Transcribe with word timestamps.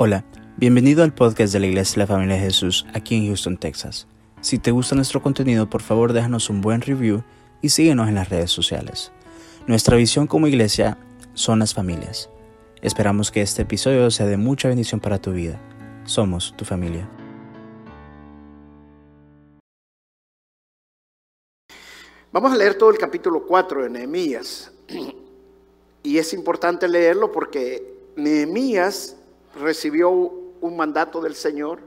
Hola, 0.00 0.24
bienvenido 0.56 1.02
al 1.02 1.12
podcast 1.12 1.52
de 1.52 1.58
la 1.58 1.66
Iglesia 1.66 1.94
de 1.94 1.98
la 2.02 2.06
Familia 2.06 2.36
de 2.36 2.42
Jesús 2.42 2.86
aquí 2.94 3.16
en 3.16 3.26
Houston, 3.26 3.56
Texas. 3.56 4.06
Si 4.40 4.60
te 4.60 4.70
gusta 4.70 4.94
nuestro 4.94 5.20
contenido, 5.20 5.68
por 5.68 5.82
favor 5.82 6.12
déjanos 6.12 6.50
un 6.50 6.60
buen 6.60 6.82
review 6.82 7.24
y 7.62 7.70
síguenos 7.70 8.06
en 8.06 8.14
las 8.14 8.28
redes 8.28 8.52
sociales. 8.52 9.10
Nuestra 9.66 9.96
visión 9.96 10.28
como 10.28 10.46
iglesia 10.46 10.98
son 11.34 11.58
las 11.58 11.74
familias. 11.74 12.30
Esperamos 12.80 13.32
que 13.32 13.42
este 13.42 13.62
episodio 13.62 14.08
sea 14.12 14.26
de 14.26 14.36
mucha 14.36 14.68
bendición 14.68 15.00
para 15.00 15.20
tu 15.20 15.32
vida. 15.32 15.60
Somos 16.04 16.54
tu 16.56 16.64
familia. 16.64 17.10
Vamos 22.30 22.52
a 22.52 22.56
leer 22.56 22.78
todo 22.78 22.90
el 22.90 22.98
capítulo 22.98 23.44
4 23.44 23.82
de 23.82 23.90
Nehemías. 23.90 24.72
Y 26.04 26.18
es 26.18 26.32
importante 26.32 26.86
leerlo 26.86 27.32
porque 27.32 27.82
Nehemías 28.14 29.16
recibió 29.54 30.10
un 30.10 30.76
mandato 30.76 31.20
del 31.20 31.34
Señor 31.34 31.80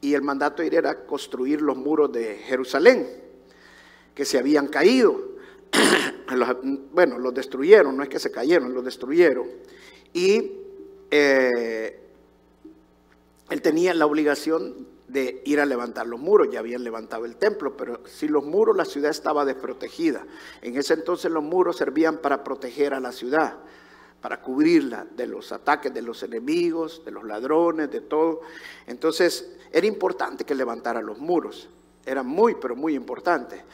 y 0.00 0.14
el 0.14 0.22
mandato 0.22 0.62
era 0.62 1.04
construir 1.04 1.60
los 1.60 1.76
muros 1.76 2.12
de 2.12 2.36
Jerusalén 2.38 3.06
que 4.14 4.24
se 4.24 4.38
habían 4.38 4.68
caído. 4.68 5.30
bueno, 6.92 7.18
los 7.18 7.34
destruyeron, 7.34 7.96
no 7.96 8.02
es 8.02 8.08
que 8.08 8.18
se 8.18 8.30
cayeron, 8.30 8.72
los 8.72 8.84
destruyeron. 8.84 9.46
Y 10.12 10.52
eh, 11.10 12.00
él 13.50 13.62
tenía 13.62 13.94
la 13.94 14.06
obligación 14.06 14.88
de 15.08 15.42
ir 15.44 15.58
a 15.60 15.66
levantar 15.66 16.06
los 16.06 16.20
muros, 16.20 16.48
ya 16.52 16.60
habían 16.60 16.84
levantado 16.84 17.24
el 17.24 17.36
templo, 17.36 17.76
pero 17.76 18.00
si 18.06 18.28
los 18.28 18.44
muros, 18.44 18.76
la 18.76 18.84
ciudad 18.84 19.10
estaba 19.10 19.44
desprotegida. 19.44 20.24
En 20.62 20.76
ese 20.76 20.94
entonces 20.94 21.30
los 21.32 21.42
muros 21.42 21.76
servían 21.76 22.18
para 22.18 22.44
proteger 22.44 22.94
a 22.94 23.00
la 23.00 23.10
ciudad 23.10 23.58
para 24.20 24.40
cubrirla 24.40 25.06
de 25.16 25.26
los 25.26 25.52
ataques 25.52 25.92
de 25.92 26.02
los 26.02 26.22
enemigos, 26.22 27.02
de 27.04 27.10
los 27.10 27.24
ladrones, 27.24 27.90
de 27.90 28.02
todo. 28.02 28.42
Entonces 28.86 29.56
era 29.72 29.86
importante 29.86 30.44
que 30.44 30.54
levantara 30.54 31.00
los 31.00 31.18
muros, 31.18 31.68
era 32.04 32.22
muy, 32.22 32.56
pero 32.56 32.76
muy 32.76 32.94
importante. 32.94 33.64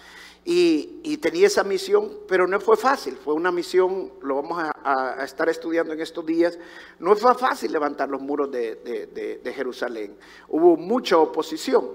Y, 0.49 1.17
tenía 1.17 1.49
esa 1.49 1.65
misión, 1.65 2.09
pero 2.29 2.47
no 2.47 2.61
fue 2.61 2.77
fácil, 2.77 3.17
fue 3.17 3.35
una 3.35 3.51
misión, 3.51 4.13
lo 4.23 4.37
vamos 4.37 4.63
a, 4.63 5.25
estar 5.25 5.49
estudiando 5.49 5.93
en 5.93 6.01
estos 6.01 6.25
días, 6.25 6.57
no 7.01 7.17
fue 7.17 7.35
fácil 7.35 7.73
levantar 7.73 8.09
los 8.09 8.21
muros 8.21 8.53
de, 8.53 9.53
Jerusalén, 9.57 10.17
hubo 10.47 10.77
mucha 10.77 11.19
oposición. 11.19 11.89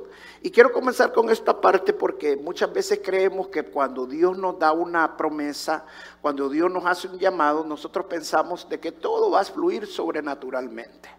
Y 0.44 0.50
quiero 0.50 0.72
comenzar 0.72 1.14
con 1.14 1.30
esta 1.30 1.62
parte 1.62 1.94
porque 1.94 2.36
muchas 2.36 2.74
veces 2.74 3.00
creemos 3.04 3.50
que 3.50 3.62
cuando 3.62 4.08
Dios 4.08 4.36
nos 4.36 4.58
da 4.58 4.72
una 4.72 5.16
promesa, 5.16 5.86
cuando 6.20 6.50
Dios 6.50 6.72
nos 6.72 6.84
hace 6.88 7.08
un 7.08 7.20
llamado, 7.20 7.64
nosotros 7.64 8.08
pensamos 8.08 8.68
de 8.68 8.80
que 8.80 8.92
todo 8.92 9.30
va 9.30 9.42
a 9.42 9.46
fluir 9.46 9.86
sobrenaturalmente. 9.86 11.10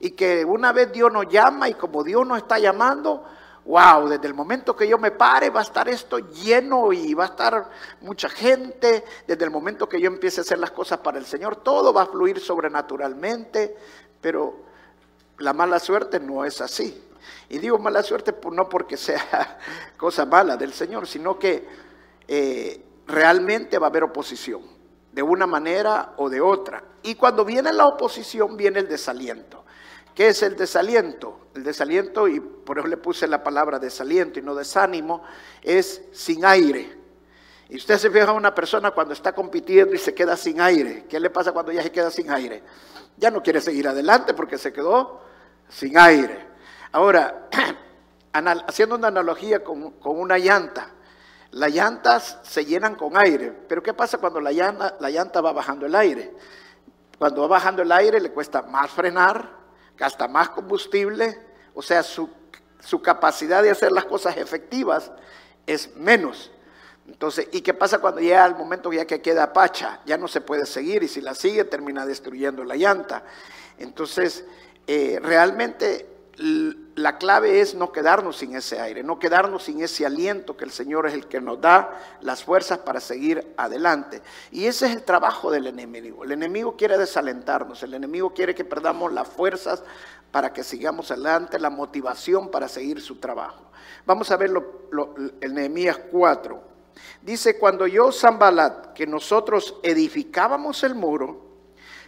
Y 0.00 0.12
que 0.12 0.42
una 0.46 0.72
vez 0.72 0.90
Dios 0.90 1.12
nos 1.12 1.28
llama 1.28 1.68
y 1.68 1.74
como 1.74 2.02
Dios 2.02 2.26
nos 2.26 2.38
está 2.38 2.58
llamando, 2.58 3.22
wow, 3.66 4.08
desde 4.08 4.26
el 4.26 4.34
momento 4.34 4.74
que 4.74 4.88
yo 4.88 4.96
me 4.96 5.10
pare 5.10 5.50
va 5.50 5.60
a 5.60 5.64
estar 5.64 5.86
esto 5.90 6.18
lleno 6.18 6.94
y 6.94 7.12
va 7.12 7.24
a 7.24 7.28
estar 7.28 7.70
mucha 8.00 8.30
gente. 8.30 9.04
Desde 9.26 9.44
el 9.44 9.50
momento 9.50 9.86
que 9.86 10.00
yo 10.00 10.06
empiece 10.06 10.40
a 10.40 10.44
hacer 10.44 10.58
las 10.58 10.70
cosas 10.70 11.00
para 11.00 11.18
el 11.18 11.26
Señor, 11.26 11.56
todo 11.56 11.92
va 11.92 12.04
a 12.04 12.06
fluir 12.06 12.40
sobrenaturalmente. 12.40 13.76
Pero 14.18 14.56
la 15.38 15.52
mala 15.52 15.78
suerte 15.78 16.18
no 16.18 16.42
es 16.46 16.62
así. 16.62 17.11
Y 17.48 17.58
digo 17.58 17.78
mala 17.78 18.02
suerte 18.02 18.34
no 18.50 18.68
porque 18.68 18.96
sea 18.96 19.58
cosa 19.96 20.26
mala 20.26 20.56
del 20.56 20.72
Señor, 20.72 21.06
sino 21.06 21.38
que 21.38 21.66
eh, 22.28 22.84
realmente 23.06 23.78
va 23.78 23.88
a 23.88 23.90
haber 23.90 24.04
oposición, 24.04 24.62
de 25.12 25.22
una 25.22 25.46
manera 25.46 26.14
o 26.16 26.28
de 26.28 26.40
otra. 26.40 26.82
Y 27.02 27.14
cuando 27.14 27.44
viene 27.44 27.72
la 27.72 27.86
oposición 27.86 28.56
viene 28.56 28.80
el 28.80 28.88
desaliento. 28.88 29.64
¿Qué 30.14 30.28
es 30.28 30.42
el 30.42 30.56
desaliento? 30.56 31.48
El 31.54 31.64
desaliento, 31.64 32.28
y 32.28 32.40
por 32.40 32.78
eso 32.78 32.86
le 32.86 32.96
puse 32.98 33.26
la 33.26 33.42
palabra 33.42 33.78
desaliento 33.78 34.38
y 34.38 34.42
no 34.42 34.54
desánimo, 34.54 35.22
es 35.62 36.02
sin 36.12 36.44
aire. 36.44 36.98
Y 37.68 37.76
usted 37.76 37.96
se 37.96 38.10
fija 38.10 38.28
a 38.28 38.32
una 38.32 38.54
persona 38.54 38.90
cuando 38.90 39.14
está 39.14 39.34
compitiendo 39.34 39.94
y 39.94 39.98
se 39.98 40.14
queda 40.14 40.36
sin 40.36 40.60
aire. 40.60 41.06
¿Qué 41.08 41.18
le 41.18 41.30
pasa 41.30 41.52
cuando 41.52 41.72
ya 41.72 41.82
se 41.82 41.90
queda 41.90 42.10
sin 42.10 42.30
aire? 42.30 42.62
Ya 43.16 43.30
no 43.30 43.42
quiere 43.42 43.62
seguir 43.62 43.88
adelante 43.88 44.34
porque 44.34 44.58
se 44.58 44.72
quedó 44.72 45.22
sin 45.70 45.96
aire. 45.96 46.51
Ahora, 46.92 47.48
haciendo 48.68 48.96
una 48.96 49.08
analogía 49.08 49.64
con, 49.64 49.94
una 50.02 50.38
llanta. 50.38 50.90
Las 51.50 51.72
llantas 51.72 52.38
se 52.42 52.64
llenan 52.64 52.94
con 52.94 53.16
aire, 53.16 53.52
pero 53.68 53.82
¿qué 53.82 53.92
pasa 53.92 54.18
cuando 54.18 54.40
la 54.40 54.52
llanta, 54.52 54.96
la 55.00 55.10
llanta 55.10 55.40
va 55.40 55.52
bajando 55.52 55.84
el 55.84 55.94
aire? 55.94 56.34
Cuando 57.18 57.42
va 57.42 57.48
bajando 57.48 57.82
el 57.82 57.92
aire 57.92 58.20
le 58.20 58.30
cuesta 58.30 58.62
más 58.62 58.90
frenar, 58.90 59.50
gasta 59.98 60.28
más 60.28 60.48
combustible, 60.50 61.38
o 61.74 61.82
sea, 61.82 62.02
su, 62.02 62.30
capacidad 63.02 63.62
de 63.62 63.70
hacer 63.70 63.92
las 63.92 64.06
cosas 64.06 64.36
efectivas 64.38 65.12
es 65.66 65.94
menos. 65.96 66.50
Entonces, 67.06 67.48
¿y 67.52 67.60
qué 67.60 67.74
pasa 67.74 67.98
cuando 67.98 68.20
llega 68.20 68.46
el 68.46 68.54
momento 68.54 68.90
ya 68.90 69.04
que 69.06 69.20
queda 69.20 69.52
pacha? 69.52 70.00
Ya 70.06 70.16
no 70.16 70.28
se 70.28 70.40
puede 70.40 70.64
seguir 70.64 71.02
y 71.02 71.08
si 71.08 71.20
la 71.20 71.34
sigue 71.34 71.64
termina 71.64 72.06
destruyendo 72.06 72.64
la 72.64 72.76
llanta. 72.76 73.24
Entonces, 73.78 74.44
eh, 74.86 75.20
realmente 75.22 76.11
la 76.36 77.18
clave 77.18 77.60
es 77.60 77.74
no 77.74 77.92
quedarnos 77.92 78.38
sin 78.38 78.56
ese 78.56 78.80
aire, 78.80 79.02
no 79.02 79.18
quedarnos 79.18 79.64
sin 79.64 79.82
ese 79.82 80.06
aliento 80.06 80.56
que 80.56 80.64
el 80.64 80.70
Señor 80.70 81.06
es 81.06 81.14
el 81.14 81.26
que 81.26 81.40
nos 81.40 81.60
da 81.60 81.98
las 82.22 82.42
fuerzas 82.42 82.78
para 82.78 83.00
seguir 83.00 83.54
adelante. 83.56 84.22
Y 84.50 84.66
ese 84.66 84.86
es 84.86 84.92
el 84.92 85.02
trabajo 85.02 85.50
del 85.50 85.66
enemigo. 85.66 86.24
El 86.24 86.32
enemigo 86.32 86.76
quiere 86.76 86.96
desalentarnos, 86.96 87.82
el 87.82 87.94
enemigo 87.94 88.32
quiere 88.32 88.54
que 88.54 88.64
perdamos 88.64 89.12
las 89.12 89.28
fuerzas 89.28 89.82
para 90.30 90.52
que 90.52 90.64
sigamos 90.64 91.10
adelante, 91.10 91.58
la 91.58 91.70
motivación 91.70 92.50
para 92.50 92.66
seguir 92.66 93.00
su 93.02 93.16
trabajo. 93.16 93.64
Vamos 94.06 94.30
a 94.30 94.36
ver 94.36 94.50
el 95.40 95.54
Nehemías 95.54 95.98
4. 96.10 96.62
Dice, 97.20 97.58
cuando 97.58 97.86
yo, 97.86 98.10
Zambalat, 98.10 98.94
que 98.94 99.06
nosotros 99.06 99.78
edificábamos 99.82 100.82
el 100.82 100.94
muro, 100.94 101.51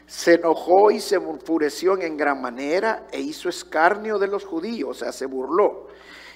se 0.06 0.34
enojó 0.34 0.90
y 0.90 1.00
se 1.00 1.16
enfureció 1.16 2.00
en 2.00 2.16
gran 2.16 2.40
manera 2.40 3.06
e 3.10 3.20
hizo 3.20 3.48
escarnio 3.48 4.18
de 4.18 4.26
los 4.26 4.44
judíos, 4.44 4.90
o 4.90 4.94
sea, 4.94 5.12
se 5.12 5.26
burló. 5.26 5.88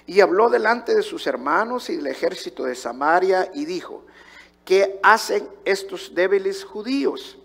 Y 0.06 0.20
habló 0.20 0.48
delante 0.48 0.94
de 0.94 1.02
sus 1.02 1.26
hermanos 1.26 1.90
y 1.90 1.96
del 1.96 2.06
ejército 2.06 2.64
de 2.64 2.74
Samaria 2.74 3.50
y 3.52 3.66
dijo, 3.66 4.06
¿qué 4.64 4.98
hacen 5.02 5.48
estos 5.64 6.14
débiles 6.14 6.64
judíos? 6.64 7.38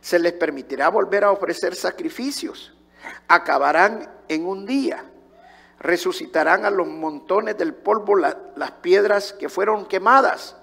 ¿Se 0.00 0.18
les 0.18 0.34
permitirá 0.34 0.90
volver 0.90 1.24
a 1.24 1.32
ofrecer 1.32 1.74
sacrificios? 1.74 2.74
Acabarán 3.26 4.10
en 4.28 4.46
un 4.46 4.66
día. 4.66 5.04
Resucitarán 5.80 6.66
a 6.66 6.70
los 6.70 6.86
montones 6.86 7.56
del 7.56 7.74
polvo 7.74 8.16
las 8.16 8.70
piedras 8.82 9.32
que 9.32 9.48
fueron 9.48 9.86
quemadas 9.86 10.56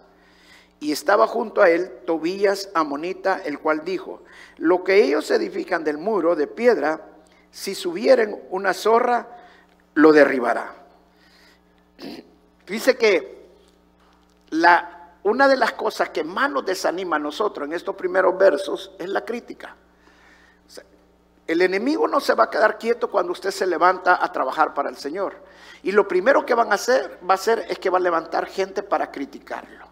y 0.79 0.91
estaba 0.91 1.27
junto 1.27 1.61
a 1.61 1.69
él 1.69 1.91
Tobías 2.05 2.69
Amonita, 2.73 3.41
el 3.43 3.59
cual 3.59 3.83
dijo, 3.83 4.23
lo 4.57 4.83
que 4.83 5.03
ellos 5.03 5.29
edifican 5.31 5.83
del 5.83 5.97
muro 5.97 6.35
de 6.35 6.47
piedra, 6.47 7.01
si 7.51 7.73
subieren 7.73 8.43
una 8.49 8.73
zorra, 8.73 9.27
lo 9.93 10.11
derribará. 10.11 10.75
Dice 12.67 12.97
que 12.97 13.47
la, 14.49 15.11
una 15.23 15.47
de 15.47 15.55
las 15.55 15.73
cosas 15.73 16.09
que 16.09 16.23
más 16.23 16.51
nos 16.51 16.65
desanima 16.65 17.15
a 17.15 17.19
nosotros 17.19 17.67
en 17.67 17.73
estos 17.73 17.95
primeros 17.95 18.37
versos 18.37 18.91
es 18.99 19.09
la 19.09 19.23
crítica. 19.23 19.75
el 21.47 21.61
enemigo 21.61 22.07
no 22.07 22.19
se 22.19 22.33
va 22.33 22.45
a 22.45 22.49
quedar 22.49 22.77
quieto 22.77 23.09
cuando 23.09 23.31
usted 23.31 23.51
se 23.51 23.67
levanta 23.67 24.23
a 24.23 24.31
trabajar 24.31 24.73
para 24.73 24.89
el 24.89 24.97
Señor. 24.97 25.35
Y 25.83 25.91
lo 25.91 26.07
primero 26.07 26.45
que 26.45 26.55
van 26.55 26.71
a 26.71 26.75
hacer 26.75 27.19
va 27.27 27.35
a 27.35 27.35
hacer 27.35 27.65
es 27.69 27.77
que 27.77 27.91
va 27.91 27.99
a 27.99 28.01
levantar 28.01 28.47
gente 28.47 28.81
para 28.81 29.11
criticarlo. 29.11 29.84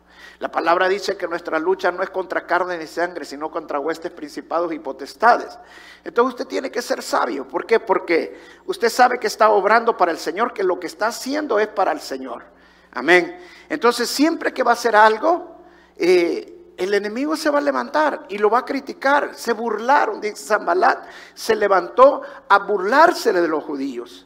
La 0.43 0.51
palabra 0.51 0.89
dice 0.89 1.15
que 1.15 1.25
nuestra 1.25 1.57
lucha 1.57 1.89
no 1.89 2.03
es 2.03 2.09
contra 2.09 2.45
carne 2.45 2.77
ni 2.77 2.85
sangre, 2.85 3.23
sino 3.23 3.49
contra 3.49 3.79
huestes, 3.79 4.11
principados 4.11 4.73
y 4.73 4.79
potestades. 4.79 5.57
Entonces 6.03 6.33
usted 6.33 6.47
tiene 6.47 6.69
que 6.69 6.81
ser 6.81 7.01
sabio. 7.01 7.47
¿Por 7.47 7.65
qué? 7.65 7.79
Porque 7.79 8.37
usted 8.65 8.89
sabe 8.89 9.19
que 9.19 9.27
está 9.27 9.51
obrando 9.51 9.95
para 9.95 10.11
el 10.11 10.17
Señor, 10.17 10.51
que 10.51 10.65
lo 10.65 10.81
que 10.81 10.87
está 10.87 11.07
haciendo 11.07 11.59
es 11.59 11.69
para 11.69 11.93
el 11.93 12.01
Señor. 12.01 12.43
Amén. 12.91 13.39
Entonces 13.69 14.09
siempre 14.09 14.53
que 14.53 14.63
va 14.63 14.71
a 14.71 14.73
hacer 14.73 14.97
algo, 14.97 15.59
eh, 15.95 16.73
el 16.75 16.93
enemigo 16.93 17.37
se 17.37 17.49
va 17.49 17.59
a 17.59 17.61
levantar 17.61 18.25
y 18.27 18.37
lo 18.37 18.49
va 18.49 18.59
a 18.59 18.65
criticar. 18.65 19.35
Se 19.35 19.53
burlaron, 19.53 20.19
dice 20.19 20.35
Zambalat, 20.35 21.05
se 21.33 21.55
levantó 21.55 22.21
a 22.49 22.59
burlarse 22.59 23.31
de 23.31 23.47
los 23.47 23.63
judíos. 23.63 24.25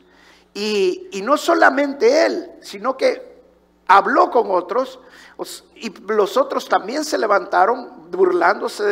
Y 0.55 1.21
no 1.23 1.37
solamente 1.37 2.25
él, 2.25 2.53
sino 2.63 2.97
que 2.97 3.36
habló 3.87 4.29
con 4.29 4.51
otros 4.51 4.99
y 5.75 5.93
los 6.11 6.37
otros 6.37 6.67
también 6.67 7.03
se 7.05 7.17
levantaron 7.17 8.09
burlándose 8.11 8.83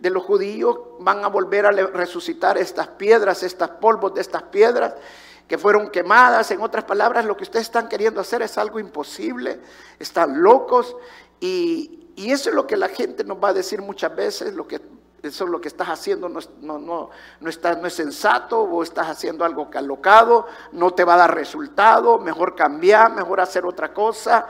de, 0.00 0.10
los 0.10 0.22
judíos. 0.22 0.76
Van 1.00 1.24
a 1.24 1.28
volver 1.28 1.66
a 1.66 1.70
resucitar 1.70 2.58
estas 2.58 2.88
piedras, 2.88 3.42
estas 3.42 3.70
polvos 3.70 4.14
de 4.14 4.20
estas 4.20 4.44
piedras 4.44 4.94
que 5.46 5.58
fueron 5.58 5.90
quemadas. 5.90 6.50
En 6.50 6.60
otras 6.60 6.84
palabras, 6.84 7.24
lo 7.24 7.36
que 7.36 7.44
ustedes 7.44 7.66
están 7.66 7.88
queriendo 7.88 8.20
hacer 8.20 8.42
es 8.42 8.58
algo 8.58 8.78
imposible. 8.78 9.60
Están 9.98 10.42
locos. 10.42 10.96
Y, 11.40 12.08
y 12.16 12.32
eso 12.32 12.50
es 12.50 12.56
lo 12.56 12.66
que 12.66 12.76
la 12.76 12.88
gente 12.88 13.24
nos 13.24 13.38
va 13.42 13.50
a 13.50 13.54
decir 13.54 13.80
muchas 13.80 14.14
veces, 14.14 14.54
lo 14.54 14.66
que 14.66 14.80
eso 15.22 15.44
es 15.44 15.50
lo 15.50 15.60
que 15.60 15.68
estás 15.68 15.88
haciendo 15.88 16.28
no, 16.28 16.40
no, 16.60 16.78
no, 16.78 17.10
no, 17.40 17.50
está, 17.50 17.74
no 17.74 17.86
es 17.86 17.94
sensato, 17.94 18.60
o 18.60 18.82
estás 18.82 19.08
haciendo 19.08 19.44
algo 19.44 19.68
calocado, 19.68 20.46
no 20.72 20.92
te 20.92 21.04
va 21.04 21.14
a 21.14 21.18
dar 21.18 21.34
resultado, 21.34 22.18
mejor 22.18 22.54
cambiar, 22.54 23.14
mejor 23.14 23.40
hacer 23.40 23.66
otra 23.66 23.92
cosa. 23.92 24.46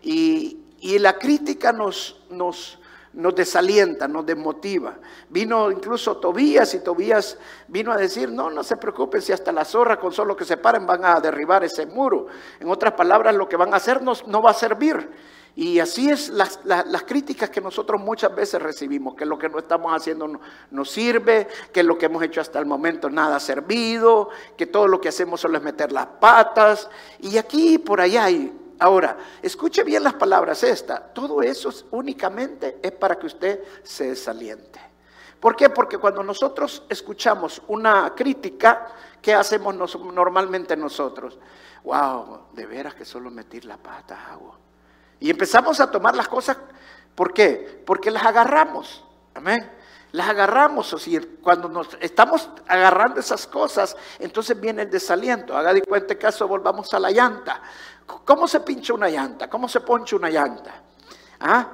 Y, 0.00 0.64
y 0.80 0.98
la 0.98 1.18
crítica 1.18 1.72
nos, 1.72 2.22
nos, 2.30 2.78
nos 3.12 3.34
desalienta, 3.34 4.08
nos 4.08 4.24
desmotiva. 4.24 4.96
Vino 5.28 5.70
incluso 5.70 6.16
Tobías 6.16 6.72
y 6.74 6.80
Tobías 6.80 7.36
vino 7.68 7.92
a 7.92 7.96
decir, 7.96 8.30
no, 8.30 8.50
no 8.50 8.62
se 8.62 8.76
preocupen 8.76 9.20
si 9.20 9.32
hasta 9.32 9.52
las 9.52 9.68
zorras 9.68 9.98
con 9.98 10.12
solo 10.12 10.36
que 10.36 10.44
se 10.44 10.56
paren 10.56 10.86
van 10.86 11.04
a 11.04 11.20
derribar 11.20 11.64
ese 11.64 11.86
muro. 11.86 12.26
En 12.58 12.68
otras 12.68 12.94
palabras, 12.94 13.34
lo 13.34 13.48
que 13.48 13.56
van 13.56 13.74
a 13.74 13.76
hacer 13.76 14.02
no, 14.02 14.12
no 14.26 14.42
va 14.42 14.50
a 14.50 14.54
servir. 14.54 15.08
Y 15.54 15.78
así 15.80 16.08
es 16.08 16.30
las, 16.30 16.58
críticas 17.06 17.50
que 17.50 17.60
nosotros 17.60 18.00
muchas 18.00 18.34
veces 18.34 18.62
recibimos, 18.62 19.14
que 19.14 19.26
lo 19.26 19.38
que 19.38 19.50
no 19.50 19.58
estamos 19.58 19.92
haciendo 19.92 20.26
no, 20.26 20.40
nos 20.70 20.90
sirve, 20.90 21.46
que 21.72 21.82
lo 21.82 21.98
que 21.98 22.06
hemos 22.06 22.22
hecho 22.22 22.40
hasta 22.40 22.58
el 22.58 22.64
momento 22.64 23.10
nada 23.10 23.36
ha 23.36 23.40
servido, 23.40 24.30
que 24.56 24.66
todo 24.66 24.88
lo 24.88 25.00
que 25.00 25.10
hacemos 25.10 25.40
solo 25.40 25.58
es 25.58 25.64
meter 25.64 25.92
las 25.92 26.06
patas. 26.06 26.88
Y 27.20 27.36
aquí 27.36 27.78
por 27.78 28.00
allá 28.00 28.24
hay 28.24 28.58
Ahora, 28.82 29.16
escuche 29.40 29.84
bien 29.84 30.02
las 30.02 30.14
palabras 30.14 30.64
esta. 30.64 31.00
Todo 31.00 31.40
eso 31.40 31.70
únicamente 31.92 32.80
es 32.82 32.90
para 32.90 33.16
que 33.16 33.26
usted 33.26 33.60
se 33.84 34.08
desaliente. 34.08 34.80
¿Por 35.38 35.54
qué? 35.54 35.70
Porque 35.70 35.98
cuando 35.98 36.24
nosotros 36.24 36.82
escuchamos 36.88 37.62
una 37.68 38.12
crítica, 38.12 38.88
¿qué 39.20 39.34
hacemos 39.34 39.76
normalmente 40.12 40.76
nosotros? 40.76 41.38
Wow, 41.84 42.46
de 42.52 42.66
veras 42.66 42.96
que 42.96 43.04
solo 43.04 43.30
metir 43.30 43.66
la 43.66 43.76
pata 43.76 44.32
hago. 44.32 44.61
Y 45.22 45.30
empezamos 45.30 45.78
a 45.78 45.88
tomar 45.88 46.16
las 46.16 46.26
cosas, 46.26 46.56
¿por 47.14 47.32
qué? 47.32 47.80
Porque 47.86 48.10
las 48.10 48.24
agarramos. 48.24 49.04
Amén. 49.34 49.70
Las 50.10 50.28
agarramos, 50.28 50.92
o 50.92 50.98
sea, 50.98 51.20
cuando 51.40 51.68
nos 51.68 51.96
estamos 52.00 52.50
agarrando 52.66 53.20
esas 53.20 53.46
cosas, 53.46 53.96
entonces 54.18 54.60
viene 54.60 54.82
el 54.82 54.90
desaliento. 54.90 55.56
Haga 55.56 55.74
de 55.74 55.82
cuenta 55.82 56.16
caso, 56.16 56.48
volvamos 56.48 56.92
a 56.92 56.98
la 56.98 57.12
llanta. 57.12 57.62
¿Cómo 58.04 58.48
se 58.48 58.58
pincha 58.60 58.94
una 58.94 59.08
llanta? 59.08 59.48
¿Cómo 59.48 59.68
se 59.68 59.78
poncha 59.82 60.16
una 60.16 60.28
llanta? 60.28 60.74
¿Ah? 61.38 61.68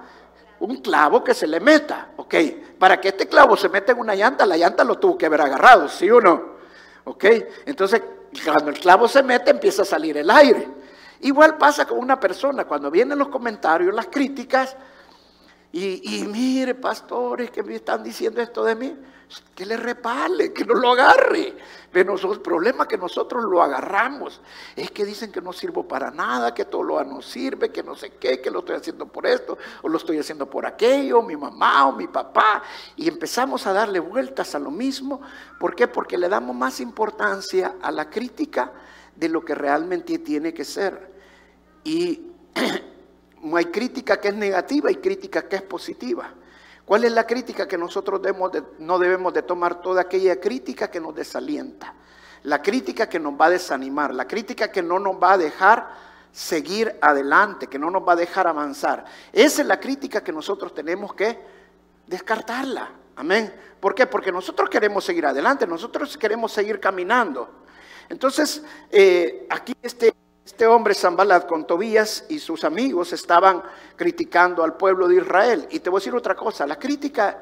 Un 0.60 0.82
clavo 0.82 1.24
que 1.24 1.32
se 1.32 1.46
le 1.46 1.58
meta, 1.58 2.08
¿ok? 2.18 2.34
Para 2.78 3.00
que 3.00 3.08
este 3.08 3.26
clavo 3.28 3.56
se 3.56 3.70
meta 3.70 3.92
en 3.92 3.98
una 3.98 4.14
llanta, 4.14 4.44
la 4.44 4.58
llanta 4.58 4.84
lo 4.84 4.98
tuvo 4.98 5.16
que 5.16 5.24
haber 5.24 5.40
agarrado, 5.40 5.88
¿sí 5.88 6.10
o 6.10 6.20
no? 6.20 6.58
¿Ok? 7.04 7.24
Entonces, 7.64 8.02
cuando 8.44 8.68
el 8.68 8.78
clavo 8.78 9.08
se 9.08 9.22
mete, 9.22 9.50
empieza 9.52 9.80
a 9.82 9.86
salir 9.86 10.18
el 10.18 10.28
aire. 10.28 10.77
Igual 11.20 11.56
pasa 11.56 11.86
con 11.86 11.98
una 11.98 12.18
persona, 12.18 12.64
cuando 12.64 12.90
vienen 12.90 13.18
los 13.18 13.28
comentarios, 13.28 13.94
las 13.94 14.06
críticas, 14.06 14.76
y, 15.70 16.16
y 16.16 16.24
mire, 16.26 16.74
pastores 16.74 17.50
que 17.50 17.62
me 17.62 17.74
están 17.74 18.02
diciendo 18.02 18.40
esto 18.40 18.64
de 18.64 18.74
mí, 18.74 18.96
que 19.54 19.66
le 19.66 19.76
repale, 19.76 20.52
que 20.52 20.64
no 20.64 20.74
lo 20.74 20.92
agarre. 20.92 21.54
Pero 21.92 22.16
el 22.16 22.40
problema 22.40 22.86
que 22.86 22.96
nosotros 22.96 23.44
lo 23.44 23.62
agarramos. 23.62 24.40
Es 24.76 24.90
que 24.90 25.04
dicen 25.04 25.32
que 25.32 25.40
no 25.40 25.52
sirvo 25.52 25.86
para 25.86 26.10
nada, 26.10 26.54
que 26.54 26.64
todo 26.64 26.82
lo 26.82 27.04
no 27.04 27.20
sirve, 27.20 27.70
que 27.70 27.82
no 27.82 27.94
sé 27.94 28.12
qué, 28.12 28.40
que 28.40 28.50
lo 28.50 28.60
estoy 28.60 28.76
haciendo 28.76 29.06
por 29.06 29.26
esto, 29.26 29.58
o 29.82 29.88
lo 29.88 29.98
estoy 29.98 30.18
haciendo 30.18 30.48
por 30.48 30.64
aquello, 30.66 31.22
mi 31.22 31.36
mamá 31.36 31.86
o 31.88 31.92
mi 31.92 32.06
papá. 32.06 32.62
Y 32.96 33.08
empezamos 33.08 33.66
a 33.66 33.72
darle 33.72 34.00
vueltas 34.00 34.54
a 34.54 34.58
lo 34.58 34.70
mismo. 34.70 35.20
¿Por 35.58 35.74
qué? 35.74 35.88
Porque 35.88 36.16
le 36.16 36.28
damos 36.28 36.56
más 36.56 36.80
importancia 36.80 37.76
a 37.82 37.90
la 37.90 38.08
crítica 38.08 38.72
de 39.18 39.28
lo 39.28 39.44
que 39.44 39.54
realmente 39.54 40.18
tiene 40.20 40.54
que 40.54 40.64
ser. 40.64 41.12
Y 41.82 42.30
hay 43.54 43.64
crítica 43.66 44.20
que 44.20 44.28
es 44.28 44.34
negativa 44.34 44.90
y 44.90 44.96
crítica 44.96 45.48
que 45.48 45.56
es 45.56 45.62
positiva. 45.62 46.32
¿Cuál 46.84 47.04
es 47.04 47.12
la 47.12 47.26
crítica 47.26 47.66
que 47.66 47.76
nosotros 47.76 48.20
no 48.78 48.98
debemos 48.98 49.34
de 49.34 49.42
tomar? 49.42 49.82
Toda 49.82 50.02
aquella 50.02 50.40
crítica 50.40 50.90
que 50.90 51.00
nos 51.00 51.14
desalienta, 51.14 51.92
la 52.44 52.62
crítica 52.62 53.08
que 53.08 53.18
nos 53.18 53.38
va 53.38 53.46
a 53.46 53.50
desanimar, 53.50 54.14
la 54.14 54.26
crítica 54.26 54.72
que 54.72 54.82
no 54.82 54.98
nos 54.98 55.16
va 55.16 55.32
a 55.32 55.38
dejar 55.38 55.90
seguir 56.32 56.96
adelante, 57.02 57.66
que 57.66 57.78
no 57.78 57.90
nos 57.90 58.06
va 58.08 58.12
a 58.12 58.16
dejar 58.16 58.46
avanzar. 58.46 59.04
Esa 59.32 59.62
es 59.62 59.68
la 59.68 59.78
crítica 59.78 60.22
que 60.22 60.32
nosotros 60.32 60.72
tenemos 60.72 61.12
que 61.12 61.38
descartarla. 62.06 62.88
Amén. 63.16 63.52
¿Por 63.80 63.94
qué? 63.94 64.06
Porque 64.06 64.32
nosotros 64.32 64.70
queremos 64.70 65.04
seguir 65.04 65.26
adelante, 65.26 65.66
nosotros 65.66 66.16
queremos 66.16 66.52
seguir 66.52 66.80
caminando. 66.80 67.66
Entonces, 68.08 68.62
eh, 68.90 69.46
aquí 69.50 69.74
este 69.82 70.14
este 70.48 70.66
hombre 70.66 70.94
Zambalat 70.94 71.46
con 71.46 71.66
Tobías 71.66 72.24
y 72.30 72.38
sus 72.38 72.64
amigos 72.64 73.12
estaban 73.12 73.62
criticando 73.96 74.64
al 74.64 74.78
pueblo 74.78 75.06
de 75.06 75.16
Israel. 75.16 75.68
Y 75.70 75.80
te 75.80 75.90
voy 75.90 75.98
a 75.98 76.00
decir 76.00 76.14
otra 76.14 76.34
cosa, 76.34 76.66
la 76.66 76.78
crítica 76.78 77.38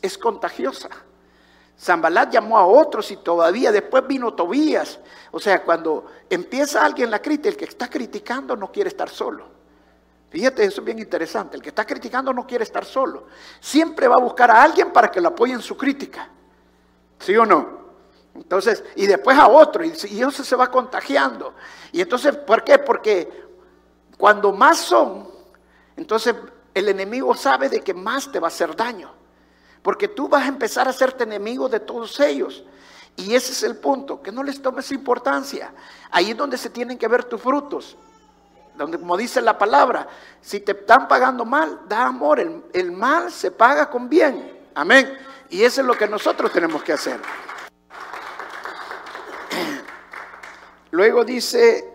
es 0.00 0.16
contagiosa. 0.16 0.88
Zambalat 1.78 2.32
llamó 2.32 2.56
a 2.56 2.64
otros 2.64 3.10
y 3.10 3.16
todavía 3.16 3.72
después 3.72 4.06
vino 4.06 4.34
Tobías. 4.34 5.00
O 5.32 5.40
sea, 5.40 5.64
cuando 5.64 6.06
empieza 6.30 6.84
alguien 6.84 7.10
la 7.10 7.20
crítica, 7.20 7.48
el 7.48 7.56
que 7.56 7.64
está 7.64 7.90
criticando 7.90 8.54
no 8.54 8.70
quiere 8.70 8.88
estar 8.88 9.08
solo. 9.08 9.44
Fíjate, 10.30 10.62
eso 10.64 10.80
es 10.80 10.84
bien 10.84 11.00
interesante. 11.00 11.56
El 11.56 11.62
que 11.62 11.70
está 11.70 11.84
criticando 11.84 12.32
no 12.32 12.46
quiere 12.46 12.62
estar 12.62 12.84
solo. 12.84 13.26
Siempre 13.60 14.06
va 14.06 14.14
a 14.14 14.22
buscar 14.22 14.48
a 14.52 14.62
alguien 14.62 14.92
para 14.92 15.10
que 15.10 15.20
lo 15.20 15.28
apoye 15.28 15.54
en 15.54 15.60
su 15.60 15.76
crítica. 15.76 16.30
¿Sí 17.18 17.36
o 17.36 17.44
no? 17.44 17.77
Entonces, 18.38 18.84
y 18.96 19.06
después 19.06 19.36
a 19.36 19.48
otro, 19.48 19.84
y, 19.84 19.90
eso 19.90 20.44
se 20.44 20.56
va 20.56 20.70
contagiando. 20.70 21.54
Y 21.92 22.00
entonces, 22.00 22.36
¿por 22.36 22.64
qué? 22.64 22.78
Porque 22.78 23.28
cuando 24.16 24.52
más 24.52 24.78
son, 24.78 25.28
entonces 25.96 26.34
el 26.74 26.88
enemigo 26.88 27.34
sabe 27.34 27.68
de 27.68 27.80
que 27.80 27.94
más 27.94 28.30
te 28.30 28.38
va 28.38 28.46
a 28.46 28.48
hacer 28.48 28.74
daño. 28.76 29.12
Porque 29.82 30.08
tú 30.08 30.28
vas 30.28 30.44
a 30.44 30.48
empezar 30.48 30.86
a 30.86 30.90
hacerte 30.90 31.24
enemigo 31.24 31.68
de 31.68 31.80
todos 31.80 32.18
ellos. 32.20 32.64
Y 33.16 33.34
ese 33.34 33.52
es 33.52 33.62
el 33.64 33.76
punto, 33.76 34.22
que 34.22 34.30
no 34.30 34.42
les 34.42 34.62
tomes 34.62 34.92
importancia. 34.92 35.72
Ahí 36.10 36.30
es 36.30 36.36
donde 36.36 36.56
se 36.56 36.70
tienen 36.70 36.96
que 36.96 37.08
ver 37.08 37.24
tus 37.24 37.40
frutos. 37.40 37.96
Donde, 38.76 38.98
como 38.98 39.16
dice 39.16 39.40
la 39.40 39.58
palabra, 39.58 40.06
si 40.40 40.60
te 40.60 40.72
están 40.72 41.08
pagando 41.08 41.44
mal, 41.44 41.80
da 41.88 42.06
amor. 42.06 42.38
El, 42.38 42.62
el 42.72 42.92
mal 42.92 43.32
se 43.32 43.50
paga 43.50 43.90
con 43.90 44.08
bien. 44.08 44.68
Amén. 44.74 45.18
Y 45.50 45.64
eso 45.64 45.80
es 45.80 45.86
lo 45.86 45.96
que 45.96 46.06
nosotros 46.06 46.52
tenemos 46.52 46.82
que 46.84 46.92
hacer. 46.92 47.20
Luego 50.90 51.24
dice 51.24 51.94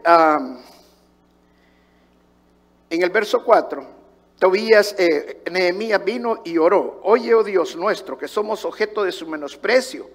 en 2.90 3.02
el 3.02 3.10
verso 3.10 3.44
4, 3.44 3.86
Tobías, 4.38 4.94
eh, 5.00 5.42
Nehemías 5.50 6.04
vino 6.04 6.42
y 6.44 6.58
oró, 6.58 7.00
oye, 7.04 7.34
oh 7.34 7.44
Dios 7.44 7.76
nuestro, 7.76 8.18
que 8.18 8.28
somos 8.28 8.66
objeto 8.66 9.04
de 9.04 9.12
su 9.12 9.26
menosprecio, 9.26 10.10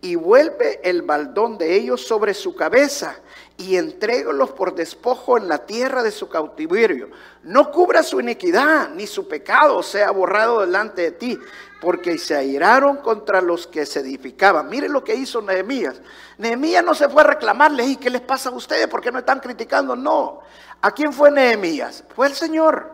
y 0.00 0.14
vuelve 0.14 0.80
el 0.82 1.02
baldón 1.02 1.58
de 1.58 1.74
ellos 1.74 2.06
sobre 2.06 2.34
su 2.34 2.54
cabeza 2.54 3.18
y 3.56 3.76
entrégolos 3.76 4.50
por 4.50 4.74
despojo 4.74 5.38
en 5.38 5.48
la 5.48 5.64
tierra 5.64 6.02
de 6.02 6.10
su 6.10 6.28
cautiverio. 6.28 7.08
No 7.42 7.72
cubra 7.72 8.02
su 8.02 8.20
iniquidad, 8.20 8.90
ni 8.90 9.06
su 9.06 9.26
pecado 9.26 9.82
sea 9.82 10.10
borrado 10.10 10.60
delante 10.60 11.02
de 11.02 11.12
ti, 11.12 11.38
porque 11.80 12.18
se 12.18 12.34
airaron 12.34 12.96
contra 12.98 13.40
los 13.40 13.66
que 13.66 13.86
se 13.86 14.00
edificaban. 14.00 14.68
Mire 14.68 14.88
lo 14.88 15.04
que 15.04 15.14
hizo 15.14 15.40
Nehemías. 15.40 16.00
Nehemías 16.36 16.84
no 16.84 16.94
se 16.94 17.08
fue 17.08 17.22
a 17.22 17.26
reclamarles, 17.26 17.88
¿y 17.88 17.96
qué 17.96 18.10
les 18.10 18.20
pasa 18.20 18.48
a 18.48 18.52
ustedes? 18.52 18.88
¿Por 18.88 19.00
qué 19.00 19.12
no 19.12 19.20
están 19.20 19.40
criticando? 19.40 19.94
No. 19.94 20.40
¿A 20.80 20.90
quién 20.90 21.12
fue 21.12 21.30
Nehemías? 21.30 22.04
Fue 22.14 22.26
el 22.26 22.34
Señor. 22.34 22.90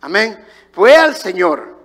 Amén. 0.00 0.44
Fue 0.72 0.96
al 0.96 1.14
Señor. 1.14 1.78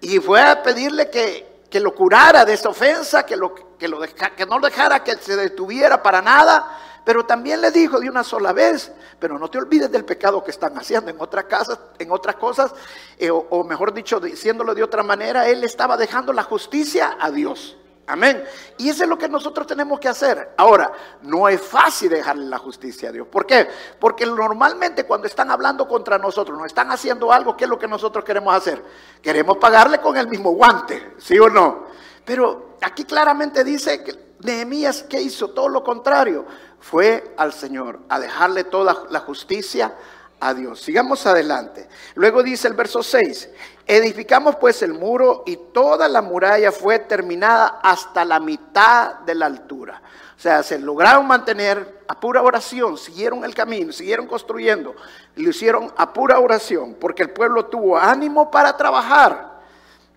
Y 0.00 0.18
fue 0.18 0.40
a 0.42 0.62
pedirle 0.62 1.10
que, 1.10 1.62
que 1.70 1.80
lo 1.80 1.94
curara 1.94 2.44
de 2.44 2.54
esa 2.54 2.68
ofensa, 2.68 3.24
que, 3.24 3.36
lo, 3.36 3.54
lo 3.80 4.00
que 4.00 4.46
no 4.46 4.60
dejara 4.60 5.02
que 5.02 5.16
se 5.16 5.36
detuviera 5.36 6.02
para 6.02 6.20
nada 6.22 6.78
pero 7.08 7.24
también 7.24 7.62
le 7.62 7.70
dijo 7.70 7.98
de 7.98 8.10
una 8.10 8.22
sola 8.22 8.52
vez, 8.52 8.92
pero 9.18 9.38
no 9.38 9.48
te 9.48 9.56
olvides 9.56 9.90
del 9.90 10.04
pecado 10.04 10.44
que 10.44 10.50
están 10.50 10.76
haciendo 10.76 11.10
en 11.10 11.18
otras 11.18 11.44
casas, 11.44 11.78
en 11.98 12.12
otras 12.12 12.36
cosas, 12.36 12.74
eh, 13.16 13.30
o, 13.30 13.64
mejor 13.64 13.94
dicho, 13.94 14.20
diciéndolo 14.20 14.74
de 14.74 14.82
otra 14.82 15.02
manera, 15.02 15.48
él 15.48 15.64
estaba 15.64 15.96
dejando 15.96 16.34
la 16.34 16.42
justicia 16.42 17.16
a 17.18 17.30
Dios. 17.30 17.78
Amén. 18.06 18.44
Y 18.76 18.90
eso 18.90 19.04
es 19.04 19.08
lo 19.08 19.16
que 19.16 19.26
nosotros 19.26 19.66
tenemos 19.66 19.98
que 19.98 20.08
hacer. 20.08 20.50
Ahora, 20.58 20.92
no 21.22 21.48
es 21.48 21.62
fácil 21.62 22.10
dejarle 22.10 22.44
la 22.44 22.58
justicia 22.58 23.08
a 23.08 23.12
Dios. 23.12 23.26
¿Por 23.26 23.46
qué? 23.46 23.66
Porque 23.98 24.26
normalmente 24.26 25.04
cuando 25.04 25.28
están 25.28 25.50
hablando 25.50 25.88
contra 25.88 26.18
nosotros, 26.18 26.58
nos 26.58 26.66
están 26.66 26.90
haciendo 26.92 27.32
algo, 27.32 27.56
¿qué 27.56 27.64
es 27.64 27.70
lo 27.70 27.78
que 27.78 27.88
nosotros 27.88 28.22
queremos 28.22 28.54
hacer? 28.54 28.84
Queremos 29.22 29.56
pagarle 29.56 29.98
con 30.02 30.14
el 30.18 30.28
mismo 30.28 30.50
guante, 30.50 31.14
¿sí 31.16 31.38
o 31.38 31.48
no? 31.48 31.86
Pero 32.26 32.76
aquí 32.82 33.04
claramente 33.04 33.64
dice 33.64 34.04
que 34.04 34.27
Nehemías, 34.40 35.02
¿qué 35.02 35.20
hizo? 35.20 35.50
Todo 35.50 35.68
lo 35.68 35.82
contrario 35.82 36.46
fue 36.80 37.34
al 37.36 37.52
Señor, 37.52 38.00
a 38.08 38.20
dejarle 38.20 38.64
toda 38.64 39.06
la 39.10 39.20
justicia 39.20 39.94
a 40.40 40.54
Dios. 40.54 40.80
Sigamos 40.80 41.26
adelante. 41.26 41.88
Luego 42.14 42.42
dice 42.42 42.68
el 42.68 42.74
verso 42.74 43.02
6, 43.02 43.50
edificamos 43.86 44.56
pues 44.56 44.82
el 44.82 44.94
muro 44.94 45.42
y 45.46 45.56
toda 45.72 46.08
la 46.08 46.22
muralla 46.22 46.70
fue 46.72 47.00
terminada 47.00 47.80
hasta 47.82 48.24
la 48.24 48.38
mitad 48.40 49.20
de 49.20 49.34
la 49.34 49.46
altura. 49.46 50.00
O 50.36 50.40
sea, 50.40 50.62
se 50.62 50.78
lograron 50.78 51.26
mantener 51.26 52.04
a 52.06 52.18
pura 52.18 52.42
oración, 52.42 52.96
siguieron 52.96 53.44
el 53.44 53.54
camino, 53.54 53.92
siguieron 53.92 54.26
construyendo, 54.26 54.94
lo 55.34 55.50
hicieron 55.50 55.92
a 55.96 56.12
pura 56.12 56.38
oración, 56.38 56.94
porque 56.94 57.24
el 57.24 57.30
pueblo 57.30 57.66
tuvo 57.66 57.98
ánimo 57.98 58.50
para 58.50 58.76
trabajar. 58.76 59.58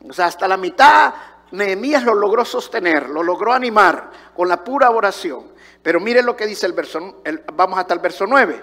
O 0.08 0.14
sea, 0.14 0.28
hasta 0.28 0.48
la 0.48 0.58
mitad 0.58 1.14
Nehemías 1.52 2.04
lo 2.04 2.16
logró 2.16 2.46
sostener, 2.46 3.10
lo 3.10 3.24
logró 3.24 3.54
animar 3.54 4.10
con 4.36 4.48
la 4.48 4.64
pura 4.64 4.90
oración. 4.90 5.52
Pero 5.84 6.00
mire 6.00 6.22
lo 6.22 6.36
que 6.36 6.48
dice 6.48 6.66
el 6.66 6.74
verso, 6.74 7.22
vamos 7.54 7.80
hasta 7.80 7.94
el 7.94 8.00
verso 8.00 8.26
9. 8.28 8.62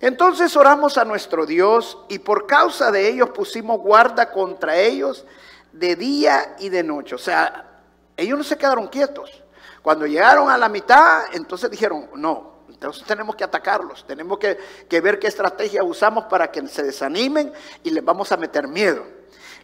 Entonces 0.00 0.56
oramos 0.56 0.96
a 0.96 1.04
nuestro 1.04 1.44
Dios 1.44 1.98
y 2.08 2.18
por 2.20 2.46
causa 2.46 2.90
de 2.90 3.08
ellos 3.08 3.30
pusimos 3.30 3.78
guarda 3.80 4.30
contra 4.30 4.76
ellos 4.76 5.26
de 5.72 5.96
día 5.96 6.56
y 6.58 6.68
de 6.68 6.82
noche. 6.82 7.14
O 7.14 7.18
sea, 7.18 7.82
ellos 8.16 8.38
no 8.38 8.44
se 8.44 8.56
quedaron 8.56 8.88
quietos. 8.88 9.42
Cuando 9.82 10.06
llegaron 10.06 10.50
a 10.50 10.58
la 10.58 10.68
mitad, 10.68 11.24
entonces 11.32 11.70
dijeron, 11.70 12.08
no, 12.14 12.60
entonces 12.68 13.04
tenemos 13.04 13.34
que 13.34 13.44
atacarlos, 13.44 14.06
tenemos 14.06 14.38
que, 14.38 14.58
que, 14.88 15.00
ver 15.00 15.18
qué 15.18 15.26
estrategia 15.26 15.82
usamos 15.82 16.24
para 16.24 16.50
que 16.50 16.66
se 16.68 16.82
desanimen 16.82 17.52
y 17.82 17.90
les 17.90 18.04
vamos 18.04 18.30
a 18.32 18.36
meter 18.36 18.68
miedo. 18.68 19.04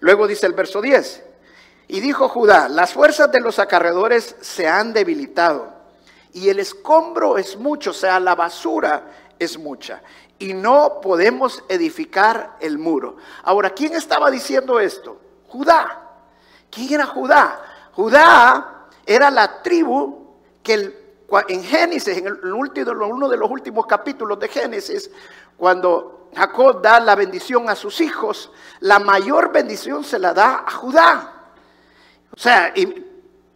Luego 0.00 0.26
dice 0.26 0.46
el 0.46 0.52
verso 0.52 0.80
10, 0.80 1.23
y 1.88 2.00
dijo 2.00 2.28
Judá, 2.28 2.69
las 2.69 2.93
fuerzas 2.93 3.31
de 3.31 3.40
los 3.40 3.59
acarreadores 3.59 4.37
se 4.40 4.69
han 4.69 4.93
debilitado 4.93 5.73
y 6.33 6.49
el 6.49 6.59
escombro 6.59 7.38
es 7.38 7.57
mucho, 7.57 7.90
o 7.90 7.95
sea, 7.95 8.21
la 8.21 8.35
basura 8.35 9.05
es 9.38 9.59
mucha 9.59 10.02
y 10.38 10.52
no 10.52 11.00
podemos 11.00 11.62
edificar 11.69 12.57
el 12.61 12.78
muro. 12.78 13.16
Ahora, 13.43 13.71
¿quién 13.71 13.95
estaba 13.95 14.31
diciendo 14.31 14.78
esto? 14.81 15.19
Judá. 15.49 16.02
¿Quién 16.71 16.95
era 16.95 17.07
Judá? 17.07 17.61
Judá 17.93 18.87
era 19.07 19.31
la 19.31 19.62
tribu 19.62 20.26
que 20.62 21.07
en 21.49 21.62
Génesis, 21.64 22.19
en 22.19 22.26
el 22.26 22.52
último, 22.52 22.93
uno 23.07 23.28
de 23.28 23.37
los 23.37 23.50
últimos 23.50 23.87
capítulos 23.87 24.38
de 24.38 24.49
Génesis, 24.49 25.11
cuando 25.57 26.28
Jacob 26.35 26.83
da 26.83 27.00
la 27.00 27.14
bendición 27.14 27.69
a 27.71 27.75
sus 27.75 28.00
hijos, 28.00 28.52
la 28.81 28.99
mayor 28.99 29.52
bendición 29.52 30.05
se 30.05 30.19
la 30.19 30.35
da 30.35 30.64
a 30.66 30.71
Judá. 30.73 31.36
O 32.37 32.38
sea, 32.38 32.73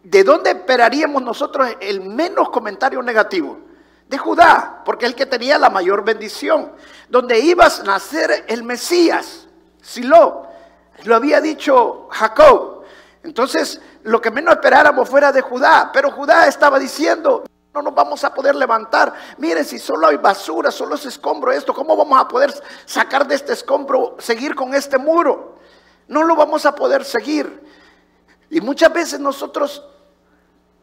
¿de 0.03 0.23
dónde 0.23 0.49
esperaríamos 0.49 1.21
nosotros 1.21 1.69
el 1.79 2.01
menos 2.01 2.49
comentario 2.49 3.01
negativo? 3.03 3.59
De 4.07 4.17
Judá, 4.17 4.81
porque 4.83 5.05
es 5.05 5.11
el 5.11 5.15
que 5.15 5.27
tenía 5.27 5.57
la 5.59 5.69
mayor 5.69 6.03
bendición, 6.03 6.71
donde 7.07 7.39
iba 7.39 7.65
a 7.65 7.83
nacer 7.83 8.45
el 8.47 8.63
Mesías, 8.63 9.47
Silo, 9.81 10.47
lo 11.03 11.15
había 11.15 11.39
dicho 11.39 12.07
Jacob. 12.09 12.83
Entonces, 13.23 13.79
lo 14.03 14.19
que 14.19 14.31
menos 14.31 14.55
esperáramos 14.55 15.07
fuera 15.07 15.31
de 15.31 15.41
Judá, 15.41 15.91
pero 15.93 16.11
Judá 16.11 16.47
estaba 16.47 16.79
diciendo, 16.79 17.43
no 17.73 17.81
nos 17.83 17.93
vamos 17.93 18.23
a 18.23 18.33
poder 18.33 18.55
levantar. 18.55 19.13
Miren, 19.37 19.63
si 19.63 19.79
solo 19.79 20.07
hay 20.07 20.17
basura, 20.17 20.71
solo 20.71 20.95
es 20.95 21.05
escombro 21.05 21.51
esto, 21.51 21.73
¿cómo 21.73 21.95
vamos 21.95 22.19
a 22.19 22.27
poder 22.27 22.51
sacar 22.85 23.27
de 23.27 23.35
este 23.35 23.53
escombro, 23.53 24.15
seguir 24.19 24.55
con 24.55 24.73
este 24.73 24.97
muro? 24.97 25.59
No 26.07 26.23
lo 26.23 26.35
vamos 26.35 26.65
a 26.65 26.75
poder 26.75 27.05
seguir. 27.05 27.61
Y 28.51 28.59
muchas 28.59 28.91
veces 28.91 29.19
nosotros 29.19 29.81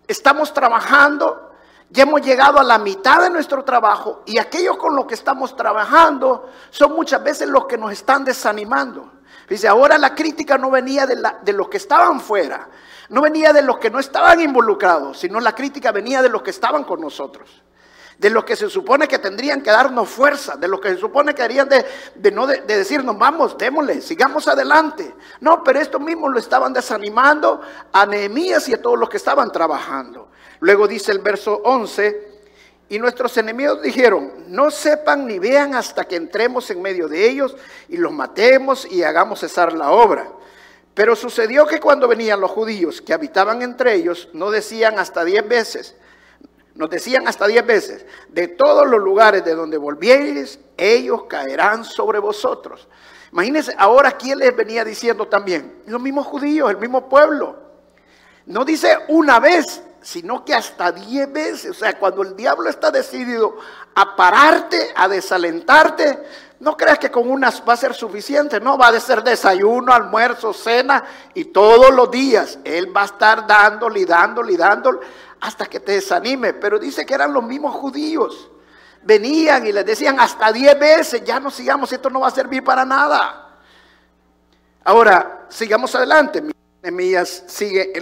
estamos 0.06 0.54
trabajando, 0.54 1.52
ya 1.90 2.04
hemos 2.04 2.22
llegado 2.22 2.58
a 2.58 2.64
la 2.64 2.78
mitad 2.78 3.20
de 3.20 3.28
nuestro 3.28 3.62
trabajo 3.62 4.22
y 4.24 4.38
aquellos 4.38 4.78
con 4.78 4.96
los 4.96 5.04
que 5.04 5.12
estamos 5.12 5.54
trabajando 5.54 6.48
son 6.70 6.94
muchas 6.94 7.22
veces 7.22 7.46
los 7.46 7.66
que 7.66 7.76
nos 7.76 7.92
están 7.92 8.24
desanimando. 8.24 9.12
Dice, 9.50 9.68
ahora 9.68 9.98
la 9.98 10.14
crítica 10.14 10.56
no 10.56 10.70
venía 10.70 11.06
de, 11.06 11.22
de 11.42 11.52
los 11.52 11.68
que 11.68 11.76
estaban 11.76 12.20
fuera, 12.20 12.68
no 13.10 13.20
venía 13.20 13.52
de 13.52 13.62
los 13.62 13.78
que 13.78 13.90
no 13.90 13.98
estaban 13.98 14.40
involucrados, 14.40 15.18
sino 15.18 15.38
la 15.38 15.54
crítica 15.54 15.92
venía 15.92 16.22
de 16.22 16.30
los 16.30 16.40
que 16.40 16.50
estaban 16.50 16.84
con 16.84 17.02
nosotros 17.02 17.62
de 18.18 18.30
los 18.30 18.44
que 18.44 18.56
se 18.56 18.68
supone 18.68 19.06
que 19.06 19.20
tendrían 19.20 19.62
que 19.62 19.70
darnos 19.70 20.08
fuerza, 20.08 20.56
de 20.56 20.66
los 20.66 20.80
que 20.80 20.90
se 20.90 20.98
supone 20.98 21.34
que 21.34 21.42
harían 21.42 21.68
de, 21.68 22.32
no 22.32 22.48
de, 22.48 22.60
decirnos, 22.62 23.16
vamos, 23.16 23.56
démosle, 23.56 24.00
sigamos 24.00 24.48
adelante. 24.48 25.14
No, 25.40 25.62
pero 25.62 25.80
esto 25.80 26.00
mismo 26.00 26.28
lo 26.28 26.38
estaban 26.38 26.72
desanimando 26.72 27.60
a 27.92 28.06
Nehemías 28.06 28.68
y 28.68 28.74
a 28.74 28.82
todos 28.82 28.98
los 28.98 29.08
que 29.08 29.18
estaban 29.18 29.52
trabajando. 29.52 30.30
Luego 30.58 30.88
dice 30.88 31.12
el 31.12 31.20
verso 31.20 31.60
11, 31.64 32.38
y 32.88 32.98
nuestros 32.98 33.36
enemigos 33.36 33.82
dijeron, 33.82 34.32
no 34.48 34.70
sepan 34.70 35.26
ni 35.26 35.38
vean 35.38 35.74
hasta 35.74 36.04
que 36.04 36.16
entremos 36.16 36.70
en 36.70 36.82
medio 36.82 37.06
de 37.06 37.28
ellos 37.28 37.54
y 37.88 37.98
los 37.98 38.12
matemos 38.12 38.90
y 38.90 39.02
hagamos 39.02 39.40
cesar 39.40 39.74
la 39.74 39.92
obra. 39.92 40.32
Pero 40.94 41.14
sucedió 41.14 41.66
que 41.66 41.78
cuando 41.78 42.08
venían 42.08 42.40
los 42.40 42.50
judíos 42.50 43.00
que 43.00 43.12
habitaban 43.12 43.62
entre 43.62 43.94
ellos, 43.94 44.30
no 44.32 44.50
decían 44.50 44.98
hasta 44.98 45.24
diez 45.24 45.46
veces, 45.46 45.94
nos 46.78 46.88
decían 46.88 47.26
hasta 47.26 47.48
diez 47.48 47.66
veces, 47.66 48.06
de 48.28 48.46
todos 48.46 48.86
los 48.86 49.00
lugares 49.00 49.44
de 49.44 49.56
donde 49.56 49.76
volvieres, 49.76 50.60
ellos 50.76 51.24
caerán 51.28 51.84
sobre 51.84 52.20
vosotros. 52.20 52.86
Imagínense, 53.32 53.74
ahora 53.76 54.12
quién 54.12 54.38
les 54.38 54.56
venía 54.56 54.84
diciendo 54.84 55.26
también, 55.26 55.82
los 55.86 56.00
mismos 56.00 56.28
judíos, 56.28 56.70
el 56.70 56.76
mismo 56.76 57.08
pueblo. 57.08 57.56
No 58.46 58.64
dice 58.64 58.96
una 59.08 59.40
vez, 59.40 59.82
sino 60.00 60.44
que 60.44 60.54
hasta 60.54 60.92
diez 60.92 61.30
veces. 61.32 61.72
O 61.72 61.74
sea, 61.74 61.98
cuando 61.98 62.22
el 62.22 62.36
diablo 62.36 62.70
está 62.70 62.92
decidido 62.92 63.56
a 63.96 64.14
pararte, 64.14 64.92
a 64.94 65.08
desalentarte, 65.08 66.22
no 66.60 66.76
creas 66.76 67.00
que 67.00 67.10
con 67.10 67.28
unas 67.28 67.62
va 67.68 67.72
a 67.72 67.76
ser 67.76 67.92
suficiente, 67.92 68.60
no, 68.60 68.78
va 68.78 68.88
a 68.88 69.00
ser 69.00 69.22
desayuno, 69.22 69.92
almuerzo, 69.92 70.52
cena 70.52 71.04
y 71.34 71.46
todos 71.46 71.92
los 71.92 72.08
días. 72.10 72.60
Él 72.62 72.96
va 72.96 73.02
a 73.02 73.06
estar 73.06 73.46
dándole 73.48 74.00
y 74.00 74.04
dándole 74.04 74.52
y 74.52 74.56
dándole 74.56 74.98
hasta 75.40 75.66
que 75.66 75.80
te 75.80 75.92
desanime. 75.92 76.54
Pero 76.54 76.78
dice 76.78 77.04
que 77.06 77.14
eran 77.14 77.32
los 77.32 77.42
mismos 77.42 77.74
judíos. 77.74 78.50
Venían 79.02 79.66
y 79.66 79.72
les 79.72 79.86
decían 79.86 80.18
hasta 80.20 80.52
diez 80.52 80.78
veces, 80.78 81.22
ya 81.24 81.38
no 81.38 81.50
sigamos, 81.50 81.92
esto 81.92 82.10
no 82.10 82.20
va 82.20 82.28
a 82.28 82.32
servir 82.32 82.64
para 82.64 82.84
nada. 82.84 83.58
Ahora, 84.84 85.46
sigamos 85.48 85.94
adelante. 85.94 86.42
Mías 86.82 87.44
sigue 87.46 87.92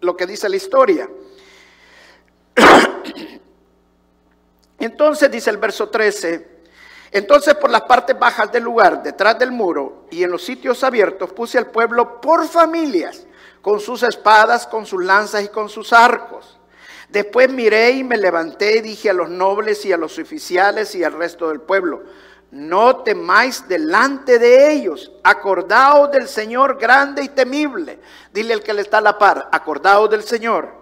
lo 0.00 0.16
que 0.16 0.26
dice 0.26 0.48
la 0.48 0.56
historia. 0.56 1.08
Entonces 4.78 5.30
dice 5.30 5.50
el 5.50 5.56
verso 5.56 5.88
13, 5.88 6.58
entonces 7.10 7.54
por 7.54 7.70
las 7.70 7.82
partes 7.82 8.18
bajas 8.18 8.52
del 8.52 8.62
lugar, 8.62 9.02
detrás 9.02 9.38
del 9.38 9.50
muro 9.50 10.06
y 10.10 10.22
en 10.22 10.30
los 10.30 10.44
sitios 10.44 10.84
abiertos, 10.84 11.32
puse 11.32 11.58
al 11.58 11.66
pueblo 11.66 12.20
por 12.20 12.46
familias, 12.46 13.26
con 13.60 13.80
sus 13.80 14.02
espadas, 14.02 14.66
con 14.66 14.86
sus 14.86 15.04
lanzas 15.04 15.42
y 15.42 15.48
con 15.48 15.68
sus 15.68 15.92
arcos. 15.92 16.57
Después 17.08 17.50
miré 17.50 17.92
y 17.92 18.04
me 18.04 18.18
levanté 18.18 18.76
y 18.76 18.80
dije 18.82 19.10
a 19.10 19.14
los 19.14 19.30
nobles 19.30 19.84
y 19.86 19.92
a 19.92 19.96
los 19.96 20.18
oficiales 20.18 20.94
y 20.94 21.02
al 21.02 21.14
resto 21.14 21.48
del 21.48 21.60
pueblo, 21.60 22.02
no 22.50 22.98
temáis 23.02 23.66
delante 23.68 24.38
de 24.38 24.72
ellos, 24.72 25.12
acordaos 25.22 26.10
del 26.10 26.28
Señor 26.28 26.78
grande 26.78 27.22
y 27.22 27.28
temible. 27.28 27.98
Dile 28.32 28.54
al 28.54 28.62
que 28.62 28.72
le 28.72 28.82
está 28.82 28.98
a 28.98 29.02
la 29.02 29.18
par, 29.18 29.48
acordaos 29.52 30.10
del 30.10 30.22
Señor. 30.22 30.78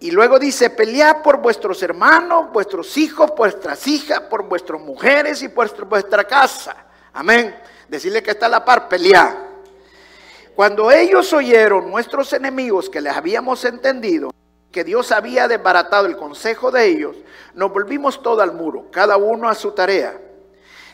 Y 0.00 0.10
luego 0.10 0.38
dice, 0.38 0.70
pelead 0.70 1.22
por 1.22 1.38
vuestros 1.38 1.82
hermanos, 1.82 2.52
vuestros 2.52 2.96
hijos, 2.98 3.32
vuestras 3.36 3.86
hijas, 3.86 4.20
por 4.20 4.44
vuestras 4.44 4.80
mujeres 4.80 5.42
y 5.42 5.48
por 5.48 5.86
vuestra 5.86 6.24
casa. 6.24 6.76
Amén. 7.12 7.56
Decirle 7.88 8.22
que 8.22 8.32
está 8.32 8.46
a 8.46 8.50
la 8.50 8.64
par, 8.64 8.88
pelead. 8.88 9.43
Cuando 10.54 10.92
ellos 10.92 11.32
oyeron, 11.32 11.90
nuestros 11.90 12.32
enemigos, 12.32 12.88
que 12.88 13.00
les 13.00 13.16
habíamos 13.16 13.64
entendido, 13.64 14.32
que 14.70 14.84
Dios 14.84 15.10
había 15.10 15.48
desbaratado 15.48 16.06
el 16.06 16.16
consejo 16.16 16.70
de 16.70 16.86
ellos, 16.86 17.16
nos 17.54 17.72
volvimos 17.72 18.22
todo 18.22 18.40
al 18.40 18.52
muro, 18.52 18.86
cada 18.92 19.16
uno 19.16 19.48
a 19.48 19.54
su 19.54 19.72
tarea. 19.72 20.20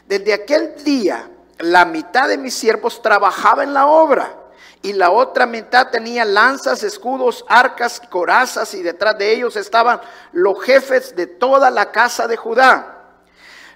Desde 0.07 0.33
aquel 0.33 0.83
día, 0.83 1.31
la 1.59 1.85
mitad 1.85 2.29
de 2.29 2.39
mis 2.39 2.55
siervos 2.55 3.03
trabajaba 3.03 3.63
en 3.63 3.75
la 3.75 3.87
obra 3.87 4.35
y 4.83 4.95
la 4.95 5.11
otra 5.11 5.45
mitad 5.45 5.91
tenía 5.91 6.25
lanzas, 6.25 6.83
escudos, 6.83 7.45
arcas, 7.47 8.01
corazas 8.01 8.73
y 8.73 8.83
detrás 8.83 9.19
de 9.19 9.33
ellos 9.33 9.57
estaban 9.57 10.01
los 10.33 10.59
jefes 10.63 11.15
de 11.15 11.27
toda 11.27 11.71
la 11.71 11.93
casa 11.93 12.27
de 12.27 12.37
Judá. 12.37 13.00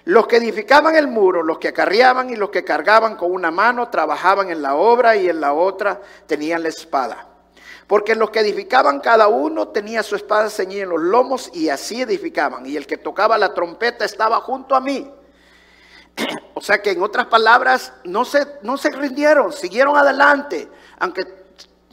Los 0.05 0.27
que 0.27 0.37
edificaban 0.37 0.95
el 0.95 1.07
muro, 1.07 1.41
los 1.41 1.57
que 1.57 1.69
acarreaban 1.69 2.29
y 2.29 2.35
los 2.35 2.51
que 2.51 2.63
cargaban 2.63 3.15
con 3.15 3.31
una 3.31 3.49
mano, 3.49 3.89
trabajaban 3.89 4.51
en 4.51 4.61
la 4.61 4.75
obra 4.75 5.15
y 5.15 5.27
en 5.27 5.41
la 5.41 5.53
otra 5.53 5.99
tenían 6.27 6.61
la 6.61 6.69
espada. 6.69 7.27
Porque 7.87 8.13
los 8.13 8.29
que 8.29 8.39
edificaban 8.39 8.99
cada 8.99 9.27
uno 9.27 9.69
tenía 9.69 10.03
su 10.03 10.15
espada 10.15 10.49
ceñida 10.49 10.83
en 10.83 10.89
los 10.89 11.01
lomos 11.01 11.49
y 11.53 11.69
así 11.69 12.01
edificaban. 12.01 12.65
Y 12.67 12.77
el 12.77 12.85
que 12.85 12.97
tocaba 12.97 13.37
la 13.37 13.53
trompeta 13.53 14.05
estaba 14.05 14.41
junto 14.41 14.75
a 14.75 14.79
mí. 14.79 15.11
o 16.53 16.61
sea 16.61 16.81
que 16.81 16.91
en 16.91 17.01
otras 17.01 17.25
palabras, 17.25 17.91
no 18.03 18.25
se, 18.25 18.45
no 18.61 18.77
se 18.77 18.91
rindieron, 18.91 19.51
siguieron 19.51 19.97
adelante, 19.97 20.69
aunque 20.99 21.25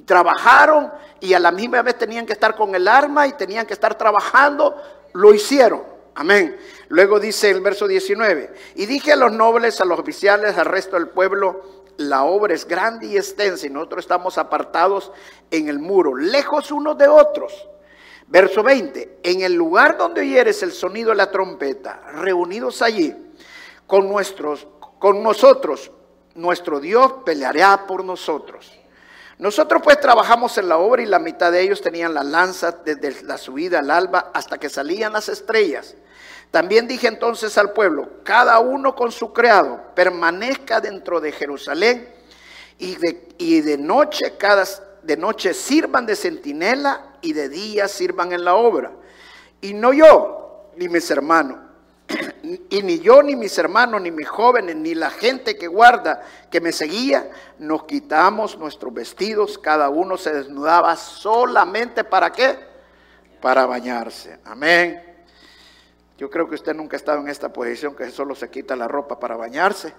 trabajaron 0.05 0.93
y 1.21 1.33
a 1.33 1.39
la 1.39 1.51
misma 1.51 1.81
vez 1.81 1.97
tenían 1.97 2.27
que 2.27 2.35
estar 2.35 2.57
con 2.57 2.75
el 2.75 2.87
arma 2.89 3.27
y 3.27 3.33
tenían 3.33 3.65
que 3.65 3.73
estar 3.73 3.95
trabajando, 3.97 4.77
lo 5.15 5.33
hicieron. 5.33 5.83
Amén. 6.15 6.57
Luego 6.89 7.19
dice 7.19 7.51
el 7.51 7.61
verso 7.61 7.89
19, 7.89 8.53
y 8.75 8.87
dije 8.87 9.13
a 9.13 9.17
los 9.17 9.33
nobles, 9.33 9.81
a 9.81 9.85
los 9.85 9.99
oficiales, 9.99 10.59
al 10.59 10.67
resto 10.67 10.97
del 10.97 11.09
pueblo, 11.09 11.83
la 11.97 12.25
obra 12.25 12.55
es 12.55 12.67
grande 12.67 13.07
y 13.07 13.17
extensa 13.17 13.67
y 13.67 13.71
nosotros 13.71 14.05
estamos 14.05 14.39
apartados 14.39 15.13
en 15.51 15.69
el 15.69 15.79
muro, 15.79 16.15
lejos 16.15 16.71
unos 16.71 16.99
de 16.99 17.09
otros. 17.09 17.69
Verso 18.27 18.63
20, 18.63 19.21
en 19.23 19.43
el 19.43 19.55
lugar 19.55 19.99
donde 19.99 20.23
oyeres 20.23 20.63
el 20.63 20.73
sonido 20.73 21.11
de 21.11 21.17
la 21.17 21.31
trompeta, 21.31 22.01
reunidos 22.13 22.81
allí 22.81 23.15
con 23.87 24.09
nuestros, 24.09 24.67
con 24.99 25.23
nosotros, 25.23 25.91
nuestro 26.35 26.81
Dios 26.81 27.13
peleará 27.25 27.87
por 27.87 28.05
nosotros. 28.05 28.73
Nosotros 29.39 29.83
pues 29.83 30.01
trabajamos 30.01 30.57
en 30.59 30.69
la 30.69 30.79
obra 30.79 31.03
y 31.03 31.07
la 31.07 31.19
mitad 31.19 31.51
de 31.51 31.61
ellos 31.61 31.81
tenían 31.81 32.15
la 32.15 32.23
lanza 32.23 32.71
desde 32.71 33.23
la 33.25 33.37
subida 33.37 33.81
al 33.81 33.91
alba 33.91 34.31
hasta 34.33 34.59
que 34.59 34.69
salían 34.69 35.13
las 35.13 35.29
estrellas. 35.29 35.97
También 36.53 36.87
dije 36.87 37.09
entonces 37.09 37.59
al 37.59 37.73
pueblo, 37.73 38.23
cada 38.23 38.61
uno 38.61 38.95
con 38.95 39.11
su 39.11 39.33
criado, 39.33 39.81
permanezca 39.97 40.81
dentro 40.81 41.19
de 41.19 41.33
Jerusalén 41.33 42.09
y 42.79 42.95
de, 42.97 43.29
y 43.39 43.63
de 43.63 43.79
noche 43.79 44.37
cada 44.39 44.65
de 45.03 45.17
noche 45.17 45.55
sirvan 45.55 46.07
de 46.07 46.15
centinela 46.15 47.17
y 47.23 47.33
de 47.33 47.49
día 47.49 47.89
sirvan 47.89 48.33
en 48.33 48.45
la 48.45 48.55
obra. 48.55 48.93
Y 49.61 49.75
no 49.75 49.93
yo, 49.93 50.71
ni 50.77 50.89
mis 50.89 51.11
hermanos, 51.11 51.59
y 52.71 52.83
ni 52.83 52.99
yo, 53.01 53.23
ni 53.23 53.35
mis 53.35 53.57
hermanos, 53.59 54.01
ni 54.03 54.11
mis 54.11 54.29
jóvenes, 54.29 54.77
ni 54.77 54.95
la 54.95 55.11
gente 55.11 55.57
que 55.57 55.69
guarda, 55.69 56.23
que 56.51 56.61
me 56.61 56.73
seguía, 56.73 57.31
nos 57.59 57.85
quitamos 57.85 58.59
nuestros 58.59 58.93
vestidos, 58.93 59.59
cada 59.59 59.89
uno 59.89 60.17
se 60.17 60.33
desnudaba 60.33 60.97
solamente 60.97 62.05
para 62.05 62.31
qué? 62.31 62.59
Para 63.41 63.67
bañarse. 63.67 64.39
Amén. 64.45 65.12
Yo 66.19 66.31
creo 66.31 66.49
que 66.49 66.55
usted 66.55 66.75
nunca 66.75 66.97
ha 66.97 66.99
estado 66.99 67.21
en 67.21 67.29
esta 67.29 67.53
posición 67.53 67.97
que 67.97 68.11
solo 68.11 68.35
se 68.35 68.51
quita 68.51 68.77
la 68.77 68.89
ropa 68.89 69.19
para 69.19 69.37
bañarse. 69.37 69.93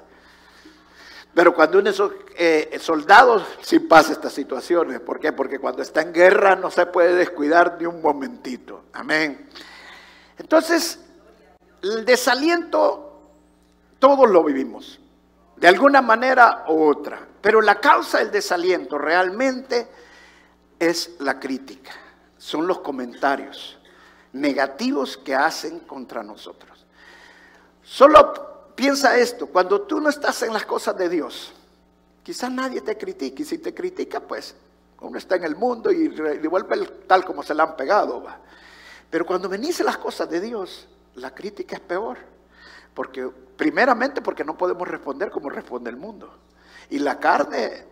Pero 1.33 1.55
cuando 1.55 1.79
uno 1.79 1.89
es 1.89 2.01
eh, 2.35 2.77
soldado, 2.79 3.43
sí 3.61 3.79
pasa 3.79 4.11
estas 4.11 4.33
situaciones. 4.33 4.99
¿Por 4.99 5.19
qué? 5.19 5.33
Porque 5.33 5.57
cuando 5.57 5.81
está 5.81 6.01
en 6.01 6.13
guerra 6.13 6.55
no 6.55 6.69
se 6.69 6.85
puede 6.85 7.15
descuidar 7.15 7.77
ni 7.79 7.87
un 7.87 8.01
momentito. 8.01 8.83
Amén. 8.93 9.49
Entonces, 10.37 10.99
el 11.81 12.05
desaliento, 12.05 13.31
todos 13.97 14.29
lo 14.29 14.43
vivimos, 14.43 14.99
de 15.55 15.67
alguna 15.67 16.01
manera 16.01 16.65
u 16.67 16.83
otra. 16.83 17.27
Pero 17.41 17.61
la 17.61 17.79
causa 17.81 18.19
del 18.19 18.31
desaliento 18.31 18.99
realmente 18.99 19.87
es 20.77 21.15
la 21.19 21.39
crítica, 21.39 21.91
son 22.37 22.67
los 22.67 22.79
comentarios 22.79 23.79
negativos 24.33 25.17
que 25.17 25.33
hacen 25.35 25.79
contra 25.79 26.23
nosotros. 26.23 26.85
Solo 27.83 28.73
piensa 28.75 29.17
esto, 29.17 29.47
cuando 29.47 29.81
tú 29.81 29.99
no 29.99 30.09
estás 30.09 30.41
en 30.43 30.53
las 30.53 30.65
cosas 30.65 30.97
de 30.97 31.09
Dios, 31.09 31.53
quizás 32.23 32.51
nadie 32.51 32.81
te 32.81 32.97
critique, 32.97 33.43
y 33.43 33.45
si 33.45 33.57
te 33.59 33.73
critica, 33.73 34.19
pues 34.19 34.55
uno 35.01 35.17
está 35.17 35.35
en 35.35 35.43
el 35.43 35.55
mundo 35.55 35.91
y 35.91 36.07
devuelve 36.07 36.85
tal 37.07 37.25
como 37.25 37.43
se 37.43 37.53
le 37.53 37.61
han 37.61 37.75
pegado. 37.75 38.23
Pero 39.09 39.25
cuando 39.25 39.49
venís 39.49 39.79
las 39.81 39.97
cosas 39.97 40.29
de 40.29 40.39
Dios, 40.39 40.87
la 41.15 41.35
crítica 41.35 41.75
es 41.75 41.81
peor. 41.81 42.17
Porque, 42.93 43.27
primeramente, 43.57 44.21
porque 44.21 44.43
no 44.43 44.57
podemos 44.57 44.87
responder 44.87 45.29
como 45.29 45.49
responde 45.49 45.89
el 45.89 45.97
mundo. 45.97 46.33
Y 46.89 46.99
la 46.99 47.19
carne 47.19 47.85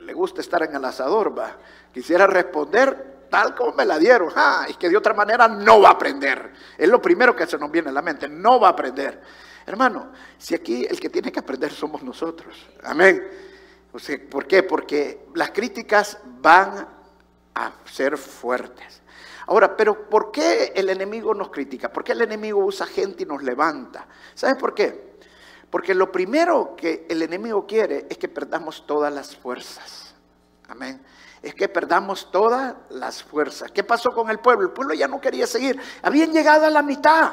le 0.00 0.12
gusta 0.14 0.40
estar 0.40 0.62
en 0.62 0.74
el 0.74 0.84
asador, 0.84 1.36
va. 1.36 1.56
Quisiera 1.92 2.26
responder 2.26 3.13
tal 3.34 3.52
como 3.52 3.72
me 3.72 3.84
la 3.84 3.98
dieron. 3.98 4.30
Ah, 4.36 4.64
y 4.68 4.74
que 4.74 4.88
de 4.88 4.96
otra 4.96 5.12
manera 5.12 5.48
no 5.48 5.80
va 5.80 5.88
a 5.88 5.92
aprender. 5.92 6.52
Es 6.78 6.88
lo 6.88 7.02
primero 7.02 7.34
que 7.34 7.48
se 7.48 7.58
nos 7.58 7.68
viene 7.68 7.88
a 7.88 7.92
la 7.92 8.00
mente. 8.00 8.28
No 8.28 8.60
va 8.60 8.68
a 8.68 8.70
aprender. 8.70 9.20
Hermano, 9.66 10.12
si 10.38 10.54
aquí 10.54 10.86
el 10.88 11.00
que 11.00 11.10
tiene 11.10 11.32
que 11.32 11.40
aprender 11.40 11.72
somos 11.72 12.04
nosotros. 12.04 12.64
Amén. 12.84 13.26
¿Por 14.30 14.46
qué? 14.46 14.62
Porque 14.62 15.26
las 15.34 15.50
críticas 15.50 16.16
van 16.24 16.86
a 17.56 17.72
ser 17.84 18.16
fuertes. 18.16 19.02
Ahora, 19.48 19.76
pero 19.76 20.08
¿por 20.08 20.30
qué 20.30 20.72
el 20.76 20.88
enemigo 20.88 21.34
nos 21.34 21.50
critica? 21.50 21.92
¿Por 21.92 22.04
qué 22.04 22.12
el 22.12 22.22
enemigo 22.22 22.64
usa 22.64 22.86
gente 22.86 23.24
y 23.24 23.26
nos 23.26 23.42
levanta? 23.42 24.06
¿Sabes 24.36 24.56
por 24.58 24.74
qué? 24.74 25.16
Porque 25.70 25.92
lo 25.92 26.12
primero 26.12 26.76
que 26.76 27.04
el 27.10 27.20
enemigo 27.20 27.66
quiere 27.66 28.06
es 28.08 28.16
que 28.16 28.28
perdamos 28.28 28.86
todas 28.86 29.12
las 29.12 29.34
fuerzas. 29.34 30.14
Amén. 30.68 31.00
Es 31.44 31.54
que 31.54 31.68
perdamos 31.68 32.30
todas 32.30 32.74
las 32.88 33.22
fuerzas. 33.22 33.70
¿Qué 33.70 33.84
pasó 33.84 34.14
con 34.14 34.30
el 34.30 34.38
pueblo? 34.38 34.66
El 34.66 34.72
pueblo 34.72 34.94
ya 34.94 35.06
no 35.06 35.20
quería 35.20 35.46
seguir. 35.46 35.78
Habían 36.02 36.32
llegado 36.32 36.64
a 36.64 36.70
la 36.70 36.82
mitad. 36.82 37.32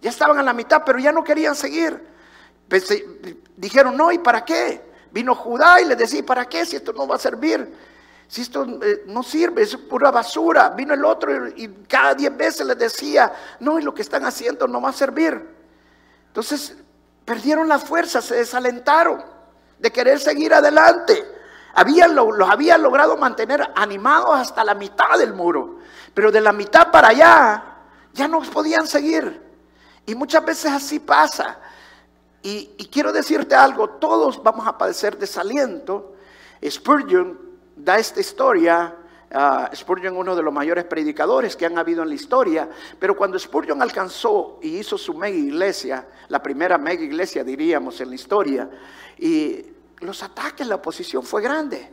Ya 0.00 0.10
estaban 0.10 0.38
a 0.38 0.42
la 0.42 0.52
mitad, 0.52 0.82
pero 0.84 0.98
ya 0.98 1.12
no 1.12 1.22
querían 1.22 1.54
seguir. 1.54 2.02
Dijeron, 3.56 3.96
no, 3.96 4.10
¿y 4.10 4.18
para 4.18 4.44
qué? 4.44 4.82
Vino 5.10 5.34
Judá 5.34 5.80
y 5.80 5.84
le 5.84 5.94
decía, 5.94 6.24
¿para 6.24 6.46
qué 6.46 6.64
si 6.64 6.76
esto 6.76 6.92
no 6.94 7.06
va 7.06 7.16
a 7.16 7.18
servir? 7.18 7.70
si 8.32 8.40
esto 8.40 8.66
eh, 8.82 9.02
no 9.08 9.22
sirve, 9.22 9.60
es 9.60 9.76
pura 9.76 10.10
basura. 10.10 10.70
Vino 10.70 10.94
el 10.94 11.04
otro 11.04 11.48
y, 11.48 11.68
cada 11.86 12.14
diez 12.14 12.34
veces 12.34 12.66
les 12.66 12.78
decía, 12.78 13.30
no, 13.60 13.78
y 13.78 13.82
lo 13.82 13.92
que 13.92 14.00
están 14.00 14.24
haciendo 14.24 14.66
no 14.66 14.80
va 14.80 14.88
a 14.88 14.94
servir. 14.94 15.38
Entonces 16.28 16.74
perdieron 17.26 17.68
la 17.68 17.78
fuerza, 17.78 18.22
se 18.22 18.36
desalentaron 18.36 19.22
de 19.78 19.92
querer 19.92 20.18
seguir 20.18 20.54
adelante. 20.54 21.41
Habían, 21.74 22.14
los 22.14 22.50
había 22.50 22.76
logrado 22.78 23.16
mantener 23.16 23.72
animados 23.74 24.34
hasta 24.34 24.64
la 24.64 24.74
mitad 24.74 25.18
del 25.18 25.32
muro, 25.32 25.78
pero 26.14 26.30
de 26.30 26.40
la 26.40 26.52
mitad 26.52 26.90
para 26.90 27.08
allá 27.08 27.64
ya 28.12 28.28
no 28.28 28.40
podían 28.42 28.86
seguir. 28.86 29.40
Y 30.04 30.14
muchas 30.14 30.44
veces 30.44 30.72
así 30.72 30.98
pasa. 30.98 31.58
Y, 32.42 32.72
y 32.76 32.86
quiero 32.86 33.12
decirte 33.12 33.54
algo, 33.54 33.88
todos 33.88 34.42
vamos 34.42 34.66
a 34.66 34.76
padecer 34.76 35.16
desaliento. 35.16 36.14
Spurgeon 36.68 37.38
da 37.76 37.98
esta 37.98 38.20
historia, 38.20 38.94
uh, 39.34 39.74
Spurgeon 39.74 40.16
uno 40.16 40.36
de 40.36 40.42
los 40.42 40.52
mayores 40.52 40.84
predicadores 40.84 41.56
que 41.56 41.66
han 41.66 41.78
habido 41.78 42.02
en 42.02 42.08
la 42.08 42.14
historia, 42.14 42.68
pero 42.98 43.16
cuando 43.16 43.38
Spurgeon 43.38 43.80
alcanzó 43.80 44.58
y 44.62 44.78
hizo 44.78 44.98
su 44.98 45.14
mega 45.14 45.36
iglesia, 45.36 46.06
la 46.28 46.42
primera 46.42 46.78
mega 46.78 47.02
iglesia 47.02 47.42
diríamos 47.42 48.00
en 48.00 48.10
la 48.10 48.14
historia, 48.14 48.70
y 49.18 49.71
los 50.02 50.22
ataques, 50.22 50.66
la 50.66 50.76
oposición 50.76 51.22
fue 51.22 51.42
grande. 51.42 51.90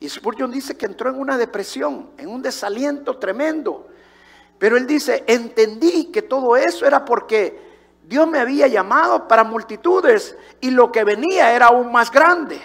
Y 0.00 0.08
Spurgeon 0.08 0.50
dice 0.50 0.76
que 0.76 0.86
entró 0.86 1.10
en 1.10 1.18
una 1.18 1.38
depresión, 1.38 2.10
en 2.18 2.28
un 2.28 2.42
desaliento 2.42 3.18
tremendo. 3.18 3.88
Pero 4.58 4.76
él 4.76 4.86
dice, 4.86 5.24
entendí 5.26 6.06
que 6.06 6.22
todo 6.22 6.56
eso 6.56 6.86
era 6.86 7.04
porque 7.04 7.62
Dios 8.02 8.26
me 8.28 8.38
había 8.38 8.66
llamado 8.66 9.26
para 9.26 9.44
multitudes 9.44 10.36
y 10.60 10.70
lo 10.70 10.92
que 10.92 11.04
venía 11.04 11.52
era 11.54 11.66
aún 11.66 11.90
más 11.90 12.10
grande. 12.10 12.60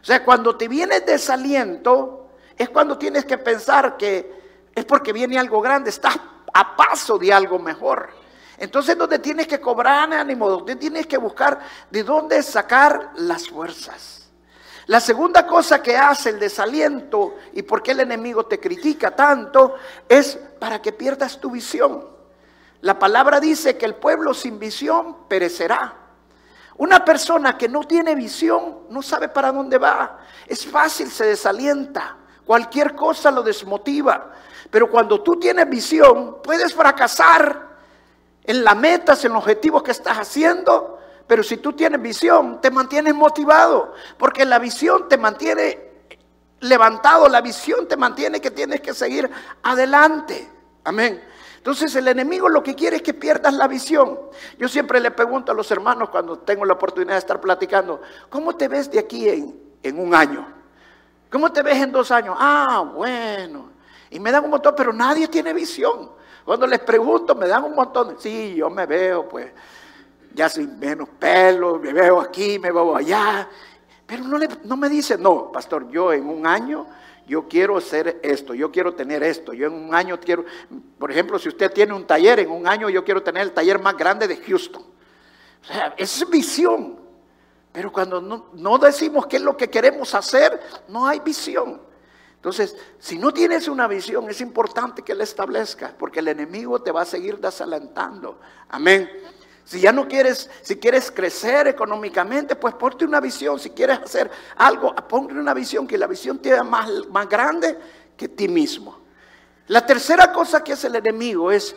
O 0.00 0.04
sea, 0.04 0.24
cuando 0.24 0.56
te 0.56 0.68
viene 0.68 1.00
desaliento, 1.00 2.28
es 2.56 2.68
cuando 2.68 2.98
tienes 2.98 3.24
que 3.24 3.38
pensar 3.38 3.96
que 3.96 4.68
es 4.74 4.84
porque 4.84 5.12
viene 5.12 5.38
algo 5.38 5.60
grande, 5.60 5.90
estás 5.90 6.18
a 6.52 6.76
paso 6.76 7.18
de 7.18 7.32
algo 7.32 7.58
mejor. 7.58 8.10
Entonces, 8.58 8.96
donde 8.96 9.18
tienes 9.18 9.46
que 9.46 9.60
cobrar 9.60 10.12
ánimo, 10.12 10.48
donde 10.48 10.76
tienes 10.76 11.06
que 11.06 11.18
buscar 11.18 11.58
de 11.90 12.02
dónde 12.04 12.42
sacar 12.42 13.10
las 13.16 13.48
fuerzas. 13.48 14.24
La 14.86 15.00
segunda 15.00 15.46
cosa 15.46 15.82
que 15.82 15.96
hace 15.96 16.30
el 16.30 16.38
desaliento 16.38 17.36
y 17.54 17.62
por 17.62 17.82
qué 17.82 17.92
el 17.92 18.00
enemigo 18.00 18.44
te 18.44 18.60
critica 18.60 19.12
tanto 19.12 19.76
es 20.08 20.38
para 20.58 20.82
que 20.82 20.92
pierdas 20.92 21.40
tu 21.40 21.50
visión. 21.50 22.06
La 22.82 22.98
palabra 22.98 23.40
dice 23.40 23.78
que 23.78 23.86
el 23.86 23.94
pueblo 23.94 24.34
sin 24.34 24.58
visión 24.58 25.26
perecerá. 25.26 25.94
Una 26.76 27.02
persona 27.02 27.56
que 27.56 27.68
no 27.68 27.84
tiene 27.84 28.14
visión 28.14 28.80
no 28.90 29.00
sabe 29.00 29.28
para 29.28 29.52
dónde 29.52 29.78
va. 29.78 30.18
Es 30.46 30.66
fácil, 30.66 31.10
se 31.10 31.24
desalienta. 31.24 32.18
Cualquier 32.44 32.94
cosa 32.94 33.30
lo 33.30 33.42
desmotiva. 33.42 34.32
Pero 34.70 34.90
cuando 34.90 35.22
tú 35.22 35.38
tienes 35.38 35.68
visión, 35.68 36.42
puedes 36.42 36.74
fracasar 36.74 37.73
en 38.44 38.62
las 38.62 38.76
metas, 38.76 39.24
en 39.24 39.32
los 39.32 39.42
objetivos 39.42 39.82
que 39.82 39.90
estás 39.90 40.18
haciendo. 40.18 40.98
Pero 41.26 41.42
si 41.42 41.56
tú 41.56 41.72
tienes 41.72 42.00
visión, 42.00 42.60
te 42.60 42.70
mantienes 42.70 43.14
motivado. 43.14 43.94
Porque 44.18 44.44
la 44.44 44.58
visión 44.58 45.08
te 45.08 45.16
mantiene 45.16 45.78
levantado. 46.60 47.28
La 47.28 47.40
visión 47.40 47.88
te 47.88 47.96
mantiene 47.96 48.40
que 48.40 48.50
tienes 48.50 48.80
que 48.80 48.92
seguir 48.92 49.30
adelante. 49.62 50.48
Amén. 50.84 51.22
Entonces 51.64 51.96
el 51.96 52.06
enemigo 52.08 52.50
lo 52.50 52.62
que 52.62 52.74
quiere 52.74 52.96
es 52.96 53.02
que 53.02 53.14
pierdas 53.14 53.54
la 53.54 53.66
visión. 53.66 54.20
Yo 54.58 54.68
siempre 54.68 55.00
le 55.00 55.10
pregunto 55.10 55.50
a 55.50 55.54
los 55.54 55.70
hermanos 55.70 56.10
cuando 56.10 56.38
tengo 56.40 56.66
la 56.66 56.74
oportunidad 56.74 57.14
de 57.14 57.20
estar 57.20 57.40
platicando, 57.40 58.02
¿cómo 58.28 58.54
te 58.54 58.68
ves 58.68 58.90
de 58.90 58.98
aquí 58.98 59.26
en, 59.82 59.98
un 59.98 60.14
año? 60.14 60.46
¿Cómo 61.30 61.50
te 61.50 61.62
ves 61.62 61.78
en 61.78 61.90
dos 61.90 62.10
años? 62.10 62.36
Ah, 62.38 62.84
bueno. 62.94 63.70
Y 64.10 64.20
me 64.20 64.30
dan 64.30 64.44
un 64.44 64.50
montón, 64.50 64.74
pero 64.76 64.92
nadie 64.92 65.26
tiene 65.26 65.54
visión. 65.54 66.10
Cuando 66.44 66.66
les 66.66 66.80
pregunto, 66.80 67.34
me 67.34 67.48
dan 67.48 67.64
un 67.64 67.74
montón. 67.74 68.16
Sí, 68.18 68.54
yo 68.54 68.68
me 68.68 68.86
veo, 68.86 69.28
pues, 69.28 69.50
ya 70.34 70.48
sin 70.48 70.78
menos 70.78 71.08
pelo, 71.18 71.78
me 71.78 71.92
veo 71.92 72.20
aquí, 72.20 72.58
me 72.58 72.70
veo 72.70 72.96
allá. 72.96 73.48
Pero 74.06 74.24
no, 74.24 74.38
no 74.64 74.76
me 74.76 74.88
dicen, 74.88 75.22
no, 75.22 75.50
pastor, 75.50 75.88
yo 75.88 76.12
en 76.12 76.28
un 76.28 76.46
año 76.46 76.86
yo 77.26 77.48
quiero 77.48 77.78
hacer 77.78 78.20
esto, 78.22 78.52
yo 78.52 78.70
quiero 78.70 78.94
tener 78.94 79.22
esto, 79.22 79.54
yo 79.54 79.66
en 79.68 79.72
un 79.72 79.94
año 79.94 80.20
quiero, 80.20 80.44
por 80.98 81.10
ejemplo, 81.10 81.38
si 81.38 81.48
usted 81.48 81.72
tiene 81.72 81.94
un 81.94 82.06
taller, 82.06 82.40
en 82.40 82.50
un 82.50 82.66
año 82.66 82.90
yo 82.90 83.02
quiero 83.02 83.22
tener 83.22 83.42
el 83.42 83.52
taller 83.52 83.80
más 83.80 83.96
grande 83.96 84.28
de 84.28 84.36
Houston. 84.36 84.82
O 84.82 85.66
sea, 85.66 85.94
es 85.96 86.28
visión. 86.28 87.00
Pero 87.72 87.90
cuando 87.90 88.20
no, 88.20 88.50
no 88.52 88.78
decimos 88.78 89.26
qué 89.26 89.36
es 89.36 89.42
lo 89.42 89.56
que 89.56 89.68
queremos 89.68 90.14
hacer, 90.14 90.60
no 90.88 91.06
hay 91.06 91.20
visión. 91.20 91.80
Entonces, 92.44 92.76
si 92.98 93.18
no 93.18 93.32
tienes 93.32 93.68
una 93.68 93.88
visión, 93.88 94.28
es 94.28 94.42
importante 94.42 95.00
que 95.00 95.14
la 95.14 95.24
establezcas, 95.24 95.92
porque 95.98 96.20
el 96.20 96.28
enemigo 96.28 96.78
te 96.82 96.92
va 96.92 97.00
a 97.00 97.06
seguir 97.06 97.38
desalentando. 97.38 98.38
Amén. 98.68 99.10
Si 99.64 99.80
ya 99.80 99.92
no 99.92 100.06
quieres, 100.06 100.50
si 100.60 100.76
quieres 100.76 101.10
crecer 101.10 101.68
económicamente, 101.68 102.54
pues 102.54 102.74
ponte 102.74 103.06
una 103.06 103.18
visión. 103.18 103.58
Si 103.58 103.70
quieres 103.70 103.98
hacer 104.00 104.30
algo, 104.56 104.94
ponte 104.94 105.32
una 105.32 105.54
visión, 105.54 105.86
que 105.86 105.96
la 105.96 106.06
visión 106.06 106.38
te 106.38 106.62
más, 106.62 106.90
más 107.08 107.26
grande 107.30 107.78
que 108.14 108.28
ti 108.28 108.46
mismo. 108.46 109.00
La 109.68 109.86
tercera 109.86 110.30
cosa 110.30 110.62
que 110.62 110.74
hace 110.74 110.88
el 110.88 110.96
enemigo 110.96 111.50
es 111.50 111.74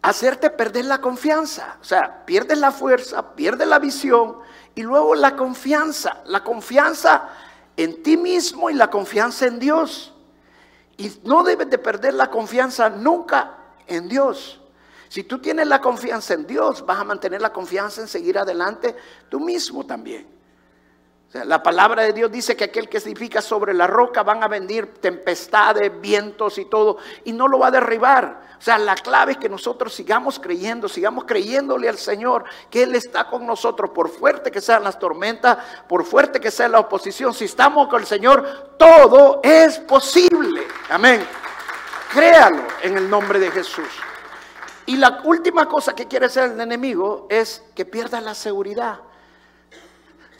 hacerte 0.00 0.48
perder 0.48 0.86
la 0.86 1.02
confianza. 1.02 1.76
O 1.82 1.84
sea, 1.84 2.24
pierdes 2.24 2.56
la 2.56 2.72
fuerza, 2.72 3.34
pierdes 3.34 3.68
la 3.68 3.78
visión 3.78 4.38
y 4.74 4.80
luego 4.80 5.14
la 5.14 5.36
confianza. 5.36 6.22
La 6.24 6.42
confianza 6.42 7.28
en 7.82 8.02
ti 8.02 8.16
mismo 8.16 8.68
y 8.68 8.74
la 8.74 8.90
confianza 8.90 9.46
en 9.46 9.58
Dios. 9.58 10.12
Y 10.96 11.10
no 11.24 11.42
debes 11.42 11.70
de 11.70 11.78
perder 11.78 12.14
la 12.14 12.30
confianza 12.30 12.90
nunca 12.90 13.56
en 13.86 14.08
Dios. 14.08 14.60
Si 15.08 15.24
tú 15.24 15.40
tienes 15.40 15.66
la 15.66 15.80
confianza 15.80 16.34
en 16.34 16.46
Dios, 16.46 16.84
vas 16.84 16.98
a 16.98 17.04
mantener 17.04 17.40
la 17.40 17.52
confianza 17.52 18.00
en 18.00 18.08
seguir 18.08 18.38
adelante 18.38 18.94
tú 19.28 19.40
mismo 19.40 19.84
también. 19.84 20.39
La 21.32 21.62
palabra 21.62 22.02
de 22.02 22.12
Dios 22.12 22.30
dice 22.32 22.56
que 22.56 22.64
aquel 22.64 22.88
que 22.88 22.98
edifica 22.98 23.40
sobre 23.40 23.72
la 23.72 23.86
roca 23.86 24.24
van 24.24 24.42
a 24.42 24.48
venir 24.48 24.94
tempestades, 24.94 26.00
vientos 26.00 26.58
y 26.58 26.64
todo, 26.64 26.98
y 27.24 27.32
no 27.32 27.46
lo 27.46 27.60
va 27.60 27.68
a 27.68 27.70
derribar. 27.70 28.50
O 28.58 28.62
sea, 28.62 28.78
la 28.78 28.96
clave 28.96 29.32
es 29.32 29.38
que 29.38 29.48
nosotros 29.48 29.94
sigamos 29.94 30.40
creyendo, 30.40 30.88
sigamos 30.88 31.24
creyéndole 31.24 31.88
al 31.88 31.98
Señor, 31.98 32.44
que 32.68 32.82
Él 32.82 32.96
está 32.96 33.28
con 33.28 33.46
nosotros, 33.46 33.90
por 33.90 34.08
fuerte 34.08 34.50
que 34.50 34.60
sean 34.60 34.82
las 34.82 34.98
tormentas, 34.98 35.56
por 35.88 36.04
fuerte 36.04 36.40
que 36.40 36.50
sea 36.50 36.68
la 36.68 36.80
oposición. 36.80 37.32
Si 37.32 37.44
estamos 37.44 37.86
con 37.86 38.00
el 38.00 38.06
Señor, 38.08 38.74
todo 38.76 39.40
es 39.44 39.78
posible. 39.78 40.66
Amén. 40.88 41.24
Créalo 42.12 42.64
en 42.82 42.98
el 42.98 43.08
nombre 43.08 43.38
de 43.38 43.52
Jesús. 43.52 43.88
Y 44.84 44.96
la 44.96 45.20
última 45.22 45.68
cosa 45.68 45.94
que 45.94 46.08
quiere 46.08 46.26
hacer 46.26 46.50
el 46.50 46.60
enemigo 46.60 47.28
es 47.30 47.62
que 47.76 47.84
pierda 47.84 48.20
la 48.20 48.34
seguridad. 48.34 48.98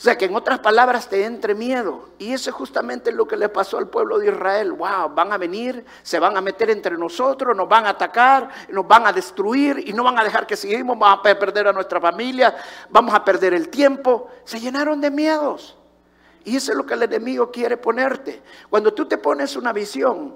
O 0.00 0.02
sea, 0.02 0.16
que 0.16 0.24
en 0.24 0.34
otras 0.34 0.60
palabras 0.60 1.10
te 1.10 1.26
entre 1.26 1.54
miedo. 1.54 2.08
Y 2.18 2.32
eso 2.32 2.48
es 2.48 2.56
justamente 2.56 3.12
lo 3.12 3.28
que 3.28 3.36
le 3.36 3.50
pasó 3.50 3.76
al 3.76 3.88
pueblo 3.88 4.18
de 4.18 4.28
Israel. 4.28 4.72
Wow, 4.72 5.10
van 5.14 5.30
a 5.30 5.36
venir, 5.36 5.84
se 6.02 6.18
van 6.18 6.38
a 6.38 6.40
meter 6.40 6.70
entre 6.70 6.96
nosotros, 6.96 7.54
nos 7.54 7.68
van 7.68 7.84
a 7.84 7.90
atacar, 7.90 8.48
nos 8.70 8.88
van 8.88 9.06
a 9.06 9.12
destruir 9.12 9.86
y 9.86 9.92
no 9.92 10.02
van 10.02 10.18
a 10.18 10.24
dejar 10.24 10.46
que 10.46 10.56
sigamos, 10.56 10.98
vamos 10.98 11.18
a 11.22 11.38
perder 11.38 11.68
a 11.68 11.74
nuestra 11.74 12.00
familia, 12.00 12.56
vamos 12.88 13.14
a 13.14 13.22
perder 13.22 13.52
el 13.52 13.68
tiempo. 13.68 14.30
Se 14.44 14.58
llenaron 14.58 15.02
de 15.02 15.10
miedos. 15.10 15.76
Y 16.46 16.56
eso 16.56 16.72
es 16.72 16.78
lo 16.78 16.86
que 16.86 16.94
el 16.94 17.02
enemigo 17.02 17.50
quiere 17.50 17.76
ponerte. 17.76 18.42
Cuando 18.70 18.94
tú 18.94 19.04
te 19.04 19.18
pones 19.18 19.54
una 19.54 19.74
visión 19.74 20.34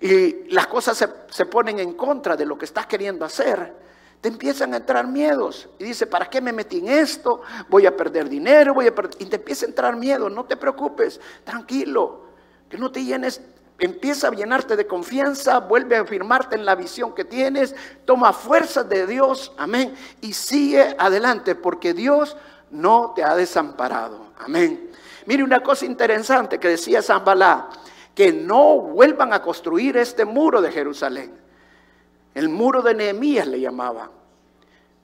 y 0.00 0.52
las 0.52 0.68
cosas 0.68 1.04
se, 1.30 1.46
ponen 1.46 1.80
en 1.80 1.94
contra 1.94 2.36
de 2.36 2.46
lo 2.46 2.56
que 2.56 2.64
estás 2.64 2.86
queriendo 2.86 3.24
hacer, 3.24 3.74
te 4.24 4.28
empiezan 4.28 4.72
a 4.72 4.78
entrar 4.78 5.06
miedos. 5.06 5.68
Y 5.78 5.84
dice, 5.84 6.06
¿para 6.06 6.30
qué 6.30 6.40
me 6.40 6.50
metí 6.50 6.78
en 6.78 6.88
esto? 6.88 7.42
Voy 7.68 7.84
a 7.84 7.94
perder 7.94 8.26
dinero, 8.26 8.72
voy 8.72 8.86
a 8.86 8.94
Y 9.18 9.26
te 9.26 9.36
empieza 9.36 9.66
a 9.66 9.68
entrar 9.68 9.96
miedo. 9.96 10.30
No 10.30 10.46
te 10.46 10.56
preocupes, 10.56 11.20
tranquilo, 11.44 12.22
que 12.70 12.78
no 12.78 12.90
te 12.90 13.04
llenes. 13.04 13.42
Empieza 13.78 14.28
a 14.28 14.30
llenarte 14.30 14.76
de 14.76 14.86
confianza, 14.86 15.58
vuelve 15.58 15.98
a 15.98 16.00
afirmarte 16.00 16.56
en 16.56 16.64
la 16.64 16.74
visión 16.74 17.14
que 17.14 17.26
tienes, 17.26 17.76
toma 18.06 18.32
fuerzas 18.32 18.88
de 18.88 19.06
Dios, 19.06 19.52
amén, 19.58 19.94
y 20.22 20.32
sigue 20.32 20.96
adelante, 20.98 21.54
porque 21.54 21.92
Dios 21.92 22.34
no 22.70 23.12
te 23.14 23.22
ha 23.22 23.34
desamparado, 23.36 24.28
amén. 24.38 24.90
Mire 25.26 25.44
una 25.44 25.62
cosa 25.62 25.84
interesante 25.84 26.58
que 26.58 26.68
decía 26.68 27.02
San 27.02 27.26
Balá, 27.26 27.68
que 28.14 28.32
no 28.32 28.78
vuelvan 28.78 29.34
a 29.34 29.42
construir 29.42 29.98
este 29.98 30.24
muro 30.24 30.62
de 30.62 30.72
Jerusalén. 30.72 31.43
El 32.34 32.48
muro 32.48 32.82
de 32.82 32.94
Nehemías 32.94 33.46
le 33.46 33.60
llamaba. 33.60 34.10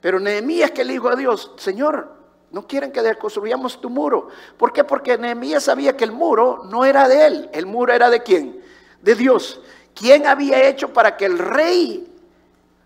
Pero 0.01 0.19
Nehemías 0.19 0.71
que 0.71 0.83
le 0.83 0.93
dijo 0.93 1.09
a 1.09 1.15
Dios, 1.15 1.51
Señor, 1.57 2.21
no 2.51 2.67
quieren 2.67 2.91
que 2.91 3.15
construyamos 3.15 3.79
tu 3.79 3.89
muro. 3.89 4.27
¿Por 4.57 4.73
qué? 4.73 4.83
Porque 4.83 5.17
Nehemías 5.17 5.63
sabía 5.63 5.95
que 5.95 6.03
el 6.03 6.11
muro 6.11 6.63
no 6.65 6.83
era 6.83 7.07
de 7.07 7.25
él, 7.25 7.49
el 7.53 7.65
muro 7.65 7.93
era 7.93 8.09
de 8.09 8.21
quién? 8.21 8.61
De 9.01 9.15
Dios. 9.15 9.61
¿Quién 9.95 10.27
había 10.27 10.67
hecho 10.67 10.91
para 10.91 11.15
que 11.15 11.25
el 11.25 11.37
rey 11.37 12.07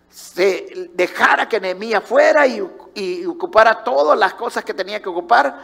se 0.10 0.90
dejara 0.94 1.50
que 1.50 1.60
Nehemías 1.60 2.04
fuera 2.04 2.46
y, 2.46 2.64
y 2.94 3.26
ocupara 3.26 3.84
todas 3.84 4.18
las 4.18 4.36
cosas 4.36 4.64
que 4.64 4.74
tenía 4.74 5.02
que 5.02 5.10
ocupar? 5.10 5.60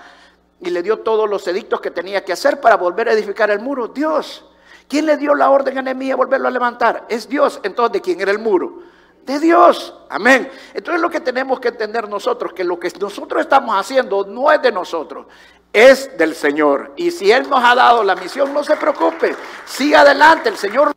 Y 0.60 0.70
le 0.70 0.82
dio 0.82 1.00
todos 1.00 1.30
los 1.30 1.48
edictos 1.48 1.82
que 1.82 1.92
tenía 1.92 2.24
que 2.26 2.34
hacer 2.34 2.60
para 2.60 2.78
volver 2.78 3.10
a 3.10 3.14
edificar 3.14 3.52
el 3.52 3.60
muro. 3.60 3.88
Dios. 3.88 4.46
¿Quién 4.92 5.06
le 5.06 5.16
dio 5.16 5.34
la 5.34 5.50
orden 5.50 5.78
a 5.78 5.82
Nehemías 5.82 6.18
volverlo 6.18 6.50
a 6.50 6.52
levantar? 6.52 7.06
Es 7.08 7.30
Dios. 7.30 7.62
Entonces, 7.64 7.94
¿de 7.94 8.02
quién 8.02 8.20
era 8.20 8.30
el 8.30 8.40
muro? 8.40 8.80
De 9.26 9.40
Dios. 9.40 9.96
Amén. 10.10 10.52
Entonces 10.74 11.02
lo 11.02 11.10
que 11.10 11.22
tenemos 11.22 11.62
que 11.62 11.70
entender 11.70 12.10
nosotros, 12.10 12.52
que 12.52 12.66
lo 12.66 12.78
que 12.78 12.92
nosotros 13.00 13.40
estamos 13.40 13.74
haciendo 13.80 14.26
no 14.26 14.52
es 14.52 14.62
de 14.62 14.70
nosotros, 14.70 15.28
es 15.72 16.18
del 16.18 16.36
Señor. 16.36 16.92
Y 16.98 17.10
si 17.10 17.32
Él 17.32 17.50
nos 17.50 17.64
ha 17.64 17.74
dado 17.74 18.04
la 18.04 18.16
misión, 18.16 18.54
no 18.54 18.66
se 18.66 18.76
preocupe. 18.76 19.34
Siga 19.66 20.02
adelante, 20.02 20.50
el 20.50 20.58
Señor. 20.58 20.92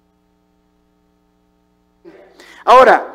Ahora, 2.64 3.14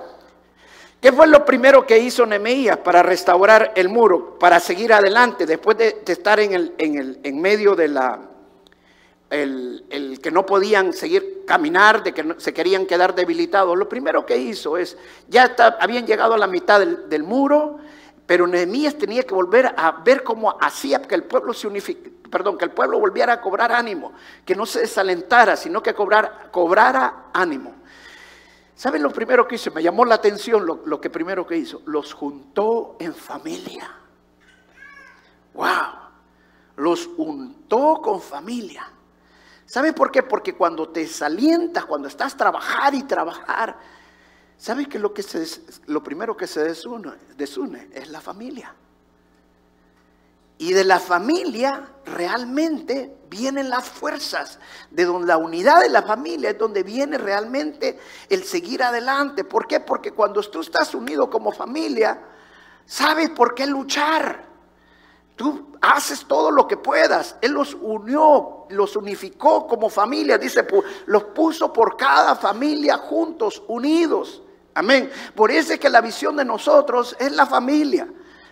¿qué 1.01 1.11
fue 1.11 1.27
lo 1.27 1.43
primero 1.43 1.85
que 1.85 1.99
hizo 1.99 2.25
Nehemías 2.25 2.77
para 2.77 3.03
restaurar 3.03 3.73
el 3.75 3.89
muro, 3.89 4.39
para 4.39 4.61
seguir 4.61 4.93
adelante 4.93 5.45
después 5.45 5.77
de, 5.77 6.03
estar 6.07 6.39
en, 6.39 6.53
el, 6.53 6.73
en, 6.77 6.97
el, 6.97 7.19
en 7.21 7.41
medio 7.41 7.75
de 7.75 7.89
la, 7.89 8.29
el, 9.29 10.19
que 10.21 10.31
no 10.31 10.45
podían 10.45 10.93
seguir 10.93 11.43
caminar, 11.45 12.03
de 12.03 12.13
que 12.13 12.35
se 12.37 12.53
querían 12.53 12.85
quedar 12.85 13.13
debilitados, 13.13 13.77
lo 13.77 13.87
primero 13.87 14.25
que 14.25 14.37
hizo 14.37 14.77
es, 14.77 14.97
ya 15.27 15.55
habían 15.79 16.05
llegado 16.05 16.33
a 16.33 16.37
la 16.37 16.47
mitad 16.47 16.79
del, 16.79 17.23
muro, 17.23 17.79
pero 18.25 18.47
Nehemías 18.47 18.97
tenía 18.97 19.23
que 19.23 19.33
volver 19.33 19.73
a 19.77 19.91
ver 20.03 20.23
cómo 20.23 20.57
hacía 20.59 21.01
que 21.01 21.15
el 21.15 21.23
pueblo 21.23 21.53
se 21.53 21.67
perdón, 22.29 22.57
que 22.57 22.65
el 22.65 22.71
pueblo 22.71 22.99
volviera 22.99 23.33
a 23.33 23.41
cobrar 23.41 23.71
ánimo, 23.71 24.13
que 24.45 24.55
no 24.55 24.65
se 24.65 24.81
desalentara, 24.81 25.55
sino 25.55 25.81
que 25.81 25.93
cobrar, 25.93 26.49
cobrara 26.51 27.29
ánimo. 27.33 27.75
¿Saben 28.75 29.01
lo 29.03 29.11
primero 29.11 29.47
que 29.47 29.55
hizo? 29.55 29.71
Me 29.71 29.83
llamó 29.83 30.05
la 30.05 30.15
atención 30.15 30.65
lo, 30.65 30.81
lo 30.85 31.01
que 31.01 31.09
primero 31.09 31.45
que 31.45 31.57
hizo. 31.57 31.81
Los 31.85 32.13
juntó 32.13 32.95
en 32.99 33.13
familia. 33.13 33.91
¡Wow! 35.53 35.65
Los 36.77 37.07
juntó 37.07 37.99
con 38.01 38.21
familia. 38.21 38.89
¿Sabe 39.69 39.93
por 39.93 40.12
qué? 40.12 40.23
Porque 40.23 40.55
cuando 40.55 40.89
te 40.89 41.01
desalientas, 41.01 41.86
cuando 41.86 42.08
estás 42.08 42.36
trabajar 42.36 42.95
y 42.95 43.03
trabajar, 43.03 43.77
¿sabes 44.58 44.88
que 44.88 44.97
lo, 44.97 45.13
que 45.13 45.21
se, 45.21 45.45
lo 45.86 46.01
primero 46.01 46.36
que 46.36 46.47
se 46.47 46.63
desune, 46.63 47.12
desune 47.38 47.88
es 47.93 48.10
la 48.10 48.19
familia? 48.19 48.73
Y 50.58 50.73
de 50.73 50.84
la 50.84 50.99
familia 50.99 51.88
realmente 52.03 53.15
vienen 53.29 53.69
las 53.69 53.88
fuerzas, 53.88 54.58
de 54.89 55.05
donde 55.05 55.27
la 55.27 55.38
unidad 55.38 55.82
de 55.82 55.89
la 55.89 56.01
familia 56.01 56.49
es 56.49 56.58
donde 56.58 56.82
viene 56.82 57.19
realmente 57.19 57.99
el 58.27 58.43
seguir 58.45 58.82
adelante. 58.82 59.43
¿Por 59.43 59.67
qué? 59.67 59.82
Porque 59.82 60.13
cuando 60.13 60.41
tú 60.41 60.62
estás 60.62 60.95
unido 60.95 61.29
como 61.29 61.51
familia, 61.51 62.19
sabes 62.88 63.29
por 63.29 63.53
qué 63.53 63.67
luchar. 63.67 64.48
Tú 65.39 65.69
haces 65.80 66.25
todo 66.25 66.52
lo 66.52 66.67
que 66.67 66.75
puedas. 66.75 67.38
Él 67.39 67.54
los 67.54 67.73
unió, 67.73 68.65
los 68.67 68.97
unificó 68.97 69.65
como 69.67 69.89
familia. 69.89 70.38
Dice, 70.38 70.67
los 71.06 71.23
puso 71.23 71.71
por 71.71 71.95
cada 71.95 72.36
familia 72.36 72.97
juntos, 72.97 73.63
unidos. 73.69 74.41
Amén. 74.73 75.10
Por 75.34 75.49
eso 75.49 75.71
es 75.71 75.80
que 75.80 75.89
la 75.89 76.02
visión 76.02 76.36
de 76.36 76.43
nosotros 76.43 77.15
es 77.17 77.32
la 77.32 77.45
familia. 77.45 78.06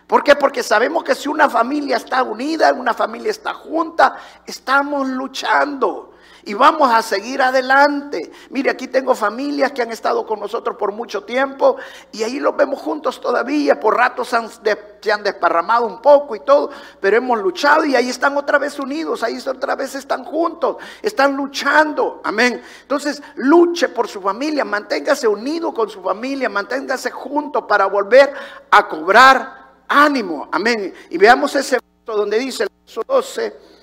¿Por 0.08 0.24
qué? 0.24 0.38
Porque 0.38 0.64
sabemos 0.64 1.04
que 1.04 1.14
si 1.14 1.28
una 1.28 1.50
familia 1.50 1.98
está 1.98 2.24
unida, 2.24 2.72
una 2.72 2.94
familia 2.94 3.32
está 3.32 3.54
junta, 3.54 4.16
estamos 4.46 5.10
luchando 5.10 6.14
y 6.48 6.54
vamos 6.54 6.90
a 6.90 7.02
seguir 7.02 7.42
adelante. 7.42 8.32
Mire, 8.52 8.70
aquí 8.70 8.88
tengo 8.88 9.14
familias 9.14 9.74
que 9.74 9.82
han 9.82 9.92
estado 9.92 10.26
con 10.26 10.40
nosotros 10.40 10.78
por 10.78 10.94
mucho 10.94 11.26
tiempo 11.26 11.76
y 12.14 12.24
ahí 12.24 12.40
los 12.40 12.56
vemos 12.56 12.82
juntos 12.82 13.20
todavía. 13.20 13.78
Por 13.78 13.98
ratos 13.98 14.30
se 14.30 15.12
han, 15.12 15.24
desparramado 15.24 15.86
un 15.86 16.02
poco 16.02 16.38
y 16.38 16.40
todo, 16.40 16.70
pero 17.02 17.18
hemos 17.18 17.38
luchado 17.40 17.84
y 17.84 17.98
ahí 17.98 18.10
están 18.10 18.38
otra 18.38 18.58
vez 18.60 18.80
unidos, 18.80 19.24
ahí 19.24 19.38
otra 19.46 19.76
vez 19.76 19.94
están 19.96 20.24
juntos, 20.24 20.78
están 21.02 21.36
luchando. 21.36 22.22
Amén. 22.24 22.62
Entonces, 22.82 23.22
luche 23.36 23.90
por 23.90 24.08
su 24.08 24.22
familia, 24.22 24.64
manténgase 24.64 25.28
unido 25.28 25.74
con 25.74 25.90
su 25.90 26.02
familia, 26.02 26.48
manténgase 26.48 27.12
junto 27.12 27.68
para 27.68 27.88
volver 27.88 28.34
a 28.72 28.88
cobrar 28.88 29.68
ánimo. 29.90 30.48
Amén. 30.50 30.94
Y 31.10 31.18
veamos 31.18 31.54
ese 31.56 31.76
verso 31.76 32.18
donde 32.18 32.40
dice 32.40 32.64
el 32.64 32.70
verso 32.86 33.04
12. 33.06 33.77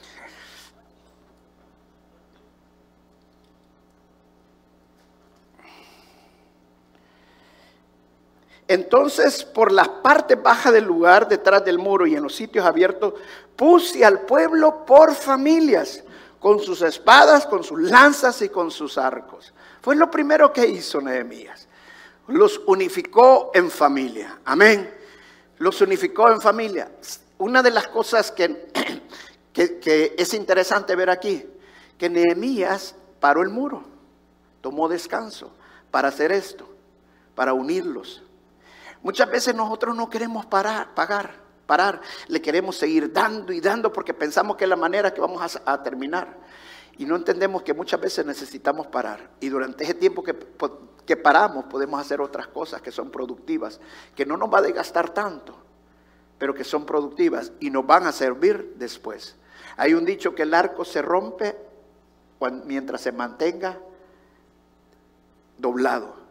Entonces, 8.67 9.45
por 9.45 9.71
las 9.71 9.89
partes 9.89 10.43
bajas 10.43 10.73
del 10.73 10.85
lugar, 10.85 11.29
detrás 11.29 11.65
del 11.65 11.79
muro 11.79 12.07
y 12.07 12.17
en 12.17 12.23
los 12.23 12.35
sitios 12.35 12.65
abiertos, 12.65 13.15
puse 13.57 14.05
al 14.05 14.21
pueblo 14.21 14.87
por 14.87 15.15
familias, 15.15 16.03
con 16.45 16.61
sus 16.61 16.83
espadas, 16.83 17.47
con 17.47 17.65
sus 17.65 17.81
lanzas 17.81 18.43
y 18.43 18.51
con 18.51 18.71
sus 18.71 18.99
arcos. 18.99 19.55
Fue 19.81 19.97
lo 19.97 20.11
primero 20.11 20.53
que 20.53 20.67
hizo 20.67 21.01
Nehemías. 21.01 21.69
los 22.27 22.61
unificó 22.67 23.51
en 23.55 23.71
familia. 23.71 24.41
Amén. 24.45 24.93
Los 25.57 25.81
unificó 25.81 26.31
en 26.31 26.43
familia. 26.43 26.91
Una 27.39 27.63
de 27.63 27.71
las 27.71 27.89
cosas 27.89 28.31
que, 28.31 28.69
que, 29.55 30.15
es 30.19 30.35
interesante 30.35 30.95
ver 30.95 31.09
aquí, 31.09 31.47
que 31.97 32.11
Nehemías 32.11 32.95
paró 33.21 33.41
el 33.41 33.49
muro, 33.49 33.83
tomó 34.61 34.87
descanso 34.87 35.51
para 35.91 36.09
hacer 36.09 36.31
esto, 36.31 36.69
para 37.35 37.55
unirlos. 37.55 38.23
Muchas 39.05 39.31
veces 39.31 39.55
nosotros 39.55 39.95
no 39.95 40.11
queremos 40.11 40.47
parar, 40.47 40.95
pagar, 40.95 41.37
parar, 41.67 42.01
le 42.27 42.43
queremos 42.43 42.77
seguir 42.77 43.13
dando 43.13 43.53
y 43.53 43.61
dando 43.61 43.93
porque 43.93 44.15
pensamos 44.15 44.57
que 44.57 44.65
es 44.65 44.71
la 44.71 44.77
manera 44.77 45.15
que 45.15 45.21
vamos 45.21 45.61
a 45.65 45.83
terminar. 45.83 46.37
Y 46.97 47.05
no 47.05 47.15
entendemos 47.15 47.63
que 47.63 47.75
muchas 47.75 48.01
veces 48.01 48.25
necesitamos 48.25 48.87
parar. 48.87 49.31
Y 49.41 49.51
durante 49.51 49.85
ese 49.85 49.93
tiempo 49.93 50.23
que, 50.23 50.35
que 51.05 51.17
paramos 51.19 51.67
podemos 51.67 52.01
hacer 52.01 52.23
otras 52.23 52.47
cosas 52.49 52.81
que 52.81 52.91
son 52.91 53.11
productivas, 53.11 53.79
que 54.17 54.25
no 54.25 54.39
nos 54.39 54.53
va 54.53 54.59
a 54.59 54.63
desgastar 54.63 55.11
tanto, 55.11 55.55
pero 56.39 56.55
que 56.55 56.65
son 56.65 56.87
productivas 56.87 57.53
y 57.61 57.69
nos 57.69 57.87
van 57.87 58.07
a 58.07 58.13
servir 58.13 58.73
después. 58.79 59.37
Hay 59.77 59.93
un 59.93 60.07
dicho 60.07 60.35
que 60.35 60.45
el 60.45 60.55
arco 60.55 60.83
se 60.83 61.03
rompe 61.03 61.55
mientras 62.65 63.03
se 63.03 63.13
mantenga 63.13 63.79
doblado. 65.59 66.24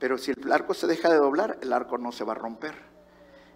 Pero 0.00 0.18
si 0.18 0.32
el 0.32 0.52
arco 0.52 0.74
se 0.74 0.88
deja 0.88 1.08
de 1.08 1.18
doblar, 1.18 1.58
el 1.62 1.72
arco 1.72 1.98
no 1.98 2.10
se 2.10 2.24
va 2.24 2.32
a 2.32 2.36
romper. 2.36 2.74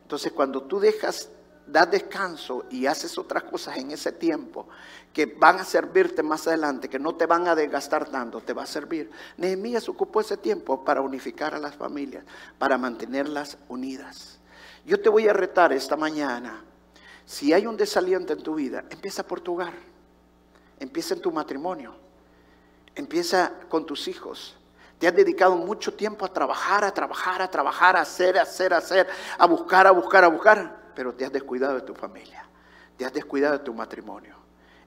Entonces 0.03 0.31
cuando 0.31 0.63
tú 0.63 0.79
dejas 0.79 1.31
das 1.67 1.91
descanso 1.91 2.67
y 2.71 2.87
haces 2.87 3.17
otras 3.17 3.45
cosas 3.45 3.79
en 3.79 3.91
ese 3.91 4.13
tiempo 4.13 4.69
que 5.13 5.27
van 5.27 5.59
a 5.59 5.65
servirte 5.65 6.23
más 6.23 6.47
adelante, 6.47 6.89
que 6.89 6.99
no 6.99 7.15
te 7.15 7.27
van 7.27 7.49
a 7.49 7.55
desgastar 7.55 8.09
tanto, 8.09 8.41
te 8.41 8.53
va 8.53 8.65
a 8.65 8.67
servir. 8.67 9.11
Nehemías 9.37 9.89
ocupó 9.89 10.21
ese 10.21 10.37
tiempo 10.37 10.85
para 10.85 11.01
unificar 11.01 11.55
a 11.55 11.59
las 11.59 11.75
familias, 11.75 12.25
para 12.59 12.77
mantenerlas 12.77 13.57
unidas. 13.69 14.39
Yo 14.85 15.01
te 15.01 15.09
voy 15.09 15.29
a 15.29 15.33
retar 15.33 15.73
esta 15.73 15.97
mañana, 15.97 16.63
si 17.25 17.55
hay 17.55 17.67
un 17.67 17.77
desaliento 17.77 18.35
en 18.35 18.43
tu 18.43 18.55
vida, 18.55 18.85
empieza 18.91 19.27
por 19.27 19.41
tu 19.41 19.55
hogar, 19.55 19.73
empieza 20.79 21.15
en 21.15 21.23
tu 21.23 21.33
matrimonio, 21.33 21.95
empieza 22.95 23.53
con 23.71 23.87
tus 23.87 24.09
hijos. 24.09 24.59
Te 25.05 25.09
has 25.09 25.17
dedicado 25.17 25.55
mucho 25.55 25.93
tiempo 25.93 26.25
a 26.25 26.33
trabajar, 26.33 26.83
a 26.83 26.91
trabajar, 26.91 27.43
a 27.43 27.51
trabajar, 27.51 27.95
a 27.95 28.01
hacer, 28.01 28.39
a 28.39 28.43
hacer, 28.45 28.73
a 28.73 28.79
hacer, 28.79 29.07
a 29.37 29.47
buscar, 29.47 29.87
a 29.87 29.91
buscar, 29.91 30.25
a 30.25 30.29
buscar 30.29 30.77
pero 30.95 31.13
te 31.13 31.27
has 31.27 31.31
descuidado 31.31 31.75
de 31.75 31.83
tu 31.83 31.95
familia, 31.95 32.47
te 32.97 33.05
has 33.05 33.13
descuidado 33.13 33.59
de 33.59 33.65
tu 33.65 33.75
matrimonio. 33.75 34.35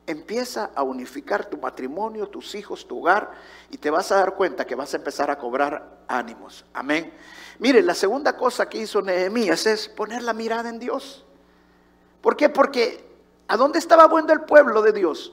Empieza 0.08 0.72
a 0.74 0.82
unificar 0.82 1.46
tu 1.46 1.60
matrimonio, 1.60 2.30
tus 2.30 2.56
hijos, 2.56 2.88
tu 2.88 2.98
hogar 2.98 3.30
y 3.70 3.78
te 3.78 3.92
vas 3.92 4.12
a 4.12 4.16
dar 4.16 4.34
cuenta 4.34 4.66
que 4.66 4.74
vas 4.74 4.92
a 4.96 4.98
empezar 4.98 5.30
a 5.30 5.38
cobrar 5.38 6.00
ánimos. 6.08 6.66
Amén. 6.74 7.14
Mire, 7.60 7.84
la 7.84 7.94
segunda 7.94 8.36
cosa 8.36 8.68
que 8.68 8.80
hizo 8.80 9.04
Nehemías 9.04 9.68
es 9.68 9.88
poner 9.88 10.24
la 10.24 10.34
mirada 10.34 10.68
en 10.68 10.80
Dios. 10.80 11.28
¿Por 12.22 12.36
qué? 12.36 12.50
Porque 12.50 13.08
¿a 13.48 13.56
dónde 13.56 13.78
estaba 13.78 14.08
bueno 14.08 14.34
el 14.34 14.42
pueblo 14.42 14.82
de 14.82 14.94
Dios? 14.94 15.32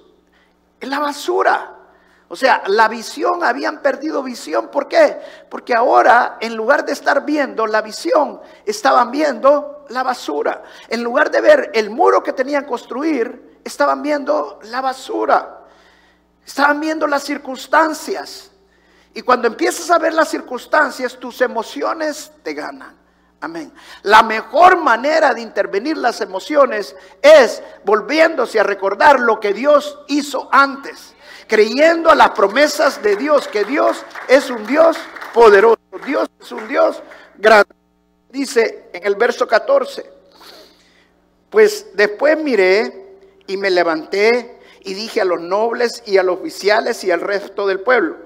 En 0.78 0.90
la 0.90 0.98
basura. 0.98 1.83
O 2.28 2.37
sea, 2.37 2.62
la 2.66 2.88
visión, 2.88 3.44
habían 3.44 3.82
perdido 3.82 4.22
visión. 4.22 4.68
¿Por 4.68 4.88
qué? 4.88 5.20
Porque 5.50 5.74
ahora, 5.74 6.38
en 6.40 6.56
lugar 6.56 6.84
de 6.84 6.92
estar 6.92 7.24
viendo 7.24 7.66
la 7.66 7.82
visión, 7.82 8.40
estaban 8.64 9.10
viendo 9.10 9.84
la 9.90 10.02
basura. 10.02 10.62
En 10.88 11.02
lugar 11.02 11.30
de 11.30 11.40
ver 11.40 11.70
el 11.74 11.90
muro 11.90 12.22
que 12.22 12.32
tenían 12.32 12.64
construir, 12.64 13.60
estaban 13.62 14.02
viendo 14.02 14.58
la 14.64 14.80
basura. 14.80 15.60
Estaban 16.46 16.80
viendo 16.80 17.06
las 17.06 17.22
circunstancias. 17.22 18.50
Y 19.12 19.22
cuando 19.22 19.46
empiezas 19.46 19.90
a 19.90 19.98
ver 19.98 20.14
las 20.14 20.28
circunstancias, 20.28 21.18
tus 21.18 21.40
emociones 21.42 22.32
te 22.42 22.54
ganan. 22.54 22.96
Amén. 23.42 23.72
La 24.02 24.22
mejor 24.22 24.78
manera 24.78 25.34
de 25.34 25.42
intervenir 25.42 25.98
las 25.98 26.22
emociones 26.22 26.96
es 27.20 27.62
volviéndose 27.84 28.58
a 28.58 28.62
recordar 28.62 29.20
lo 29.20 29.38
que 29.38 29.52
Dios 29.52 29.98
hizo 30.08 30.48
antes 30.50 31.13
creyendo 31.46 32.11
a 32.11 32.14
las 32.14 32.30
promesas 32.30 33.02
de 33.02 33.16
Dios, 33.16 33.48
que 33.48 33.64
Dios 33.64 34.04
es 34.28 34.50
un 34.50 34.66
Dios 34.66 34.96
poderoso, 35.33 35.78
Dios 36.04 36.28
es 36.40 36.52
un 36.52 36.66
Dios 36.68 37.02
grande. 37.37 37.74
Dice 38.30 38.90
en 38.92 39.07
el 39.07 39.14
verso 39.14 39.46
14, 39.46 40.11
pues 41.50 41.88
después 41.94 42.37
miré 42.38 43.16
y 43.46 43.57
me 43.57 43.70
levanté 43.70 44.61
y 44.80 44.94
dije 44.94 45.20
a 45.20 45.24
los 45.24 45.40
nobles 45.40 46.02
y 46.07 46.18
a 46.18 46.22
los 46.22 46.38
oficiales 46.38 47.02
y 47.04 47.11
al 47.11 47.20
resto 47.20 47.66
del 47.66 47.80
pueblo, 47.80 48.16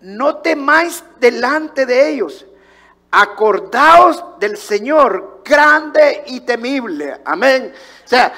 no 0.00 0.36
temáis 0.36 1.02
delante 1.18 1.86
de 1.86 2.10
ellos, 2.10 2.46
acordaos 3.10 4.38
del 4.38 4.56
Señor 4.56 5.42
grande 5.44 6.24
y 6.26 6.40
temible. 6.40 7.20
Amén. 7.24 7.72
O 8.04 8.08
sea, 8.08 8.32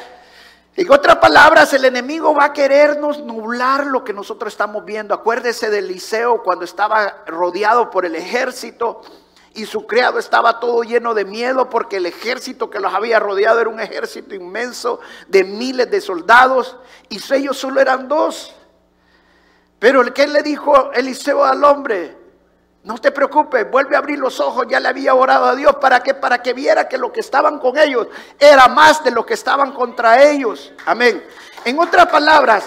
en 0.80 0.92
otras 0.92 1.16
palabras, 1.16 1.72
el 1.72 1.86
enemigo 1.86 2.32
va 2.32 2.44
a 2.44 2.52
querernos 2.52 3.18
nublar 3.18 3.84
lo 3.86 4.04
que 4.04 4.12
nosotros 4.12 4.52
estamos 4.52 4.84
viendo. 4.84 5.12
Acuérdese 5.12 5.70
de 5.70 5.80
Eliseo 5.80 6.40
cuando 6.44 6.64
estaba 6.64 7.24
rodeado 7.26 7.90
por 7.90 8.06
el 8.06 8.14
ejército 8.14 9.02
y 9.54 9.66
su 9.66 9.88
criado 9.88 10.20
estaba 10.20 10.60
todo 10.60 10.84
lleno 10.84 11.14
de 11.14 11.24
miedo 11.24 11.68
porque 11.68 11.96
el 11.96 12.06
ejército 12.06 12.70
que 12.70 12.78
los 12.78 12.94
había 12.94 13.18
rodeado 13.18 13.60
era 13.60 13.68
un 13.68 13.80
ejército 13.80 14.36
inmenso 14.36 15.00
de 15.26 15.42
miles 15.42 15.90
de 15.90 16.00
soldados 16.00 16.76
y 17.08 17.18
ellos 17.34 17.58
solo 17.58 17.80
eran 17.80 18.06
dos. 18.06 18.54
Pero 19.80 20.00
el 20.00 20.12
que 20.12 20.28
le 20.28 20.44
dijo 20.44 20.92
Eliseo 20.92 21.42
al 21.44 21.64
hombre, 21.64 22.17
no 22.84 22.96
te 22.98 23.10
preocupes, 23.10 23.70
vuelve 23.70 23.96
a 23.96 23.98
abrir 23.98 24.18
los 24.18 24.40
ojos. 24.40 24.66
Ya 24.68 24.80
le 24.80 24.88
había 24.88 25.14
orado 25.14 25.46
a 25.46 25.54
Dios 25.54 25.76
para 25.76 26.00
que 26.00 26.14
para 26.14 26.40
que 26.42 26.52
viera 26.52 26.88
que 26.88 26.96
lo 26.96 27.12
que 27.12 27.20
estaban 27.20 27.58
con 27.58 27.76
ellos 27.76 28.06
era 28.38 28.68
más 28.68 29.02
de 29.02 29.10
lo 29.10 29.26
que 29.26 29.34
estaban 29.34 29.72
contra 29.72 30.22
ellos. 30.22 30.72
Amén. 30.86 31.22
En 31.64 31.78
otras 31.78 32.06
palabras, 32.06 32.64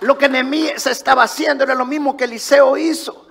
lo 0.00 0.18
que 0.18 0.28
Nehemías 0.28 0.86
estaba 0.86 1.22
haciendo 1.22 1.64
era 1.64 1.74
lo 1.74 1.86
mismo 1.86 2.16
que 2.16 2.24
Eliseo 2.24 2.76
hizo. 2.76 3.28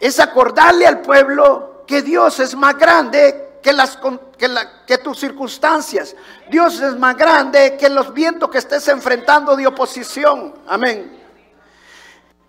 Es 0.00 0.20
acordarle 0.20 0.86
al 0.86 1.00
pueblo 1.00 1.84
que 1.86 2.02
Dios 2.02 2.40
es 2.40 2.54
más 2.54 2.76
grande 2.76 3.58
que, 3.62 3.72
las, 3.72 3.98
que, 4.36 4.50
que 4.86 4.98
tus 4.98 5.18
circunstancias. 5.18 6.14
Dios 6.50 6.80
es 6.80 6.96
más 6.98 7.16
grande 7.16 7.76
que 7.78 7.88
los 7.88 8.12
vientos 8.12 8.50
que 8.50 8.58
estés 8.58 8.86
enfrentando 8.88 9.56
de 9.56 9.66
oposición. 9.66 10.54
Amén. 10.66 11.16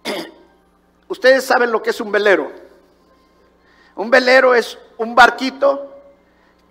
Ustedes 1.10 1.44
saben 1.44 1.72
lo 1.72 1.82
que 1.82 1.90
es 1.90 2.00
un 2.00 2.12
velero. 2.12 2.52
Un 3.96 4.10
velero 4.10 4.56
es 4.56 4.78
un 4.98 5.14
barquito 5.16 5.94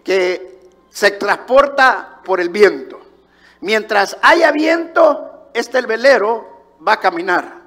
que 0.03 0.61
se 0.89 1.11
transporta 1.11 2.21
por 2.25 2.41
el 2.41 2.49
viento. 2.49 2.99
Mientras 3.61 4.17
haya 4.23 4.53
viento, 4.53 5.51
este 5.53 5.79
el 5.79 5.87
velero 5.87 6.77
va 6.87 6.95
a 6.95 7.01
caminar. 7.01 7.59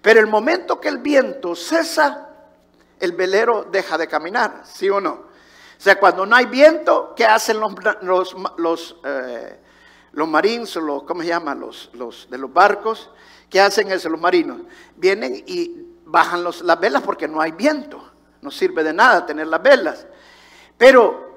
Pero 0.00 0.20
el 0.20 0.28
momento 0.28 0.80
que 0.80 0.88
el 0.88 0.98
viento 0.98 1.54
cesa, 1.54 2.30
el 3.00 3.12
velero 3.12 3.64
deja 3.64 3.98
de 3.98 4.06
caminar, 4.06 4.62
¿sí 4.64 4.88
o 4.88 5.00
no? 5.00 5.10
O 5.12 5.84
sea, 5.84 5.98
cuando 5.98 6.24
no 6.24 6.36
hay 6.36 6.46
viento, 6.46 7.12
¿qué 7.16 7.24
hacen 7.24 7.58
los, 7.58 7.74
los, 8.02 8.36
los, 8.56 8.96
eh, 9.04 9.58
los 10.12 10.28
los, 10.28 11.02
¿cómo 11.02 11.22
se 11.22 11.28
llama? 11.28 11.56
Los, 11.56 11.90
los 11.94 12.30
de 12.30 12.38
los 12.38 12.52
barcos. 12.52 13.10
¿Qué 13.50 13.60
hacen 13.60 13.90
eso, 13.90 14.08
los 14.08 14.20
marinos? 14.20 14.60
Vienen 14.96 15.42
y 15.46 15.91
bajan 16.12 16.44
las 16.44 16.80
velas 16.80 17.02
porque 17.02 17.26
no 17.26 17.40
hay 17.40 17.52
viento. 17.52 18.10
No 18.42 18.50
sirve 18.50 18.84
de 18.84 18.92
nada 18.92 19.24
tener 19.24 19.46
las 19.46 19.62
velas. 19.62 20.06
Pero 20.76 21.32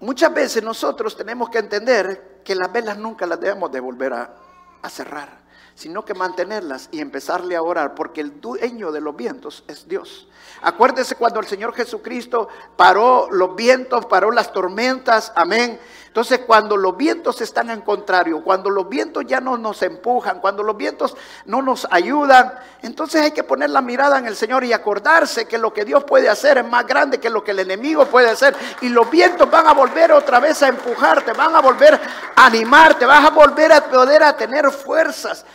muchas 0.00 0.34
veces 0.34 0.62
nosotros 0.62 1.16
tenemos 1.16 1.48
que 1.48 1.58
entender 1.58 2.40
que 2.44 2.54
las 2.54 2.72
velas 2.72 2.98
nunca 2.98 3.26
las 3.26 3.38
debemos 3.38 3.70
de 3.70 3.80
volver 3.80 4.12
a, 4.12 4.34
a 4.82 4.90
cerrar, 4.90 5.40
sino 5.74 6.04
que 6.04 6.14
mantenerlas 6.14 6.88
y 6.90 7.00
empezarle 7.00 7.54
a 7.54 7.62
orar, 7.62 7.94
porque 7.94 8.20
el 8.20 8.40
dueño 8.40 8.90
de 8.90 9.00
los 9.00 9.14
vientos 9.14 9.62
es 9.68 9.86
Dios. 9.86 10.28
Acuérdese 10.62 11.14
cuando 11.14 11.38
el 11.38 11.46
Señor 11.46 11.74
Jesucristo 11.74 12.48
paró 12.76 13.28
los 13.30 13.54
vientos, 13.54 14.06
paró 14.06 14.30
las 14.30 14.52
tormentas, 14.52 15.32
amén. 15.36 15.78
Entonces, 16.10 16.40
cuando 16.40 16.76
los 16.76 16.96
vientos 16.96 17.40
están 17.40 17.70
en 17.70 17.82
contrario, 17.82 18.42
cuando 18.42 18.68
los 18.68 18.88
vientos 18.88 19.24
ya 19.28 19.40
no 19.40 19.56
nos 19.56 19.80
empujan, 19.82 20.40
cuando 20.40 20.64
los 20.64 20.76
vientos 20.76 21.16
no 21.44 21.62
nos 21.62 21.86
ayudan, 21.88 22.52
entonces 22.82 23.22
hay 23.22 23.30
que 23.30 23.44
poner 23.44 23.70
la 23.70 23.80
mirada 23.80 24.18
en 24.18 24.26
el 24.26 24.34
Señor 24.34 24.64
y 24.64 24.72
acordarse 24.72 25.46
que 25.46 25.56
lo 25.56 25.72
que 25.72 25.84
Dios 25.84 26.02
puede 26.02 26.28
hacer 26.28 26.58
es 26.58 26.66
más 26.66 26.84
grande 26.84 27.20
que 27.20 27.30
lo 27.30 27.44
que 27.44 27.52
el 27.52 27.60
enemigo 27.60 28.06
puede 28.06 28.28
hacer. 28.28 28.56
Y 28.80 28.88
los 28.88 29.08
vientos 29.08 29.48
van 29.48 29.68
a 29.68 29.72
volver 29.72 30.10
otra 30.10 30.40
vez 30.40 30.60
a 30.64 30.68
empujarte, 30.68 31.32
van 31.32 31.54
a 31.54 31.60
volver 31.60 31.94
a 32.34 32.44
animarte, 32.44 33.06
vas 33.06 33.26
a 33.26 33.30
volver 33.30 33.72
a 33.72 33.84
poder 33.84 34.24
a 34.24 34.36
tener 34.36 34.68
fuerzas 34.72 35.46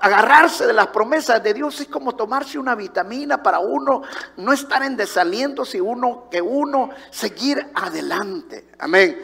agarrarse 0.00 0.66
de 0.66 0.72
las 0.72 0.88
promesas 0.88 1.42
de 1.42 1.54
Dios 1.54 1.80
es 1.80 1.88
como 1.88 2.16
tomarse 2.16 2.58
una 2.58 2.74
vitamina 2.74 3.42
para 3.42 3.60
uno 3.60 4.02
no 4.36 4.52
estar 4.52 4.82
en 4.82 4.96
desaliento, 4.96 5.64
sino 5.64 5.84
uno 5.84 6.28
que 6.30 6.42
uno 6.42 6.90
seguir 7.10 7.70
adelante. 7.74 8.68
Amén. 8.78 9.16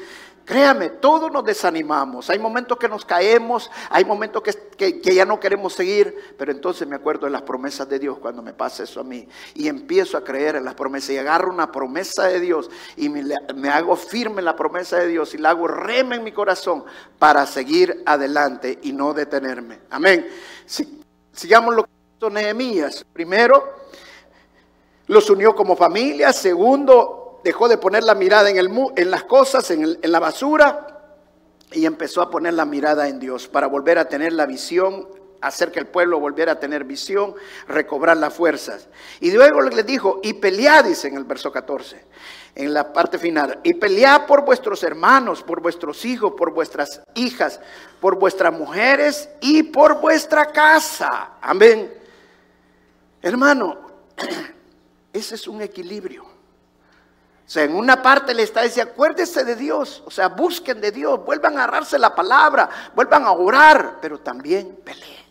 Créame, 0.44 0.90
todos 0.90 1.32
nos 1.32 1.42
desanimamos. 1.42 2.28
Hay 2.28 2.38
momentos 2.38 2.76
que 2.76 2.86
nos 2.86 3.04
caemos, 3.04 3.70
hay 3.88 4.04
momentos 4.04 4.42
que, 4.42 5.00
ya 5.02 5.24
no 5.24 5.40
queremos 5.40 5.72
seguir, 5.72 6.34
pero 6.36 6.52
entonces 6.52 6.86
me 6.86 6.96
acuerdo 6.96 7.24
de 7.24 7.32
las 7.32 7.42
promesas 7.42 7.88
de 7.88 7.98
Dios 7.98 8.18
cuando 8.18 8.42
me 8.42 8.52
pasa 8.52 8.82
eso 8.82 9.00
a 9.00 9.04
mí. 9.04 9.26
Y 9.54 9.68
empiezo 9.68 10.18
a 10.18 10.24
creer 10.24 10.56
en 10.56 10.64
las 10.64 10.74
promesas 10.74 11.10
y 11.10 11.18
agarro 11.18 11.50
una 11.50 11.72
promesa 11.72 12.24
de 12.24 12.40
Dios 12.40 12.70
y 12.96 13.08
me, 13.08 13.68
hago 13.70 13.96
firme 13.96 14.40
en 14.40 14.44
la 14.44 14.54
promesa 14.54 14.98
de 14.98 15.08
Dios 15.08 15.32
y 15.34 15.38
la 15.38 15.50
hago 15.50 15.66
rema 15.66 16.16
en 16.16 16.24
mi 16.24 16.32
corazón 16.32 16.84
para 17.18 17.46
seguir 17.46 18.02
adelante 18.04 18.78
y 18.82 18.92
no 18.92 19.14
detenerme. 19.14 19.80
Amén. 19.88 20.28
sigamos 21.32 21.74
lo 21.74 21.84
que 21.84 21.90
hizo 22.18 22.28
Nehemías. 22.28 23.06
Primero, 23.14 23.76
los 25.06 25.30
unió 25.30 25.54
como 25.54 25.74
familia. 25.74 26.34
Segundo, 26.34 27.23
dejó 27.44 27.68
de 27.68 27.78
poner 27.78 28.02
la 28.02 28.14
mirada 28.14 28.50
en, 28.50 28.56
el, 28.56 28.70
en 28.96 29.10
las 29.10 29.24
cosas, 29.24 29.70
en, 29.70 29.98
en 30.02 30.12
la 30.12 30.18
basura, 30.18 30.88
y 31.70 31.86
empezó 31.86 32.22
a 32.22 32.30
poner 32.30 32.54
la 32.54 32.64
mirada 32.64 33.08
en 33.08 33.20
Dios 33.20 33.46
para 33.46 33.68
volver 33.68 33.98
a 33.98 34.08
tener 34.08 34.32
la 34.32 34.46
visión 34.46 35.06
hacer 35.46 35.70
que 35.70 35.78
el 35.78 35.86
pueblo 35.86 36.18
volviera 36.18 36.52
a 36.52 36.60
tener 36.60 36.84
visión, 36.84 37.34
recobrar 37.68 38.16
las 38.16 38.32
fuerzas. 38.32 38.88
Y 39.20 39.30
luego 39.30 39.60
le 39.62 39.82
dijo, 39.82 40.20
y 40.22 40.34
pelead, 40.34 40.84
dice 40.84 41.08
en 41.08 41.16
el 41.16 41.24
verso 41.24 41.52
14, 41.52 42.04
en 42.54 42.72
la 42.72 42.92
parte 42.92 43.18
final, 43.18 43.60
y 43.62 43.74
pelead 43.74 44.26
por 44.26 44.44
vuestros 44.44 44.82
hermanos, 44.82 45.42
por 45.42 45.60
vuestros 45.60 46.04
hijos, 46.04 46.32
por 46.36 46.52
vuestras 46.52 47.02
hijas, 47.14 47.60
por 48.00 48.18
vuestras 48.18 48.52
mujeres 48.52 49.28
y 49.40 49.64
por 49.64 50.00
vuestra 50.00 50.46
casa. 50.46 51.32
Amén. 51.40 51.92
Hermano, 53.20 53.78
ese 55.12 55.34
es 55.34 55.46
un 55.46 55.62
equilibrio. 55.62 56.33
O 57.46 57.50
sea, 57.50 57.64
en 57.64 57.74
una 57.74 58.02
parte 58.02 58.32
le 58.32 58.42
está 58.42 58.62
diciendo, 58.62 58.92
acuérdese 58.92 59.44
de 59.44 59.54
Dios, 59.54 60.02
o 60.06 60.10
sea, 60.10 60.28
busquen 60.28 60.80
de 60.80 60.90
Dios, 60.90 61.22
vuelvan 61.24 61.58
a 61.58 61.64
agarrarse 61.64 61.98
la 61.98 62.14
palabra, 62.14 62.70
vuelvan 62.94 63.24
a 63.24 63.32
orar, 63.32 63.98
pero 64.00 64.18
también 64.18 64.78
peleen. 64.82 65.24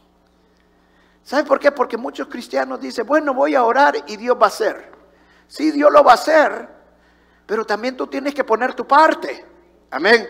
¿Sabe 1.23 1.43
por 1.43 1.60
qué? 1.60 1.71
Porque 1.71 1.97
muchos 1.97 2.28
cristianos 2.28 2.80
dicen, 2.80 3.08
bueno, 3.08 3.34
voy 3.34 3.56
a 3.56 3.63
orar 3.63 3.95
y 4.06 4.17
Dios 4.17 4.38
va 4.39 4.45
a 4.45 4.49
hacer. 4.49 4.91
Sí, 5.47 5.71
Dios 5.71 5.91
lo 5.91 6.04
va 6.04 6.12
a 6.12 6.15
hacer, 6.15 6.67
pero 7.47 7.65
también 7.65 7.97
tú 7.97 8.06
tienes 8.06 8.36
que 8.36 8.43
poner 8.43 8.76
tu 8.76 8.86
parte. 8.86 9.45
Amén. 9.89 10.28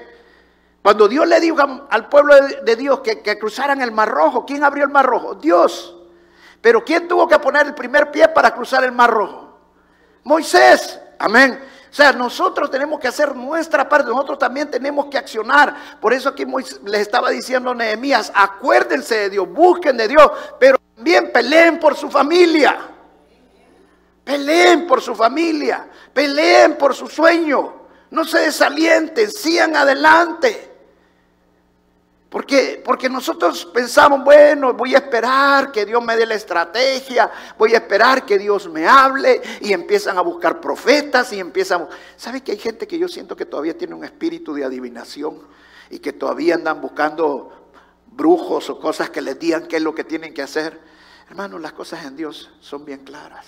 Cuando 0.82 1.08
Dios 1.10 1.28
le 1.28 1.40
dijo 1.42 1.58
al 1.90 2.08
pueblo 2.08 2.36
de 2.64 2.76
Dios 2.78 3.02
que, 3.02 3.22
que 3.22 3.38
cruzaran 3.38 3.82
el 3.82 3.92
mar 3.92 4.10
rojo, 4.10 4.46
¿quién 4.46 4.64
abrió 4.64 4.86
el 4.86 4.90
mar 4.90 5.06
rojo? 5.06 5.36
Dios. 5.36 5.98
Pero 6.62 6.84
¿quién 6.86 7.10
tuvo 7.10 7.28
que 7.28 7.40
poner 7.40 7.68
el 7.68 7.74
primer 7.74 8.10
pie 8.10 8.30
para 8.30 8.54
cruzar 8.54 8.86
el 8.86 8.94
mar 8.94 9.10
rojo? 9.10 9.60
Moisés. 10.24 11.00
Amén. 11.20 11.73
O 11.94 11.96
sea, 11.96 12.12
nosotros 12.12 12.72
tenemos 12.72 13.00
que 13.00 13.08
hacer 13.08 13.36
nuestra 13.36 13.88
parte, 13.88 14.10
nosotros 14.10 14.40
también 14.40 14.68
tenemos 14.72 15.06
que 15.06 15.18
accionar. 15.20 16.00
Por 16.02 16.12
eso 16.12 16.30
aquí 16.30 16.44
les 16.86 17.02
estaba 17.02 17.30
diciendo 17.30 17.76
Nehemías, 17.76 18.32
acuérdense 18.34 19.16
de 19.16 19.30
Dios, 19.30 19.48
busquen 19.48 19.96
de 19.98 20.08
Dios, 20.08 20.32
pero 20.60 20.80
también 20.96 21.32
peleen 21.32 21.80
por 21.80 21.96
su 21.96 22.10
familia. 22.10 22.80
Peleen 24.24 24.88
por 24.88 25.04
su 25.04 25.14
familia, 25.14 25.88
peleen 26.12 26.80
por 26.80 26.96
su 26.96 27.06
sueño. 27.06 27.82
No 28.10 28.26
se 28.26 28.40
desalienten, 28.40 29.30
sigan 29.30 29.76
adelante. 29.76 30.73
Porque, 32.34 32.82
porque 32.84 33.10
nosotros 33.10 33.64
pensamos, 33.64 34.24
bueno, 34.24 34.74
voy 34.74 34.96
a 34.96 34.98
esperar 34.98 35.72
que 35.72 35.86
Dios 35.86 36.04
me 36.04 36.16
dé 36.16 36.26
la 36.26 36.34
estrategia, 36.34 37.30
voy 37.60 37.76
a 37.76 37.78
esperar 37.78 38.26
que 38.26 38.40
Dios 38.40 38.68
me 38.68 38.88
hable 38.88 39.40
y 39.62 39.72
empiezan 39.72 40.18
a 40.18 40.22
buscar 40.22 40.60
profetas 40.60 41.32
y 41.32 41.40
empiezan... 41.40 41.88
¿Sabe 42.18 42.42
que 42.42 42.54
hay 42.54 42.58
gente 42.58 42.88
que 42.88 42.98
yo 42.98 43.08
siento 43.08 43.36
que 43.36 43.46
todavía 43.46 43.78
tiene 43.78 43.94
un 43.94 44.04
espíritu 44.04 44.52
de 44.56 44.66
adivinación 44.66 45.42
y 45.92 46.00
que 46.00 46.12
todavía 46.12 46.56
andan 46.56 46.82
buscando 46.82 47.70
brujos 48.08 48.68
o 48.72 48.80
cosas 48.80 49.12
que 49.12 49.22
les 49.22 49.38
digan 49.38 49.68
qué 49.68 49.76
es 49.76 49.84
lo 49.84 49.94
que 49.94 50.04
tienen 50.04 50.34
que 50.34 50.42
hacer? 50.42 50.82
Hermanos, 51.30 51.62
las 51.62 51.74
cosas 51.74 52.04
en 52.04 52.16
Dios 52.16 52.50
son 52.62 52.84
bien 52.84 53.04
claras. 53.04 53.46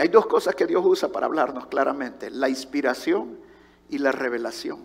Hay 0.00 0.08
dos 0.08 0.26
cosas 0.26 0.56
que 0.56 0.66
Dios 0.66 0.82
usa 0.84 1.10
para 1.10 1.26
hablarnos 1.26 1.68
claramente, 1.68 2.28
la 2.28 2.48
inspiración 2.48 3.38
y 3.88 3.98
la 3.98 4.10
revelación. 4.10 4.80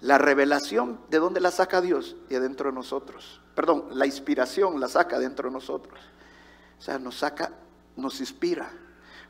La 0.00 0.18
revelación, 0.18 1.00
¿de 1.10 1.18
dónde 1.18 1.40
la 1.40 1.50
saca 1.50 1.80
Dios? 1.80 2.16
De 2.28 2.38
dentro 2.40 2.70
de 2.70 2.74
nosotros. 2.74 3.40
Perdón, 3.54 3.86
la 3.92 4.06
inspiración 4.06 4.78
la 4.78 4.88
saca 4.88 5.18
dentro 5.18 5.48
de 5.48 5.52
nosotros. 5.52 5.98
O 6.78 6.82
sea, 6.82 6.98
nos 6.98 7.16
saca, 7.16 7.50
nos 7.96 8.20
inspira. 8.20 8.70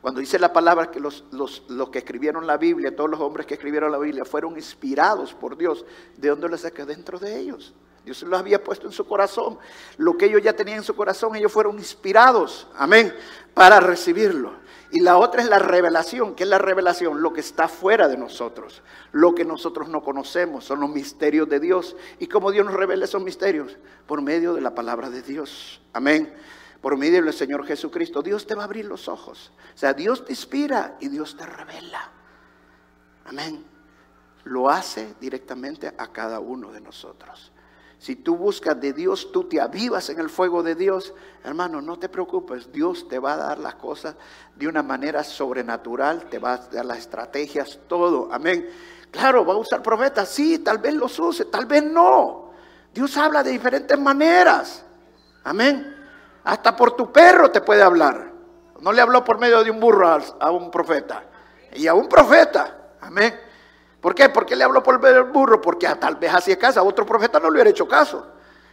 Cuando 0.00 0.20
dice 0.20 0.38
la 0.38 0.52
palabra 0.52 0.90
que 0.90 1.00
los, 1.00 1.24
los, 1.32 1.62
que 1.90 1.98
escribieron 1.98 2.46
la 2.46 2.56
Biblia, 2.56 2.94
todos 2.94 3.10
los 3.10 3.20
hombres 3.20 3.46
que 3.46 3.54
escribieron 3.54 3.90
la 3.90 3.98
Biblia, 3.98 4.24
fueron 4.24 4.54
inspirados 4.56 5.34
por 5.34 5.56
Dios, 5.56 5.84
¿de 6.16 6.28
dónde 6.28 6.48
la 6.48 6.58
saca? 6.58 6.84
Dentro 6.84 7.18
de 7.18 7.38
ellos. 7.38 7.74
Dios 8.04 8.22
los 8.22 8.38
había 8.38 8.62
puesto 8.62 8.86
en 8.86 8.92
su 8.92 9.06
corazón. 9.06 9.58
Lo 9.96 10.16
que 10.16 10.26
ellos 10.26 10.42
ya 10.42 10.54
tenían 10.54 10.78
en 10.78 10.84
su 10.84 10.94
corazón, 10.94 11.34
ellos 11.34 11.50
fueron 11.50 11.78
inspirados, 11.78 12.68
amén, 12.76 13.14
para 13.54 13.80
recibirlo. 13.80 14.52
Y 14.90 15.00
la 15.00 15.18
otra 15.18 15.42
es 15.42 15.48
la 15.48 15.58
revelación. 15.58 16.34
¿Qué 16.34 16.44
es 16.44 16.48
la 16.48 16.58
revelación? 16.58 17.20
Lo 17.20 17.32
que 17.32 17.40
está 17.40 17.68
fuera 17.68 18.08
de 18.08 18.16
nosotros. 18.16 18.82
Lo 19.12 19.34
que 19.34 19.44
nosotros 19.44 19.88
no 19.88 20.02
conocemos. 20.02 20.64
Son 20.64 20.80
los 20.80 20.88
misterios 20.88 21.48
de 21.48 21.60
Dios. 21.60 21.94
¿Y 22.18 22.26
cómo 22.26 22.50
Dios 22.50 22.64
nos 22.64 22.74
revela 22.74 23.04
esos 23.04 23.22
misterios? 23.22 23.76
Por 24.06 24.22
medio 24.22 24.54
de 24.54 24.62
la 24.62 24.74
palabra 24.74 25.10
de 25.10 25.20
Dios. 25.20 25.82
Amén. 25.92 26.32
Por 26.80 26.96
medio 26.96 27.22
del 27.22 27.34
Señor 27.34 27.66
Jesucristo. 27.66 28.22
Dios 28.22 28.46
te 28.46 28.54
va 28.54 28.62
a 28.62 28.64
abrir 28.64 28.86
los 28.86 29.08
ojos. 29.08 29.52
O 29.74 29.78
sea, 29.78 29.92
Dios 29.92 30.24
te 30.24 30.32
inspira 30.32 30.96
y 31.00 31.08
Dios 31.08 31.36
te 31.36 31.44
revela. 31.44 32.10
Amén. 33.26 33.64
Lo 34.44 34.70
hace 34.70 35.14
directamente 35.20 35.92
a 35.98 36.06
cada 36.12 36.40
uno 36.40 36.72
de 36.72 36.80
nosotros. 36.80 37.52
Si 37.98 38.14
tú 38.14 38.36
buscas 38.36 38.80
de 38.80 38.92
Dios, 38.92 39.32
tú 39.32 39.44
te 39.44 39.60
avivas 39.60 40.08
en 40.08 40.20
el 40.20 40.30
fuego 40.30 40.62
de 40.62 40.76
Dios, 40.76 41.12
hermano, 41.42 41.80
no 41.80 41.98
te 41.98 42.08
preocupes, 42.08 42.70
Dios 42.70 43.08
te 43.08 43.18
va 43.18 43.32
a 43.32 43.36
dar 43.36 43.58
las 43.58 43.74
cosas 43.74 44.14
de 44.54 44.68
una 44.68 44.84
manera 44.84 45.24
sobrenatural, 45.24 46.24
te 46.30 46.38
va 46.38 46.54
a 46.54 46.58
dar 46.58 46.84
las 46.84 46.98
estrategias, 46.98 47.80
todo, 47.88 48.28
amén. 48.32 48.68
Claro, 49.10 49.44
va 49.44 49.54
a 49.54 49.56
usar 49.56 49.82
profetas, 49.82 50.28
sí, 50.28 50.60
tal 50.60 50.78
vez 50.78 50.94
los 50.94 51.18
use, 51.18 51.46
tal 51.46 51.66
vez 51.66 51.82
no. 51.82 52.52
Dios 52.94 53.16
habla 53.16 53.42
de 53.42 53.50
diferentes 53.50 53.98
maneras, 53.98 54.84
amén. 55.42 55.96
Hasta 56.44 56.76
por 56.76 56.92
tu 56.92 57.10
perro 57.12 57.50
te 57.50 57.60
puede 57.60 57.82
hablar. 57.82 58.32
No 58.80 58.92
le 58.92 59.02
habló 59.02 59.24
por 59.24 59.38
medio 59.38 59.64
de 59.64 59.72
un 59.72 59.80
burro 59.80 60.08
a, 60.38 60.50
un 60.52 60.70
profeta, 60.70 61.24
y 61.72 61.88
a 61.88 61.94
un 61.94 62.08
profeta, 62.08 62.92
amén. 63.00 63.47
¿Por 64.00 64.14
qué? 64.14 64.28
¿Por 64.28 64.46
qué 64.46 64.54
le 64.54 64.64
habló 64.64 64.82
por 64.82 65.04
el 65.04 65.24
burro? 65.24 65.60
Porque 65.60 65.88
tal 66.00 66.16
vez 66.16 66.32
hacía 66.32 66.58
caso, 66.58 66.80
a 66.80 66.82
otro 66.82 67.04
profeta 67.04 67.40
no 67.40 67.46
le 67.50 67.54
hubiera 67.54 67.70
hecho 67.70 67.88
caso. 67.88 68.26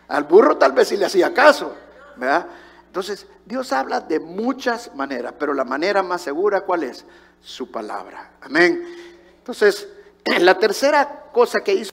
Al 0.07 0.23
burro 0.25 0.57
tal 0.57 0.71
vez 0.71 0.87
sí 0.87 0.97
le 0.97 1.05
hacía 1.05 1.33
caso. 1.33 1.75
¿verdad? 2.15 2.47
Entonces, 2.87 3.27
Dios 3.45 3.71
habla 3.73 3.99
de 3.99 4.19
muchas 4.19 4.93
maneras, 4.95 5.33
pero 5.37 5.53
la 5.53 5.65
manera 5.65 6.01
más 6.01 6.21
segura, 6.21 6.61
¿cuál 6.61 6.83
es? 6.83 7.05
Su 7.41 7.69
palabra. 7.69 8.31
Amén. 8.41 8.83
Entonces, 9.37 9.87
la 10.39 10.57
tercera 10.57 11.25
cosa 11.31 11.59
que 11.59 11.73
hizo, 11.73 11.91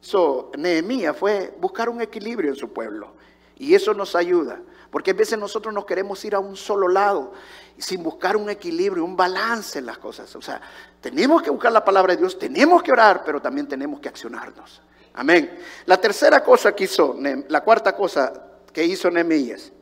hizo 0.00 0.52
Nehemías 0.56 1.16
fue 1.16 1.54
buscar 1.58 1.88
un 1.88 2.00
equilibrio 2.00 2.50
en 2.50 2.56
su 2.56 2.72
pueblo. 2.72 3.14
Y 3.56 3.74
eso 3.74 3.94
nos 3.94 4.14
ayuda. 4.14 4.60
Porque 4.90 5.10
a 5.10 5.14
veces 5.14 5.38
nosotros 5.38 5.74
no 5.74 5.84
queremos 5.84 6.24
ir 6.24 6.34
a 6.34 6.38
un 6.38 6.56
solo 6.56 6.88
lado 6.88 7.32
sin 7.78 8.02
buscar 8.02 8.36
un 8.36 8.48
equilibrio, 8.48 9.04
un 9.04 9.16
balance 9.16 9.78
en 9.78 9.86
las 9.86 9.98
cosas. 9.98 10.34
O 10.36 10.42
sea, 10.42 10.60
tenemos 11.00 11.42
que 11.42 11.50
buscar 11.50 11.72
la 11.72 11.84
palabra 11.84 12.14
de 12.14 12.20
Dios, 12.20 12.38
tenemos 12.38 12.82
que 12.82 12.92
orar, 12.92 13.22
pero 13.24 13.40
también 13.40 13.66
tenemos 13.68 14.00
que 14.00 14.08
accionarnos. 14.08 14.80
Amén. 15.14 15.58
La 15.86 16.00
tercera 16.00 16.42
cosa 16.42 16.74
que 16.74 16.84
hizo, 16.84 17.16
la 17.48 17.62
cuarta 17.62 17.94
cosa 17.94 18.32
que 18.72 18.84
hizo 18.84 19.10
Nehemías 19.10 19.72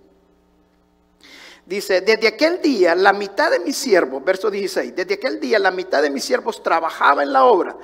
Dice, 1.66 2.02
desde 2.02 2.28
aquel 2.28 2.60
día 2.60 2.94
la 2.94 3.14
mitad 3.14 3.50
de 3.50 3.58
mis 3.58 3.76
siervos, 3.78 4.22
verso 4.22 4.50
16, 4.50 4.94
desde 4.94 5.14
aquel 5.14 5.40
día 5.40 5.58
la 5.58 5.70
mitad 5.70 6.02
de 6.02 6.10
mis 6.10 6.22
siervos 6.22 6.62
trabajaba 6.62 7.22
en 7.22 7.32
la 7.32 7.46
obra 7.46 7.74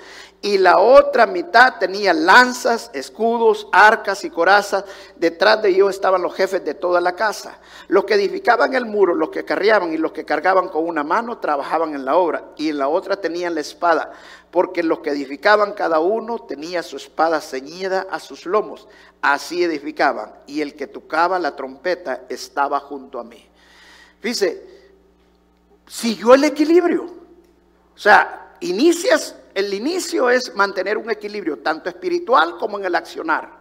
y 0.42 0.58
la 0.58 0.78
otra 0.78 1.26
mitad 1.26 1.78
tenía 1.78 2.12
lanzas, 2.12 2.90
escudos, 2.92 3.68
arcas 3.72 4.22
y 4.24 4.30
corazas. 4.30 4.84
Detrás 5.16 5.62
de 5.62 5.70
ellos 5.70 5.90
estaban 5.90 6.20
los 6.20 6.34
jefes 6.34 6.62
de 6.62 6.74
toda 6.74 7.00
la 7.00 7.16
casa. 7.16 7.58
Los 7.88 8.04
que 8.04 8.14
edificaban 8.14 8.74
el 8.74 8.84
muro, 8.84 9.14
los 9.14 9.30
que 9.30 9.46
carriaban 9.46 9.94
y 9.94 9.96
los 9.96 10.12
que 10.12 10.26
cargaban 10.26 10.68
con 10.68 10.86
una 10.86 11.02
mano 11.02 11.38
trabajaban 11.38 11.94
en 11.94 12.04
la 12.04 12.16
obra 12.16 12.44
y 12.56 12.68
en 12.68 12.78
la 12.78 12.88
otra 12.88 13.16
tenían 13.16 13.54
la 13.54 13.62
espada, 13.62 14.12
porque 14.50 14.82
los 14.82 15.00
que 15.00 15.10
edificaban 15.10 15.72
cada 15.72 16.00
uno 16.00 16.38
tenía 16.38 16.83
su 16.83 16.96
espada 16.96 17.40
ceñida 17.40 18.06
a 18.10 18.20
sus 18.20 18.44
lomos. 18.44 18.88
Así 19.22 19.64
edificaban 19.64 20.35
y 20.46 20.60
el 20.60 20.74
que 20.74 20.87
tocaba 20.87 21.38
la 21.38 21.56
trompeta 21.56 22.22
estaba 22.28 22.81
junto 22.81 23.18
a 23.18 23.24
mí. 23.24 23.50
Dice, 24.23 24.66
siguió 25.87 26.35
el 26.35 26.44
equilibrio. 26.44 27.04
O 27.04 27.98
sea, 27.98 28.56
inicias, 28.60 29.37
el 29.54 29.73
inicio 29.75 30.31
es 30.31 30.54
mantener 30.54 30.98
un 30.98 31.10
equilibrio, 31.10 31.58
tanto 31.58 31.88
espiritual 31.88 32.56
como 32.58 32.79
en 32.79 32.85
el 32.85 32.94
accionar. 32.94 33.60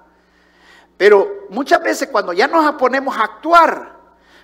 Pero 0.97 1.47
muchas 1.49 1.81
veces 1.81 2.09
cuando 2.09 2.33
ya 2.33 2.47
nos 2.47 2.75
ponemos 2.75 3.17
a 3.17 3.23
actuar, 3.23 3.97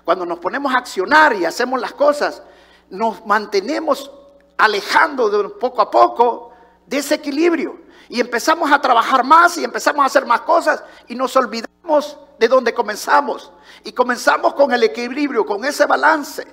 cuando 0.04 0.26
nos 0.26 0.40
ponemos 0.40 0.74
a 0.74 0.78
accionar 0.78 1.34
y 1.34 1.46
hacemos 1.46 1.80
las 1.82 1.94
cosas, 1.94 2.42
nos 2.90 3.26
mantenemos 3.26 4.12
alejando 4.58 5.30
de 5.30 5.50
poco 5.50 5.82
a 5.82 5.92
poco 5.92 6.54
desequilibrio. 6.86 7.80
Y 8.08 8.20
empezamos 8.22 8.72
a 8.72 8.80
trabajar 8.80 9.24
más 9.24 9.58
y 9.58 9.64
empezamos 9.64 10.04
a 10.04 10.06
hacer 10.06 10.26
más 10.26 10.42
cosas 10.42 10.84
y 11.08 11.16
nos 11.16 11.36
olvidamos 11.36 11.75
de 12.40 12.48
dónde 12.48 12.74
comenzamos. 12.74 13.52
Y 13.84 13.92
comenzamos 13.92 14.54
con 14.54 14.72
el 14.72 14.84
equilibrio, 14.84 15.46
con 15.46 15.64
ese 15.66 15.86
balance. 15.86 16.46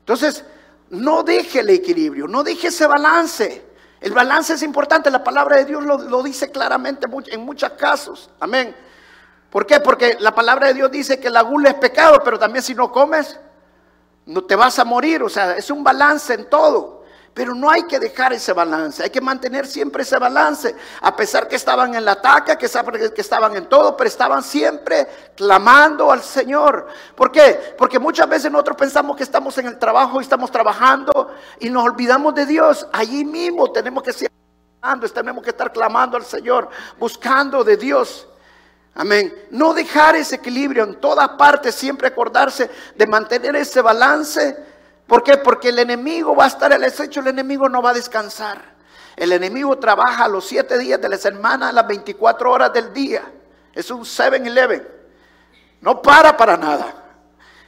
Entonces, 0.00 0.44
no 0.90 1.22
deje 1.22 1.60
el 1.60 1.70
equilibrio, 1.70 2.26
no 2.26 2.42
deje 2.42 2.68
ese 2.68 2.86
balance. 2.86 3.70
El 4.00 4.12
balance 4.12 4.54
es 4.54 4.62
importante, 4.62 5.10
la 5.10 5.22
palabra 5.22 5.56
de 5.56 5.66
Dios 5.66 5.84
lo, 5.84 6.22
dice 6.22 6.50
claramente 6.50 7.06
en 7.28 7.40
muchos 7.44 7.70
casos. 7.72 8.30
Amén. 8.40 8.74
¿Por 9.50 9.66
qué? 9.66 9.80
Porque 9.80 10.16
la 10.20 10.34
palabra 10.34 10.68
de 10.68 10.74
Dios 10.74 10.90
dice 10.90 11.20
que 11.20 11.28
la 11.28 11.42
gula 11.42 11.70
es 11.70 11.74
pecado, 11.74 12.20
pero 12.24 12.38
también 12.38 12.62
si 12.62 12.74
no 12.74 12.90
comes, 12.90 13.38
no 14.26 14.44
te 14.44 14.56
vas 14.56 14.78
a 14.78 14.84
morir. 14.84 15.22
O 15.22 15.28
sea, 15.28 15.56
es 15.56 15.70
un 15.70 15.84
balance 15.84 16.32
en 16.32 16.48
todo. 16.48 16.99
Pero 17.32 17.54
no 17.54 17.70
hay 17.70 17.84
que 17.84 18.00
dejar 18.00 18.32
ese 18.32 18.52
balance, 18.52 19.04
hay 19.04 19.10
que 19.10 19.20
mantener 19.20 19.66
siempre 19.66 20.02
ese 20.02 20.18
balance. 20.18 20.74
A 21.00 21.14
pesar 21.14 21.46
que 21.46 21.56
estaban 21.56 21.94
en 21.94 22.04
la 22.04 22.12
ataca, 22.12 22.58
que 22.58 22.66
estaban 22.66 23.56
en 23.56 23.68
todo, 23.68 23.96
pero 23.96 24.08
estaban 24.08 24.42
siempre 24.42 25.06
clamando 25.36 26.10
al 26.10 26.22
Señor. 26.22 26.88
¿Por 27.14 27.30
qué? 27.30 27.74
Porque 27.78 27.98
muchas 28.00 28.28
veces 28.28 28.50
nosotros 28.50 28.76
pensamos 28.76 29.16
que 29.16 29.22
estamos 29.22 29.56
en 29.58 29.66
el 29.68 29.78
trabajo 29.78 30.20
y 30.20 30.24
estamos 30.24 30.50
trabajando 30.50 31.32
y 31.60 31.70
nos 31.70 31.84
olvidamos 31.84 32.34
de 32.34 32.46
Dios. 32.46 32.86
Allí 32.92 33.24
mismo 33.24 33.70
tenemos 33.70 34.02
que 34.02 34.10
estar 34.10 34.30
tenemos 35.12 35.44
que 35.44 35.50
estar 35.50 35.72
clamando 35.72 36.16
al 36.16 36.24
Señor, 36.24 36.68
buscando 36.98 37.62
de 37.62 37.76
Dios. 37.76 38.26
Amén. 38.94 39.32
No 39.50 39.72
dejar 39.72 40.16
ese 40.16 40.36
equilibrio 40.36 40.84
en 40.84 41.00
todas 41.00 41.28
partes, 41.30 41.74
siempre 41.74 42.08
acordarse 42.08 42.70
de 42.96 43.06
mantener 43.06 43.54
ese 43.56 43.80
balance 43.80 44.69
¿Por 45.10 45.24
qué? 45.24 45.38
Porque 45.38 45.70
el 45.70 45.80
enemigo 45.80 46.36
va 46.36 46.44
a 46.44 46.46
estar 46.46 46.72
el 46.72 46.84
acecho, 46.84 47.18
el 47.18 47.26
enemigo 47.26 47.68
no 47.68 47.82
va 47.82 47.90
a 47.90 47.94
descansar. 47.94 48.76
El 49.16 49.32
enemigo 49.32 49.76
trabaja 49.76 50.28
los 50.28 50.46
siete 50.46 50.78
días 50.78 51.00
de 51.00 51.08
la 51.08 51.16
semana, 51.16 51.72
las 51.72 51.84
24 51.88 52.48
horas 52.48 52.72
del 52.72 52.92
día. 52.92 53.28
Es 53.74 53.90
un 53.90 54.02
7-Eleven. 54.02 54.86
No 55.80 56.00
para 56.00 56.36
para 56.36 56.56
nada. 56.56 56.94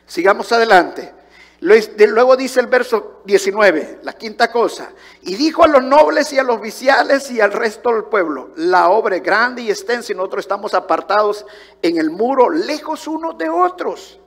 Sigamos 0.07 0.53
adelante. 0.53 1.13
Luego 1.59 2.37
dice 2.37 2.61
el 2.61 2.69
verso 2.69 3.23
19, 3.25 3.99
la 4.05 4.13
quinta 4.13 4.53
cosa. 4.53 4.93
Y 5.23 5.35
dijo 5.35 5.65
a 5.65 5.67
los 5.67 5.83
nobles 5.83 6.33
y 6.33 6.39
a 6.39 6.45
los 6.45 6.61
viciales 6.61 7.29
y 7.33 7.41
al 7.41 7.51
resto 7.51 7.91
del 7.91 8.05
pueblo, 8.05 8.51
la 8.55 8.89
obra 8.89 9.17
es 9.17 9.23
grande 9.25 9.63
y 9.63 9.71
extensa 9.71 10.13
y 10.13 10.15
nosotros 10.15 10.45
estamos 10.45 10.75
apartados 10.75 11.45
en 11.83 11.99
el 11.99 12.11
muro, 12.11 12.51
lejos 12.51 13.09
unos 13.09 13.37
de 13.37 13.49
otros. 13.49 14.21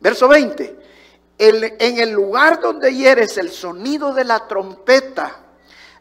Verso 0.00 0.26
20 0.26 0.85
en 1.38 1.98
el 1.98 2.10
lugar 2.10 2.60
donde 2.60 2.94
hieres 2.94 3.36
el 3.36 3.50
sonido 3.50 4.14
de 4.14 4.24
la 4.24 4.46
trompeta, 4.46 5.36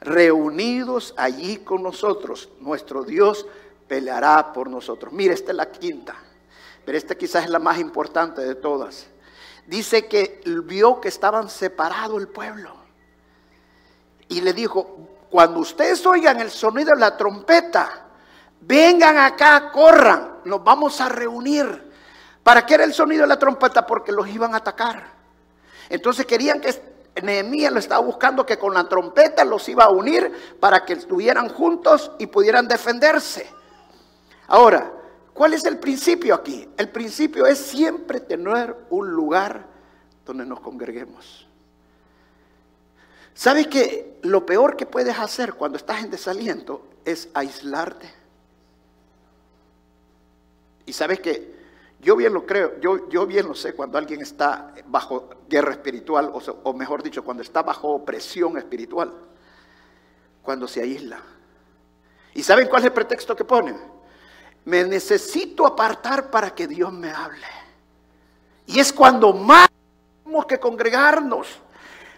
reunidos 0.01 1.13
allí 1.17 1.57
con 1.57 1.83
nosotros, 1.83 2.49
nuestro 2.59 3.03
Dios 3.03 3.45
peleará 3.87 4.53
por 4.53 4.69
nosotros. 4.69 5.11
Mire, 5.11 5.33
esta 5.33 5.51
es 5.51 5.57
la 5.57 5.69
quinta, 5.71 6.15
pero 6.85 6.97
esta 6.97 7.15
quizás 7.15 7.45
es 7.45 7.49
la 7.49 7.59
más 7.59 7.79
importante 7.79 8.41
de 8.41 8.55
todas. 8.55 9.07
Dice 9.65 10.07
que 10.07 10.41
vio 10.45 11.01
que 11.01 11.07
estaban 11.07 11.49
separados 11.49 12.21
el 12.21 12.27
pueblo. 12.27 12.75
Y 14.27 14.41
le 14.41 14.53
dijo, 14.53 15.09
cuando 15.29 15.59
ustedes 15.59 16.05
oigan 16.05 16.39
el 16.39 16.51
sonido 16.51 16.93
de 16.93 16.99
la 16.99 17.17
trompeta, 17.17 18.05
vengan 18.61 19.17
acá, 19.17 19.71
corran, 19.71 20.39
nos 20.45 20.63
vamos 20.63 21.01
a 21.01 21.09
reunir. 21.09 21.91
¿Para 22.43 22.65
qué 22.65 22.75
era 22.75 22.83
el 22.83 22.93
sonido 22.93 23.23
de 23.23 23.27
la 23.27 23.39
trompeta? 23.39 23.85
Porque 23.85 24.11
los 24.11 24.27
iban 24.27 24.53
a 24.53 24.57
atacar. 24.57 25.14
Entonces 25.89 26.25
querían 26.25 26.61
que 26.61 26.73
Nehemías 27.21 27.71
lo 27.71 27.79
estaba 27.79 28.05
buscando 28.05 28.45
que 28.45 28.57
con 28.57 28.73
la 28.73 28.89
trompeta 28.89 29.45
los 29.45 29.67
iba 29.69 29.85
a 29.85 29.89
unir 29.89 30.31
para 30.59 30.83
que 30.85 30.93
estuvieran 30.93 31.49
juntos 31.49 32.11
y 32.19 32.27
pudieran 32.27 32.67
defenderse. 32.67 33.49
Ahora, 34.47 34.91
¿cuál 35.33 35.53
es 35.53 35.65
el 35.65 35.79
principio 35.79 36.35
aquí? 36.35 36.67
El 36.77 36.89
principio 36.89 37.45
es 37.45 37.57
siempre 37.57 38.19
tener 38.19 38.75
un 38.89 39.09
lugar 39.09 39.65
donde 40.25 40.45
nos 40.45 40.59
congreguemos. 40.59 41.47
¿Sabes 43.33 43.67
que 43.67 44.17
lo 44.23 44.45
peor 44.45 44.75
que 44.77 44.85
puedes 44.85 45.17
hacer 45.17 45.53
cuando 45.53 45.77
estás 45.77 46.03
en 46.03 46.11
desaliento 46.11 46.87
es 47.03 47.29
aislarte? 47.33 48.09
Y 50.85 50.93
sabes 50.93 51.19
que 51.19 51.54
yo 52.05 52.15
bien 52.15 52.35
lo 52.35 52.45
creo, 52.45 52.79
yo, 52.79 53.09
yo 53.09 53.25
bien 53.25 53.47
lo 53.47 53.55
sé 53.55 53.73
cuando 53.73 53.97
alguien 53.97 54.21
está 54.21 54.75
bajo 54.85 55.27
guerra 55.49 55.71
espiritual, 55.71 56.29
o, 56.31 56.39
o 56.61 56.73
mejor 56.75 57.01
dicho, 57.01 57.23
cuando 57.23 57.41
está 57.41 57.63
bajo 57.63 57.87
opresión 57.87 58.59
espiritual, 58.59 59.11
cuando 60.43 60.67
se 60.67 60.81
aísla. 60.83 61.17
¿Y 62.35 62.43
saben 62.43 62.67
cuál 62.67 62.83
es 62.83 62.85
el 62.85 62.93
pretexto 62.93 63.35
que 63.35 63.43
ponen? 63.43 63.81
Me 64.65 64.83
necesito 64.83 65.65
apartar 65.65 66.29
para 66.29 66.53
que 66.53 66.67
Dios 66.67 66.93
me 66.93 67.09
hable. 67.09 67.47
Y 68.67 68.79
es 68.79 68.93
cuando 68.93 69.33
más 69.33 69.67
tenemos 70.23 70.45
que 70.45 70.59
congregarnos. 70.59 71.47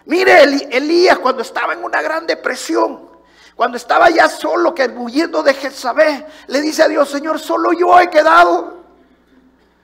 Mire, 0.04 0.42
Elías 0.70 1.18
cuando 1.18 1.40
estaba 1.40 1.72
en 1.72 1.82
una 1.82 2.02
gran 2.02 2.26
depresión, 2.26 3.08
cuando 3.56 3.78
estaba 3.78 4.10
ya 4.10 4.28
solo, 4.28 4.74
que 4.74 4.84
huyendo 4.84 5.42
de 5.42 5.54
Jezabel, 5.54 6.26
le 6.48 6.60
dice 6.60 6.82
a 6.82 6.88
Dios, 6.88 7.08
Señor, 7.08 7.38
solo 7.38 7.72
yo 7.72 7.98
he 7.98 8.10
quedado. 8.10 8.77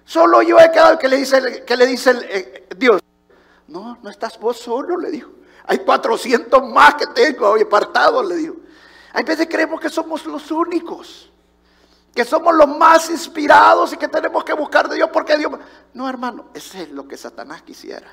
Solo 0.05 0.43
yo 0.43 0.59
he 0.59 0.71
quedado 0.71 0.99
que 0.99 1.09
le 1.09 1.17
dice, 1.17 1.65
que 1.65 1.77
le 1.77 1.87
dice 1.87 2.13
eh, 2.23 2.69
Dios. 2.77 3.01
No, 3.69 3.99
no 4.03 4.11
estás 4.11 4.39
vos 4.39 4.59
solo, 4.59 4.97
le 4.99 5.11
dijo. 5.11 5.31
Hay 5.67 5.79
400 5.79 6.63
más 6.69 6.95
que 6.95 7.07
tengo 7.09 7.55
apartados, 7.55 8.27
le 8.27 8.37
dijo. 8.37 8.57
Hay 9.13 9.25
veces 9.25 9.47
creemos 9.51 9.81
que 9.81 9.89
somos 9.89 10.27
los 10.27 10.51
únicos, 10.51 11.31
que 12.15 12.25
somos 12.25 12.55
los 12.55 12.69
más 12.69 13.09
inspirados 13.11 13.93
y 13.93 13.97
que 13.97 14.09
tenemos 14.09 14.45
que 14.45 14.53
buscar 14.53 14.89
de 14.89 14.97
Dios 14.97 15.09
porque 15.13 15.37
Dios... 15.39 15.53
No, 15.95 16.09
hermano, 16.09 16.47
ese 16.53 16.83
es 16.83 16.91
lo 16.91 17.09
que 17.09 17.17
Satanás 17.17 17.63
quisiera. 17.63 18.09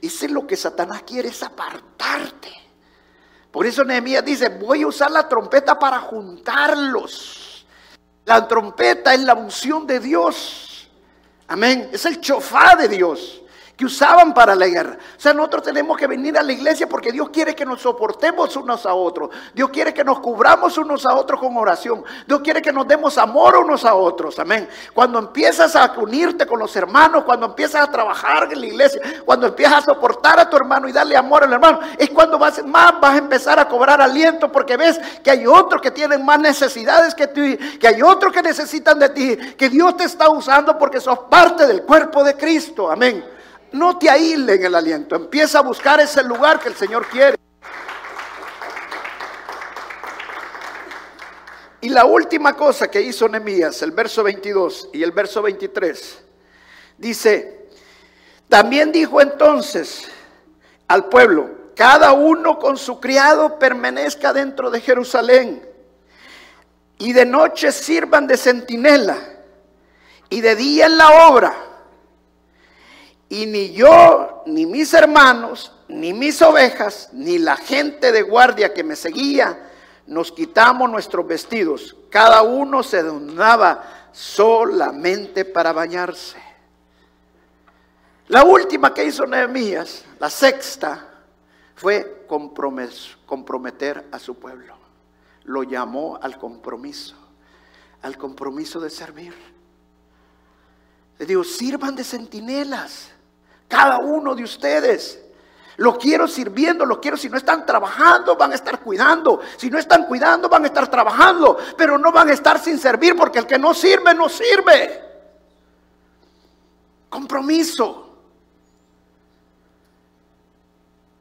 Ese 0.00 0.26
es 0.26 0.32
lo 0.32 0.46
que 0.46 0.56
Satanás 0.56 1.02
quiere, 1.06 1.28
es 1.28 1.42
apartarte. 1.42 2.52
Por 3.52 3.66
eso 3.66 3.84
Nehemías 3.84 4.24
dice, 4.24 4.48
voy 4.48 4.82
a 4.82 4.86
usar 4.86 5.10
la 5.10 5.28
trompeta 5.28 5.78
para 5.78 6.00
juntarlos. 6.00 7.66
La 8.24 8.48
trompeta 8.48 9.14
es 9.14 9.20
la 9.20 9.34
unción 9.34 9.86
de 9.86 10.00
Dios. 10.00 10.65
Amén. 11.48 11.90
Es 11.92 12.04
el 12.06 12.20
chofá 12.20 12.76
de 12.76 12.88
Dios 12.88 13.42
que 13.76 13.84
usaban 13.84 14.32
para 14.32 14.54
la 14.54 14.66
guerra. 14.66 14.96
O 15.16 15.20
sea, 15.20 15.34
nosotros 15.34 15.64
tenemos 15.64 15.98
que 15.98 16.06
venir 16.06 16.38
a 16.38 16.42
la 16.42 16.52
iglesia 16.52 16.88
porque 16.88 17.12
Dios 17.12 17.28
quiere 17.28 17.54
que 17.54 17.66
nos 17.66 17.82
soportemos 17.82 18.56
unos 18.56 18.86
a 18.86 18.94
otros. 18.94 19.28
Dios 19.52 19.68
quiere 19.68 19.92
que 19.92 20.02
nos 20.02 20.20
cubramos 20.20 20.78
unos 20.78 21.04
a 21.04 21.14
otros 21.14 21.38
con 21.38 21.54
oración. 21.58 22.02
Dios 22.26 22.40
quiere 22.40 22.62
que 22.62 22.72
nos 22.72 22.88
demos 22.88 23.18
amor 23.18 23.56
unos 23.58 23.84
a 23.84 23.94
otros. 23.94 24.38
Amén. 24.38 24.66
Cuando 24.94 25.18
empiezas 25.18 25.76
a 25.76 25.92
unirte 25.98 26.46
con 26.46 26.58
los 26.58 26.74
hermanos, 26.74 27.24
cuando 27.24 27.46
empiezas 27.46 27.86
a 27.86 27.90
trabajar 27.90 28.50
en 28.50 28.60
la 28.60 28.66
iglesia, 28.66 29.02
cuando 29.26 29.46
empiezas 29.48 29.82
a 29.82 29.92
soportar 29.92 30.40
a 30.40 30.48
tu 30.48 30.56
hermano 30.56 30.88
y 30.88 30.92
darle 30.92 31.14
amor 31.14 31.44
al 31.44 31.52
hermano, 31.52 31.80
es 31.98 32.08
cuando 32.08 32.38
vas, 32.38 32.64
más 32.64 32.98
vas 32.98 33.14
a 33.14 33.18
empezar 33.18 33.58
a 33.58 33.68
cobrar 33.68 34.00
aliento 34.00 34.50
porque 34.50 34.78
ves 34.78 34.98
que 35.22 35.30
hay 35.30 35.46
otros 35.46 35.82
que 35.82 35.90
tienen 35.90 36.24
más 36.24 36.38
necesidades 36.38 37.14
que 37.14 37.26
tú, 37.26 37.42
que 37.78 37.88
hay 37.88 38.00
otros 38.00 38.32
que 38.32 38.42
necesitan 38.42 38.98
de 38.98 39.10
ti, 39.10 39.36
que 39.58 39.68
Dios 39.68 39.98
te 39.98 40.04
está 40.04 40.30
usando 40.30 40.78
porque 40.78 40.98
sos 40.98 41.18
parte 41.30 41.66
del 41.66 41.82
cuerpo 41.82 42.24
de 42.24 42.34
Cristo. 42.38 42.90
Amén. 42.90 43.35
No 43.72 43.98
te 43.98 44.08
aíslen 44.08 44.64
el 44.64 44.74
aliento. 44.74 45.16
Empieza 45.16 45.58
a 45.58 45.62
buscar 45.62 46.00
ese 46.00 46.22
lugar 46.22 46.60
que 46.60 46.68
el 46.68 46.76
Señor 46.76 47.06
quiere. 47.08 47.36
Y 51.80 51.88
la 51.88 52.04
última 52.04 52.54
cosa 52.56 52.90
que 52.90 53.00
hizo 53.00 53.28
Nehemías, 53.28 53.80
el 53.82 53.92
verso 53.92 54.22
22 54.24 54.90
y 54.92 55.02
el 55.02 55.12
verso 55.12 55.40
23, 55.42 56.18
dice, 56.98 57.68
también 58.48 58.90
dijo 58.90 59.20
entonces 59.20 60.08
al 60.88 61.08
pueblo, 61.08 61.50
cada 61.76 62.12
uno 62.12 62.58
con 62.58 62.76
su 62.76 62.98
criado 62.98 63.58
permanezca 63.58 64.32
dentro 64.32 64.70
de 64.70 64.80
Jerusalén 64.80 65.68
y 66.98 67.12
de 67.12 67.26
noche 67.26 67.70
sirvan 67.70 68.26
de 68.26 68.36
centinela 68.36 69.16
y 70.30 70.40
de 70.40 70.56
día 70.56 70.86
en 70.86 70.96
la 70.96 71.28
obra 71.28 71.54
y 73.28 73.46
ni 73.46 73.72
yo, 73.72 74.42
ni 74.46 74.66
mis 74.66 74.94
hermanos, 74.94 75.72
ni 75.88 76.12
mis 76.12 76.40
ovejas, 76.42 77.10
ni 77.12 77.38
la 77.38 77.56
gente 77.56 78.12
de 78.12 78.22
guardia 78.22 78.72
que 78.72 78.84
me 78.84 78.94
seguía, 78.94 79.70
nos 80.06 80.30
quitamos 80.30 80.88
nuestros 80.88 81.26
vestidos. 81.26 81.96
Cada 82.10 82.42
uno 82.42 82.82
se 82.82 83.02
donaba 83.02 84.08
solamente 84.12 85.44
para 85.44 85.72
bañarse. 85.72 86.40
La 88.28 88.44
última 88.44 88.94
que 88.94 89.04
hizo 89.04 89.26
Nehemías, 89.26 90.04
la 90.20 90.30
sexta, 90.30 91.08
fue 91.74 92.26
comprometer 92.26 94.06
a 94.10 94.18
su 94.18 94.36
pueblo. 94.36 94.76
Lo 95.44 95.64
llamó 95.64 96.18
al 96.22 96.38
compromiso, 96.38 97.16
al 98.02 98.16
compromiso 98.16 98.80
de 98.80 98.90
servir. 98.90 99.34
Le 101.18 101.26
digo, 101.26 101.44
sirvan 101.44 101.96
de 101.96 102.04
centinelas 102.04 103.10
cada 103.68 103.98
uno 103.98 104.34
de 104.34 104.44
ustedes. 104.44 105.22
Lo 105.78 105.98
quiero 105.98 106.26
sirviendo, 106.26 106.86
lo 106.86 107.00
quiero. 107.00 107.16
Si 107.16 107.28
no 107.28 107.36
están 107.36 107.66
trabajando, 107.66 108.36
van 108.36 108.52
a 108.52 108.54
estar 108.54 108.80
cuidando. 108.80 109.40
Si 109.56 109.68
no 109.68 109.78
están 109.78 110.04
cuidando, 110.04 110.48
van 110.48 110.64
a 110.64 110.68
estar 110.68 110.88
trabajando. 110.88 111.58
Pero 111.76 111.98
no 111.98 112.10
van 112.12 112.30
a 112.30 112.32
estar 112.32 112.58
sin 112.58 112.78
servir 112.78 113.14
porque 113.14 113.38
el 113.40 113.46
que 113.46 113.58
no 113.58 113.74
sirve, 113.74 114.14
no 114.14 114.28
sirve. 114.28 115.02
Compromiso. 117.10 118.04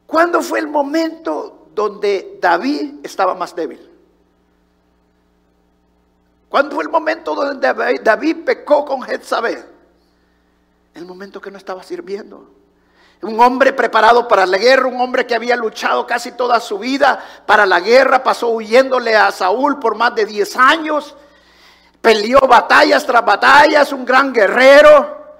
¿Cuándo 0.08 0.42
fue 0.42 0.60
el 0.60 0.68
momento 0.68 1.68
donde 1.74 2.38
David 2.40 3.00
estaba 3.04 3.36
más 3.36 3.54
débil? 3.54 3.92
¿Cuándo 6.48 6.76
fue 6.76 6.86
el 6.86 6.90
momento 6.90 7.36
donde 7.36 8.00
David 8.02 8.46
pecó 8.46 8.86
con 8.86 9.02
Jezabel? 9.02 9.75
El 10.96 11.06
momento 11.06 11.42
que 11.42 11.52
no 11.52 11.58
estaba 11.58 11.84
sirviendo. 11.84 12.50
Un 13.22 13.40
hombre 13.42 13.74
preparado 13.74 14.28
para 14.30 14.46
la 14.46 14.58
guerra, 14.58 14.88
un 14.88 15.00
hombre 15.02 15.28
que 15.28 15.36
había 15.36 15.58
luchado 15.58 16.08
casi 16.08 16.32
toda 16.32 16.60
su 16.62 16.80
vida 16.80 17.20
para 17.46 17.66
la 17.66 17.82
guerra, 17.82 18.24
pasó 18.24 18.50
huyéndole 18.50 19.14
a 19.14 19.30
Saúl 19.32 19.78
por 19.78 19.96
más 19.96 20.16
de 20.16 20.26
10 20.26 20.56
años, 20.56 21.16
peleó 22.00 22.40
batallas 22.42 23.06
tras 23.06 23.26
batallas, 23.26 23.92
un 23.92 24.06
gran 24.06 24.32
guerrero. 24.32 25.36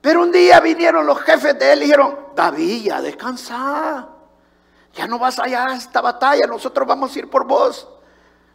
Pero 0.00 0.22
un 0.22 0.32
día 0.32 0.58
vinieron 0.58 1.06
los 1.06 1.20
jefes 1.20 1.56
de 1.56 1.72
él 1.72 1.78
y 1.80 1.84
dijeron, 1.84 2.18
David, 2.34 2.84
ya 2.86 3.00
descansa, 3.00 4.08
ya 4.92 5.06
no 5.06 5.20
vas 5.20 5.38
allá 5.38 5.66
a 5.66 5.76
esta 5.76 6.00
batalla, 6.00 6.46
nosotros 6.48 6.86
vamos 6.86 7.14
a 7.14 7.18
ir 7.18 7.30
por 7.30 7.46
vos, 7.46 7.88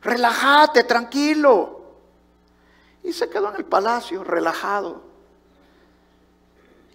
relájate, 0.01 0.83
tranquilo. 0.83 1.79
Y 3.03 3.13
se 3.13 3.29
quedó 3.29 3.49
en 3.51 3.55
el 3.55 3.65
palacio, 3.65 4.23
relajado. 4.23 5.10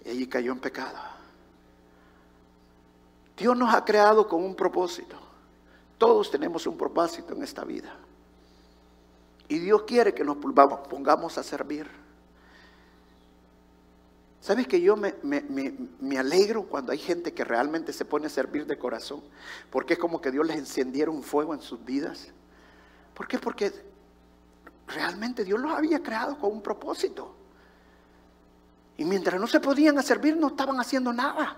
Y 0.07 0.11
allí 0.11 0.27
cayó 0.29 0.53
en 0.53 0.61
pecado. 0.61 0.97
Dios 3.37 3.57
nos 3.57 3.75
ha 3.75 3.85
creado 3.85 4.29
con 4.29 4.45
un 4.45 4.55
propósito. 4.55 5.17
Todos 5.99 6.31
tenemos 6.31 6.65
un 6.69 6.79
propósito 6.79 7.35
en 7.35 7.43
esta 7.43 7.65
vida. 7.65 7.93
Y 9.49 9.59
Dios 9.59 9.83
quiere 9.83 10.15
que 10.15 10.23
nos 10.23 10.37
pongamos 10.37 11.37
a 11.39 11.43
servir. 11.43 11.89
¿Sabes 14.41 14.69
que 14.69 14.81
yo 14.81 14.97
me, 14.97 15.15
me, 15.25 16.19
alegro 16.19 16.69
cuando 16.69 16.93
hay 16.93 16.99
gente 16.99 17.35
que 17.35 17.43
realmente 17.43 17.93
se 17.93 18.05
pone 18.05 18.27
a 18.27 18.31
servir 18.31 18.65
de 18.65 18.79
corazón? 18.79 19.25
Porque 19.71 19.95
es 19.95 19.99
como 19.99 20.21
que 20.21 20.31
Dios 20.31 20.47
les 20.47 20.57
encendiera 20.57 21.11
un 21.11 21.25
fuego 21.25 21.53
en 21.53 21.61
sus 21.61 21.85
vidas. 21.85 22.29
¿Por 23.13 23.27
qué? 23.27 23.41
Porque 23.41 23.73
realmente 24.87 25.43
Dios 25.43 25.59
los 25.59 25.73
había 25.73 26.01
creado 26.01 26.39
con 26.39 26.53
un 26.53 26.63
propósito. 26.63 27.36
Y 28.99 29.05
mientras 29.05 29.41
no 29.41 29.47
se 29.47 29.61
podían 29.61 30.03
servir, 30.03 30.37
no 30.37 30.49
estaban 30.49 30.81
haciendo 30.81 31.13
nada. 31.13 31.57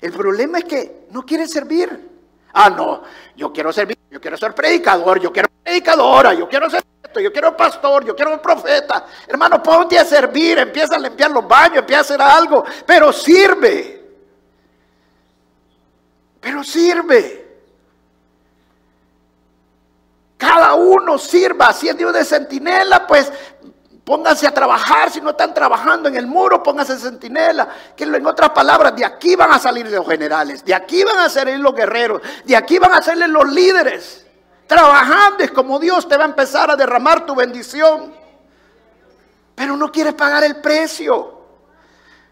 El 0.00 0.12
problema 0.12 0.58
es 0.58 0.64
que 0.64 1.06
no 1.10 1.24
quieren 1.24 1.48
servir. 1.48 2.10
Ah, 2.52 2.70
no, 2.70 3.02
yo 3.34 3.52
quiero 3.52 3.72
servir, 3.72 3.98
yo 4.10 4.20
quiero 4.20 4.36
ser 4.36 4.54
predicador, 4.54 5.18
yo 5.18 5.32
quiero 5.32 5.48
predicadora, 5.62 6.34
yo 6.34 6.48
quiero 6.48 6.70
ser 6.70 6.84
esto, 7.02 7.18
yo 7.20 7.32
quiero 7.32 7.56
pastor, 7.56 8.04
yo 8.04 8.14
quiero 8.14 8.32
un 8.32 8.40
profeta. 8.40 9.06
Hermano, 9.26 9.62
ponte 9.62 9.98
a 9.98 10.04
servir, 10.04 10.58
empieza 10.58 10.96
a 10.96 10.98
limpiar 10.98 11.30
los 11.30 11.48
baños, 11.48 11.78
empieza 11.78 11.98
a 11.98 12.02
hacer 12.02 12.22
algo, 12.22 12.64
pero 12.86 13.12
sirve. 13.12 14.04
Pero 16.40 16.62
sirve. 16.62 17.44
Cada 20.36 20.74
uno 20.74 21.18
sirva, 21.18 21.72
si 21.72 21.88
es 21.88 21.96
Dios 21.96 22.12
de 22.12 22.24
centinela, 22.24 23.06
pues 23.06 23.32
pónganse 24.04 24.46
a 24.46 24.52
trabajar, 24.52 25.10
si 25.10 25.20
no 25.20 25.30
están 25.30 25.54
trabajando 25.54 26.08
en 26.08 26.16
el 26.16 26.26
muro, 26.26 26.62
pónganse 26.62 26.98
centinela, 26.98 27.68
que 27.96 28.04
en 28.04 28.26
otras 28.26 28.50
palabras, 28.50 28.94
de 28.96 29.04
aquí 29.04 29.36
van 29.36 29.52
a 29.52 29.58
salir 29.58 29.86
los 29.90 30.06
generales, 30.06 30.64
de 30.64 30.74
aquí 30.74 31.02
van 31.04 31.18
a 31.18 31.28
salir 31.28 31.58
los 31.58 31.74
guerreros, 31.74 32.22
de 32.44 32.56
aquí 32.56 32.78
van 32.78 32.92
a 32.92 33.02
salir 33.02 33.28
los 33.28 33.50
líderes. 33.50 34.26
Trabajando 34.66 35.44
es 35.44 35.50
como 35.50 35.78
Dios 35.78 36.08
te 36.08 36.16
va 36.16 36.24
a 36.24 36.28
empezar 36.28 36.70
a 36.70 36.76
derramar 36.76 37.26
tu 37.26 37.34
bendición. 37.34 38.14
Pero 39.54 39.76
no 39.76 39.92
quieres 39.92 40.14
pagar 40.14 40.42
el 40.42 40.56
precio. 40.56 41.42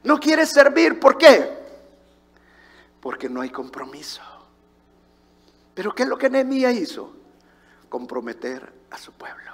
No 0.02 0.18
quieres 0.18 0.50
servir. 0.50 0.98
¿Por 0.98 1.18
qué? 1.18 1.58
Porque 3.00 3.28
no 3.28 3.42
hay 3.42 3.50
compromiso. 3.50 4.22
Pero 5.74 5.94
¿qué 5.94 6.04
es 6.04 6.08
lo 6.08 6.16
que 6.16 6.30
Nehemías 6.30 6.74
hizo? 6.74 7.22
comprometer 7.92 8.72
a 8.90 8.96
su 8.96 9.12
pueblo. 9.12 9.52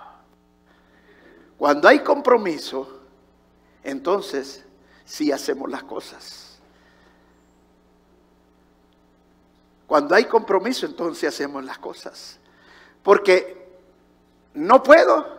Cuando 1.59 1.89
hay 1.89 1.99
compromiso, 1.99 3.01
entonces 3.83 4.65
sí 5.05 5.33
hacemos 5.33 5.69
las 5.69 5.83
cosas. 5.83 6.61
Cuando 9.89 10.15
hay 10.15 10.27
compromiso, 10.27 10.87
entonces 10.87 11.35
hacemos 11.35 11.65
las 11.65 11.79
cosas. 11.79 12.39
Porque 13.03 13.69
no 14.55 14.83
puedo, 14.83 15.39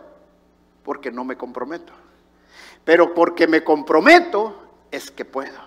porque 0.84 1.10
no 1.10 1.24
me 1.24 1.36
comprometo. 1.36 1.92
Pero 2.84 3.14
porque 3.14 3.46
me 3.46 3.64
comprometo, 3.64 4.60
es 4.90 5.10
que 5.10 5.24
puedo. 5.24 5.58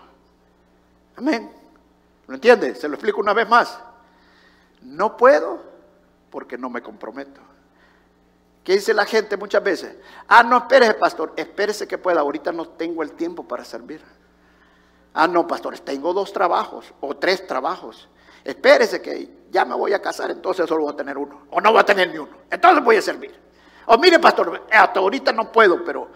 Amén. 1.15 1.49
¿Lo 2.27 2.35
entiende? 2.35 2.75
Se 2.75 2.87
lo 2.87 2.95
explico 2.95 3.21
una 3.21 3.33
vez 3.33 3.47
más. 3.49 3.79
No 4.81 5.17
puedo 5.17 5.63
porque 6.29 6.57
no 6.57 6.69
me 6.69 6.81
comprometo. 6.81 7.41
¿Qué 8.63 8.73
dice 8.73 8.93
la 8.93 9.05
gente 9.05 9.35
muchas 9.35 9.61
veces? 9.61 9.95
Ah, 10.27 10.41
no, 10.41 10.57
espérese, 10.57 10.93
pastor, 10.93 11.33
espérese 11.35 11.87
que 11.87 11.97
pueda, 11.97 12.21
ahorita 12.21 12.51
no 12.53 12.65
tengo 12.69 13.03
el 13.03 13.11
tiempo 13.11 13.45
para 13.45 13.65
servir. 13.65 14.01
Ah, 15.13 15.27
no, 15.27 15.45
pastor, 15.45 15.77
tengo 15.79 16.13
dos 16.13 16.31
trabajos 16.31 16.93
o 17.01 17.15
tres 17.15 17.45
trabajos. 17.45 18.07
Espérese 18.43 19.01
que 19.01 19.29
ya 19.51 19.65
me 19.65 19.75
voy 19.75 19.93
a 19.93 20.01
casar, 20.01 20.31
entonces 20.31 20.67
solo 20.67 20.83
voy 20.83 20.93
a 20.93 20.95
tener 20.95 21.17
uno. 21.17 21.43
O 21.51 21.59
no 21.59 21.71
voy 21.71 21.81
a 21.81 21.85
tener 21.85 22.09
ni 22.09 22.17
uno. 22.17 22.31
Entonces 22.49 22.83
voy 22.83 22.95
a 22.95 23.01
servir. 23.01 23.37
O 23.85 23.97
mire, 23.97 24.17
pastor, 24.19 24.65
hasta 24.71 24.99
ahorita 24.99 25.33
no 25.33 25.51
puedo, 25.51 25.83
pero 25.83 26.09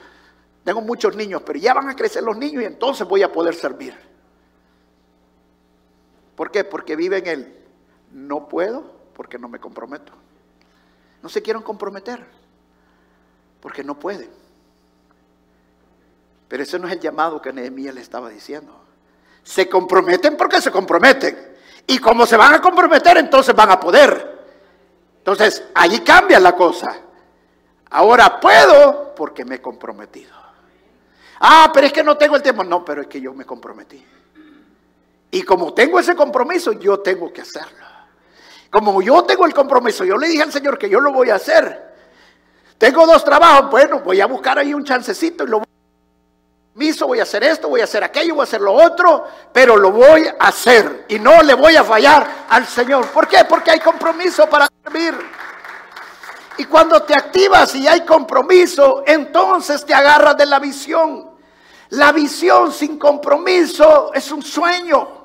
tengo 0.64 0.80
muchos 0.80 1.16
niños, 1.18 1.42
pero 1.46 1.60
ya 1.60 1.74
van 1.74 1.90
a 1.90 1.96
crecer 1.96 2.24
los 2.24 2.38
niños 2.38 2.64
y 2.64 2.66
entonces 2.66 3.06
voy 3.06 3.24
a 3.24 3.32
poder 3.32 3.56
servir. 3.56 3.94
¿Por 6.36 6.50
qué? 6.50 6.64
Porque 6.64 6.96
vive 6.96 7.18
en 7.18 7.28
él. 7.28 7.66
No 8.12 8.48
puedo, 8.48 8.90
porque 9.14 9.38
no 9.38 9.50
me 9.50 9.60
comprometo. 9.60 10.14
No 11.22 11.28
se 11.28 11.42
quieren 11.42 11.62
comprometer 11.62 12.37
porque 13.62 13.84
no 13.84 13.98
pueden. 14.00 14.30
Pero 16.48 16.64
ese 16.64 16.80
no 16.80 16.88
es 16.88 16.94
el 16.94 17.00
llamado 17.00 17.42
que 17.42 17.52
Nehemías 17.52 17.94
le 17.94 18.02
estaba 18.02 18.30
diciendo. 18.30 18.74
Se 19.44 19.68
comprometen 19.68 20.38
porque 20.38 20.62
se 20.62 20.72
comprometen. 20.72 21.56
Y 21.88 22.00
como 22.00 22.26
se 22.26 22.38
van 22.38 22.54
a 22.54 22.62
comprometer, 22.62 23.18
entonces 23.18 23.56
van 23.56 23.72
a 23.72 23.80
poder. 23.80 24.38
Entonces, 25.20 25.64
allí 25.74 26.00
cambia 26.00 26.40
la 26.40 26.56
cosa. 26.56 26.98
Ahora 27.90 28.40
puedo 28.40 29.16
porque 29.16 29.46
me 29.46 29.56
he 29.56 29.62
comprometido. 29.62 30.36
Ah, 31.40 31.70
pero 31.74 31.88
es 31.88 31.94
que 31.94 32.04
no 32.04 32.18
tengo 32.18 32.36
el 32.36 32.42
tiempo. 32.42 32.64
No, 32.64 32.84
pero 32.84 33.02
es 33.02 33.08
que 33.08 33.22
yo 33.22 33.34
me 33.34 33.46
comprometí. 33.46 34.06
Y 35.32 35.42
como 35.44 35.74
tengo 35.74 36.00
ese 36.00 36.16
compromiso, 36.16 36.74
yo 36.74 37.00
tengo 37.00 37.32
que 37.32 37.42
hacerlo. 37.42 37.86
Como 38.70 39.02
yo 39.02 39.24
tengo 39.24 39.46
el 39.46 39.54
compromiso, 39.54 40.04
yo 40.04 40.18
le 40.18 40.28
dije 40.28 40.44
al 40.44 40.52
Señor 40.52 40.78
que 40.78 40.90
yo 40.90 41.00
lo 41.00 41.12
voy 41.12 41.30
a 41.30 41.36
hacer. 41.36 41.87
Tengo 42.78 43.06
dos 43.06 43.24
trabajos, 43.24 43.72
bueno, 43.72 44.00
voy 44.00 44.22
a 44.22 44.28
buscar 44.28 44.60
ahí 44.60 44.74
un 44.74 44.84
chancecito 44.84 45.44
y 45.44 45.48
lo 45.48 45.58
a 45.60 47.06
voy 47.06 47.20
a 47.20 47.24
hacer 47.24 47.44
esto, 47.44 47.70
voy 47.70 47.82
a 47.82 47.86
hacer 47.86 48.04
aquello, 48.04 48.36
voy 48.36 48.42
a 48.42 48.44
hacer 48.44 48.62
lo 48.62 48.74
otro, 48.74 49.28
pero 49.52 49.76
lo 49.78 49.92
voy 49.92 50.28
a 50.28 50.48
hacer 50.48 51.06
y 51.10 51.18
no 51.18 51.42
le 51.42 51.56
voy 51.56 51.76
a 51.76 51.84
fallar 51.84 52.46
al 52.50 52.68
Señor. 52.68 53.08
¿Por 53.08 53.28
qué? 53.28 53.46
Porque 53.46 53.72
hay 53.72 53.80
compromiso 53.80 54.48
para 54.48 54.68
servir. 54.84 55.16
Y 56.60 56.66
cuando 56.66 57.02
te 57.04 57.14
activas 57.14 57.74
y 57.76 57.88
hay 57.88 58.02
compromiso, 58.02 59.04
entonces 59.06 59.86
te 59.86 59.94
agarras 59.94 60.38
de 60.38 60.46
la 60.46 60.60
visión. 60.60 61.32
La 61.90 62.12
visión 62.12 62.72
sin 62.72 63.00
compromiso 63.00 64.12
es 64.14 64.32
un 64.32 64.44
sueño. 64.44 65.18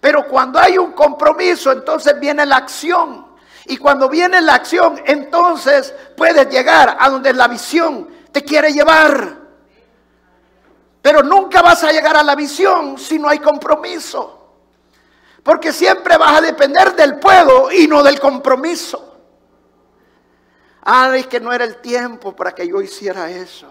Pero 0.00 0.26
cuando 0.28 0.58
hay 0.58 0.78
un 0.78 0.92
compromiso, 0.92 1.72
entonces 1.72 2.18
viene 2.18 2.44
la 2.44 2.56
acción. 2.56 3.31
Y 3.66 3.76
cuando 3.76 4.08
viene 4.08 4.40
la 4.40 4.54
acción, 4.54 5.00
entonces 5.04 5.94
puedes 6.16 6.48
llegar 6.48 6.96
a 6.98 7.08
donde 7.08 7.32
la 7.32 7.48
visión 7.48 8.08
te 8.32 8.42
quiere 8.42 8.72
llevar. 8.72 9.40
Pero 11.00 11.22
nunca 11.22 11.62
vas 11.62 11.82
a 11.84 11.92
llegar 11.92 12.16
a 12.16 12.22
la 12.22 12.34
visión 12.34 12.98
si 12.98 13.18
no 13.18 13.28
hay 13.28 13.38
compromiso. 13.38 14.38
Porque 15.42 15.72
siempre 15.72 16.16
vas 16.16 16.38
a 16.38 16.40
depender 16.40 16.94
del 16.94 17.18
puedo 17.18 17.70
y 17.72 17.88
no 17.88 18.02
del 18.02 18.20
compromiso. 18.20 19.18
Ah, 20.84 21.12
es 21.16 21.26
que 21.26 21.40
no 21.40 21.52
era 21.52 21.64
el 21.64 21.76
tiempo 21.76 22.34
para 22.34 22.52
que 22.52 22.66
yo 22.66 22.80
hiciera 22.80 23.30
eso. 23.30 23.68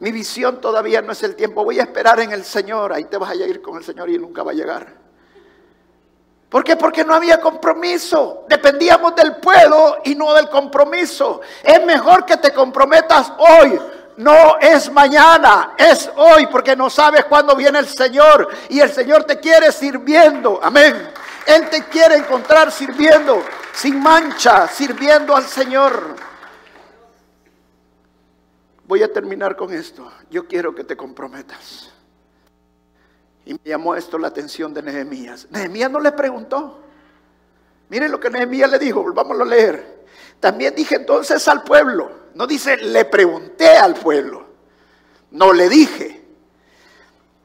Mi 0.00 0.10
visión 0.12 0.60
todavía 0.60 1.02
no 1.02 1.12
es 1.12 1.22
el 1.22 1.36
tiempo. 1.36 1.64
Voy 1.64 1.78
a 1.80 1.84
esperar 1.84 2.20
en 2.20 2.32
el 2.32 2.44
Señor. 2.44 2.92
Ahí 2.92 3.04
te 3.04 3.16
vas 3.16 3.30
a 3.30 3.34
ir 3.34 3.62
con 3.62 3.76
el 3.76 3.84
Señor 3.84 4.10
y 4.10 4.18
nunca 4.18 4.42
va 4.42 4.52
a 4.52 4.54
llegar. 4.54 5.03
¿Por 6.54 6.62
qué? 6.62 6.76
Porque 6.76 7.02
no 7.02 7.14
había 7.14 7.40
compromiso. 7.40 8.44
Dependíamos 8.48 9.16
del 9.16 9.38
puedo 9.38 9.98
y 10.04 10.14
no 10.14 10.32
del 10.34 10.48
compromiso. 10.48 11.40
Es 11.60 11.84
mejor 11.84 12.24
que 12.24 12.36
te 12.36 12.52
comprometas 12.52 13.32
hoy 13.38 13.76
no 14.18 14.56
es 14.60 14.88
mañana, 14.92 15.74
es 15.76 16.08
hoy, 16.14 16.46
porque 16.46 16.76
no 16.76 16.88
sabes 16.88 17.24
cuándo 17.24 17.56
viene 17.56 17.80
el 17.80 17.88
Señor 17.88 18.48
y 18.68 18.78
el 18.78 18.92
Señor 18.92 19.24
te 19.24 19.40
quiere 19.40 19.72
sirviendo. 19.72 20.60
Amén. 20.62 21.10
Él 21.44 21.68
te 21.70 21.86
quiere 21.86 22.18
encontrar 22.18 22.70
sirviendo, 22.70 23.42
sin 23.72 24.00
mancha, 24.00 24.68
sirviendo 24.68 25.34
al 25.34 25.46
Señor. 25.46 26.14
Voy 28.86 29.02
a 29.02 29.12
terminar 29.12 29.56
con 29.56 29.74
esto. 29.74 30.08
Yo 30.30 30.46
quiero 30.46 30.72
que 30.72 30.84
te 30.84 30.96
comprometas. 30.96 31.93
Y 33.46 33.54
me 33.54 33.60
llamó 33.64 33.94
esto 33.94 34.18
la 34.18 34.28
atención 34.28 34.72
de 34.72 34.82
Nehemías. 34.82 35.46
Nehemías 35.50 35.90
no 35.90 36.00
le 36.00 36.12
preguntó. 36.12 36.80
Miren 37.88 38.10
lo 38.10 38.18
que 38.18 38.30
Nehemías 38.30 38.70
le 38.70 38.78
dijo, 38.78 39.02
volvámoslo 39.02 39.44
a 39.44 39.46
leer. 39.46 40.04
También 40.40 40.74
dije 40.74 40.96
entonces 40.96 41.46
al 41.48 41.62
pueblo, 41.62 42.10
no 42.34 42.46
dice 42.46 42.76
le 42.76 43.04
pregunté 43.04 43.68
al 43.76 43.94
pueblo, 43.94 44.46
no 45.30 45.52
le 45.52 45.68
dije. 45.68 46.24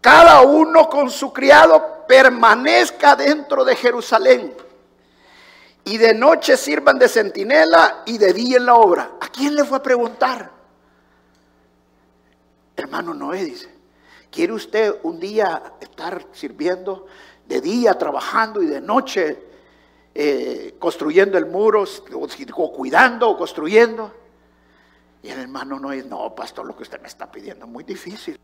Cada 0.02 0.42
uno 0.42 0.90
con 0.90 1.10
su 1.10 1.34
criado 1.34 2.06
permanezca 2.08 3.16
dentro 3.16 3.66
de 3.66 3.76
Jerusalén. 3.76 4.54
Y 5.84 5.98
de 5.98 6.14
noche 6.14 6.56
sirvan 6.56 7.00
de 7.00 7.10
centinela 7.10 8.04
y 8.06 8.18
de 8.18 8.34
día 8.34 8.58
en 8.58 8.66
la 8.66 8.76
obra. 8.76 9.12
¿A 9.20 9.28
quién 9.28 9.56
le 9.56 9.64
fue 9.64 9.78
a 9.78 9.84
preguntar? 9.84 10.52
Hermano 12.76 13.14
Noé 13.14 13.44
dice, 13.44 13.79
¿quiere 14.32 14.54
usted 14.54 14.96
un 15.04 15.20
día 15.20 15.74
estar 15.80 16.26
sirviendo 16.32 17.08
de 17.48 17.62
día, 17.62 17.98
trabajando 17.98 18.62
y 18.62 18.68
de 18.68 18.82
noche 18.82 19.48
eh, 20.14 20.76
construyendo 20.80 21.38
el 21.38 21.46
muro, 21.46 21.84
o, 22.14 22.72
cuidando 22.74 23.30
o 23.30 23.38
construyendo? 23.38 24.14
Y 25.22 25.30
el 25.30 25.40
hermano 25.40 25.80
Noé, 25.80 26.04
no, 26.04 26.34
pastor, 26.34 26.66
lo 26.66 26.76
que 26.76 26.84
usted 26.84 27.02
me 27.02 27.08
está 27.08 27.30
pidiendo 27.32 27.66
es 27.66 27.72
muy 27.72 27.84
difícil. 27.84 28.40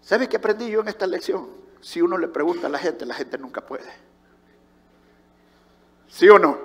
¿Sabe 0.00 0.28
qué 0.28 0.38
aprendí 0.38 0.68
yo 0.70 0.80
en 0.80 0.88
esta 0.88 1.06
lección? 1.06 1.48
Si 1.80 2.00
uno 2.00 2.18
le 2.18 2.28
pregunta 2.28 2.66
a 2.66 2.70
la 2.70 2.78
gente, 2.78 3.06
la 3.06 3.14
gente 3.14 3.38
nunca 3.38 3.64
puede. 3.64 3.90
¿Sí 6.08 6.28
o 6.28 6.38
no? 6.38 6.58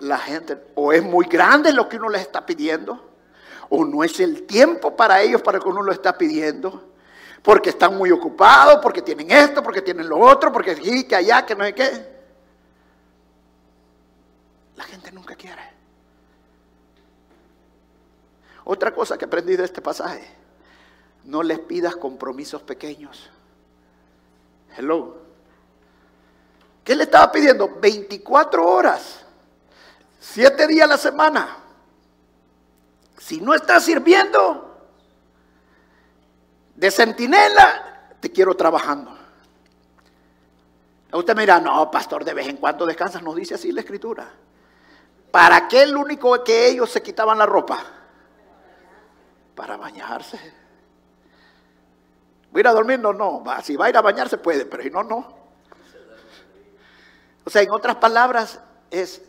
La 0.00 0.18
gente 0.18 0.56
o 0.76 0.92
es 0.92 1.02
muy 1.02 1.26
grande 1.26 1.72
lo 1.72 1.88
que 1.88 1.96
uno 1.96 2.08
les 2.08 2.22
está 2.22 2.46
pidiendo, 2.46 3.09
o 3.70 3.84
no 3.84 4.04
es 4.04 4.20
el 4.20 4.42
tiempo 4.46 4.94
para 4.94 5.22
ellos 5.22 5.40
para 5.40 5.58
que 5.58 5.68
uno 5.68 5.80
lo 5.80 5.92
está 5.92 6.18
pidiendo, 6.18 6.90
porque 7.42 7.70
están 7.70 7.96
muy 7.96 8.10
ocupados, 8.10 8.80
porque 8.82 9.00
tienen 9.00 9.30
esto, 9.30 9.62
porque 9.62 9.80
tienen 9.80 10.08
lo 10.08 10.18
otro, 10.18 10.52
porque 10.52 10.72
aquí, 10.72 11.04
que 11.04 11.16
allá, 11.16 11.46
que 11.46 11.54
no 11.54 11.64
hay 11.64 11.72
qué. 11.72 12.20
La 14.76 14.84
gente 14.84 15.12
nunca 15.12 15.34
quiere. 15.36 15.62
Otra 18.64 18.92
cosa 18.92 19.16
que 19.16 19.24
aprendí 19.24 19.56
de 19.56 19.64
este 19.64 19.80
pasaje, 19.80 20.28
no 21.24 21.42
les 21.42 21.60
pidas 21.60 21.96
compromisos 21.96 22.62
pequeños. 22.62 23.30
Hello. 24.76 25.18
¿Qué 26.82 26.96
le 26.96 27.04
estaba 27.04 27.30
pidiendo? 27.30 27.68
24 27.80 28.66
horas, 28.66 29.20
7 30.18 30.66
días 30.66 30.84
a 30.84 30.88
la 30.88 30.98
semana. 30.98 31.59
Si 33.20 33.38
no 33.38 33.54
estás 33.54 33.84
sirviendo 33.84 34.66
de 36.74 36.90
centinela, 36.90 38.16
te 38.18 38.32
quiero 38.32 38.56
trabajando. 38.56 39.14
Usted 41.12 41.36
me 41.36 41.42
dirá, 41.42 41.60
no, 41.60 41.90
pastor, 41.90 42.24
de 42.24 42.32
vez 42.32 42.48
en 42.48 42.56
cuando 42.56 42.86
descansas, 42.86 43.22
no 43.22 43.34
dice 43.34 43.54
así 43.54 43.72
la 43.72 43.82
escritura. 43.82 44.26
¿Para 45.30 45.68
qué 45.68 45.82
el 45.82 45.94
único 45.94 46.42
que 46.42 46.68
ellos 46.68 46.90
se 46.90 47.02
quitaban 47.02 47.36
la 47.36 47.44
ropa? 47.44 47.84
Para 49.54 49.76
bañarse. 49.76 50.38
¿Voy 52.50 52.60
a 52.60 52.62
ir 52.62 52.68
a 52.68 52.72
dormir? 52.72 52.98
No, 53.00 53.12
no. 53.12 53.44
Si 53.62 53.76
va 53.76 53.84
a 53.84 53.90
ir 53.90 53.96
a 53.98 54.00
bañarse 54.00 54.38
puede, 54.38 54.64
pero 54.64 54.82
si 54.82 54.90
no, 54.90 55.02
no. 55.02 55.36
O 57.44 57.50
sea, 57.50 57.60
en 57.60 57.70
otras 57.70 57.96
palabras, 57.96 58.60
es 58.90 59.20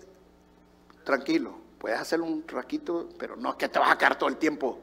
tranquilo. 1.04 1.61
Puedes 1.82 2.00
hacer 2.00 2.22
un 2.22 2.48
raquito, 2.48 3.10
pero 3.18 3.36
no 3.36 3.50
es 3.50 3.56
que 3.56 3.68
te 3.68 3.80
vas 3.80 3.92
a 3.92 3.98
quedar 3.98 4.16
todo 4.16 4.30
el 4.30 4.38
tiempo. 4.38 4.80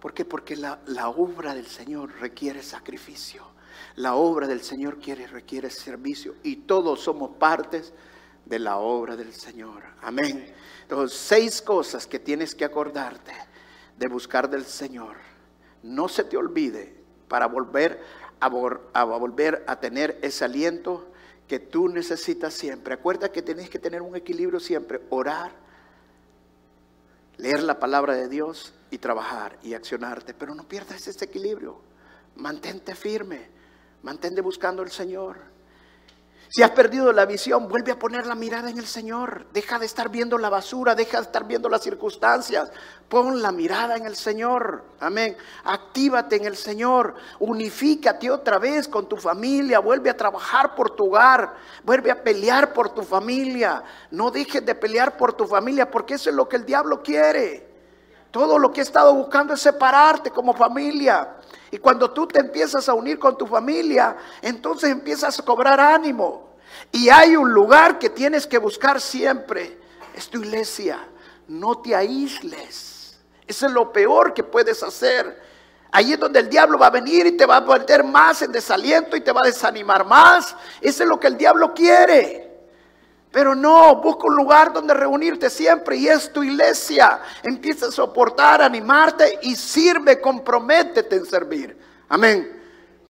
¿Por 0.00 0.12
qué? 0.12 0.24
Porque 0.24 0.56
la, 0.56 0.80
la 0.86 1.10
obra 1.10 1.54
del 1.54 1.68
Señor 1.68 2.10
requiere 2.18 2.60
sacrificio. 2.64 3.44
La 3.94 4.16
obra 4.16 4.48
del 4.48 4.60
Señor 4.60 4.98
quiere, 4.98 5.28
requiere 5.28 5.70
servicio. 5.70 6.34
Y 6.42 6.56
todos 6.56 6.98
somos 6.98 7.36
partes 7.36 7.92
de 8.46 8.58
la 8.58 8.78
obra 8.78 9.14
del 9.14 9.32
Señor. 9.32 9.84
Amén. 10.02 10.52
Entonces, 10.82 11.16
seis 11.16 11.62
cosas 11.62 12.04
que 12.08 12.18
tienes 12.18 12.52
que 12.56 12.64
acordarte 12.64 13.34
de 13.96 14.08
buscar 14.08 14.50
del 14.50 14.64
Señor. 14.64 15.18
No 15.84 16.08
se 16.08 16.24
te 16.24 16.36
olvide 16.36 16.96
para 17.28 17.46
volver 17.46 18.02
a, 18.40 18.46
a 18.46 19.04
volver 19.04 19.62
a 19.68 19.78
tener 19.78 20.18
ese 20.20 20.44
aliento 20.44 21.07
que 21.48 21.58
tú 21.58 21.88
necesitas 21.88 22.54
siempre. 22.54 22.94
Acuerda 22.94 23.32
que 23.32 23.42
tienes 23.42 23.70
que 23.70 23.78
tener 23.78 24.02
un 24.02 24.14
equilibrio 24.14 24.60
siempre, 24.60 25.00
orar, 25.10 25.50
leer 27.38 27.62
la 27.62 27.80
palabra 27.80 28.14
de 28.14 28.28
Dios 28.28 28.74
y 28.90 28.98
trabajar 28.98 29.58
y 29.62 29.74
accionarte, 29.74 30.34
pero 30.34 30.54
no 30.54 30.68
pierdas 30.68 31.08
ese 31.08 31.24
equilibrio. 31.24 31.80
Mantente 32.36 32.94
firme, 32.94 33.48
mantente 34.02 34.42
buscando 34.42 34.82
al 34.82 34.90
Señor. 34.90 35.38
Si 36.50 36.62
has 36.62 36.70
perdido 36.70 37.12
la 37.12 37.26
visión, 37.26 37.68
vuelve 37.68 37.92
a 37.92 37.98
poner 37.98 38.26
la 38.26 38.34
mirada 38.34 38.70
en 38.70 38.78
el 38.78 38.86
Señor. 38.86 39.46
Deja 39.52 39.78
de 39.78 39.84
estar 39.84 40.08
viendo 40.08 40.38
la 40.38 40.48
basura, 40.48 40.94
deja 40.94 41.18
de 41.18 41.24
estar 41.24 41.46
viendo 41.46 41.68
las 41.68 41.82
circunstancias. 41.82 42.70
Pon 43.06 43.42
la 43.42 43.52
mirada 43.52 43.96
en 43.96 44.06
el 44.06 44.16
Señor. 44.16 44.82
Amén. 44.98 45.36
Actívate 45.64 46.36
en 46.36 46.46
el 46.46 46.56
Señor. 46.56 47.14
Unifícate 47.38 48.30
otra 48.30 48.58
vez 48.58 48.88
con 48.88 49.06
tu 49.06 49.18
familia. 49.18 49.80
Vuelve 49.80 50.08
a 50.08 50.16
trabajar 50.16 50.74
por 50.74 50.96
tu 50.96 51.08
hogar. 51.08 51.54
Vuelve 51.84 52.10
a 52.10 52.22
pelear 52.22 52.72
por 52.72 52.94
tu 52.94 53.02
familia. 53.02 53.82
No 54.10 54.30
dejes 54.30 54.64
de 54.64 54.74
pelear 54.74 55.18
por 55.18 55.34
tu 55.34 55.46
familia 55.46 55.90
porque 55.90 56.14
eso 56.14 56.30
es 56.30 56.36
lo 56.36 56.48
que 56.48 56.56
el 56.56 56.64
diablo 56.64 57.02
quiere. 57.02 57.68
Todo 58.30 58.58
lo 58.58 58.72
que 58.72 58.80
he 58.80 58.84
estado 58.84 59.14
buscando 59.14 59.52
es 59.52 59.60
separarte 59.60 60.30
como 60.30 60.54
familia. 60.54 61.37
Y 61.70 61.78
cuando 61.78 62.10
tú 62.10 62.26
te 62.26 62.40
empiezas 62.40 62.88
a 62.88 62.94
unir 62.94 63.18
con 63.18 63.36
tu 63.36 63.46
familia, 63.46 64.16
entonces 64.40 64.90
empiezas 64.90 65.38
a 65.38 65.44
cobrar 65.44 65.80
ánimo. 65.80 66.56
Y 66.92 67.08
hay 67.08 67.36
un 67.36 67.52
lugar 67.52 67.98
que 67.98 68.10
tienes 68.10 68.46
que 68.46 68.58
buscar 68.58 69.00
siempre. 69.00 69.78
Es 70.14 70.28
tu 70.28 70.38
iglesia. 70.38 71.06
No 71.48 71.78
te 71.78 71.94
aísles. 71.94 73.18
Eso 73.46 73.66
es 73.66 73.72
lo 73.72 73.92
peor 73.92 74.34
que 74.34 74.44
puedes 74.44 74.82
hacer. 74.82 75.42
Ahí 75.90 76.12
es 76.12 76.20
donde 76.20 76.40
el 76.40 76.50
diablo 76.50 76.78
va 76.78 76.88
a 76.88 76.90
venir 76.90 77.26
y 77.26 77.36
te 77.36 77.46
va 77.46 77.56
a 77.56 77.60
meter 77.60 78.04
más 78.04 78.42
en 78.42 78.52
desaliento 78.52 79.16
y 79.16 79.22
te 79.22 79.32
va 79.32 79.40
a 79.40 79.44
desanimar 79.44 80.04
más. 80.04 80.54
Eso 80.80 81.02
es 81.02 81.08
lo 81.08 81.18
que 81.18 81.28
el 81.28 81.38
diablo 81.38 81.72
quiere. 81.74 82.47
Pero 83.30 83.54
no, 83.54 83.96
busca 83.96 84.26
un 84.26 84.36
lugar 84.36 84.72
donde 84.72 84.94
reunirte 84.94 85.50
siempre 85.50 85.96
y 85.96 86.08
es 86.08 86.32
tu 86.32 86.42
iglesia. 86.42 87.20
Empieza 87.42 87.86
a 87.86 87.90
soportar, 87.90 88.62
animarte 88.62 89.38
y 89.42 89.54
sirve, 89.54 90.20
comprométete 90.20 91.16
en 91.16 91.26
servir. 91.26 91.76
Amén. 92.08 92.57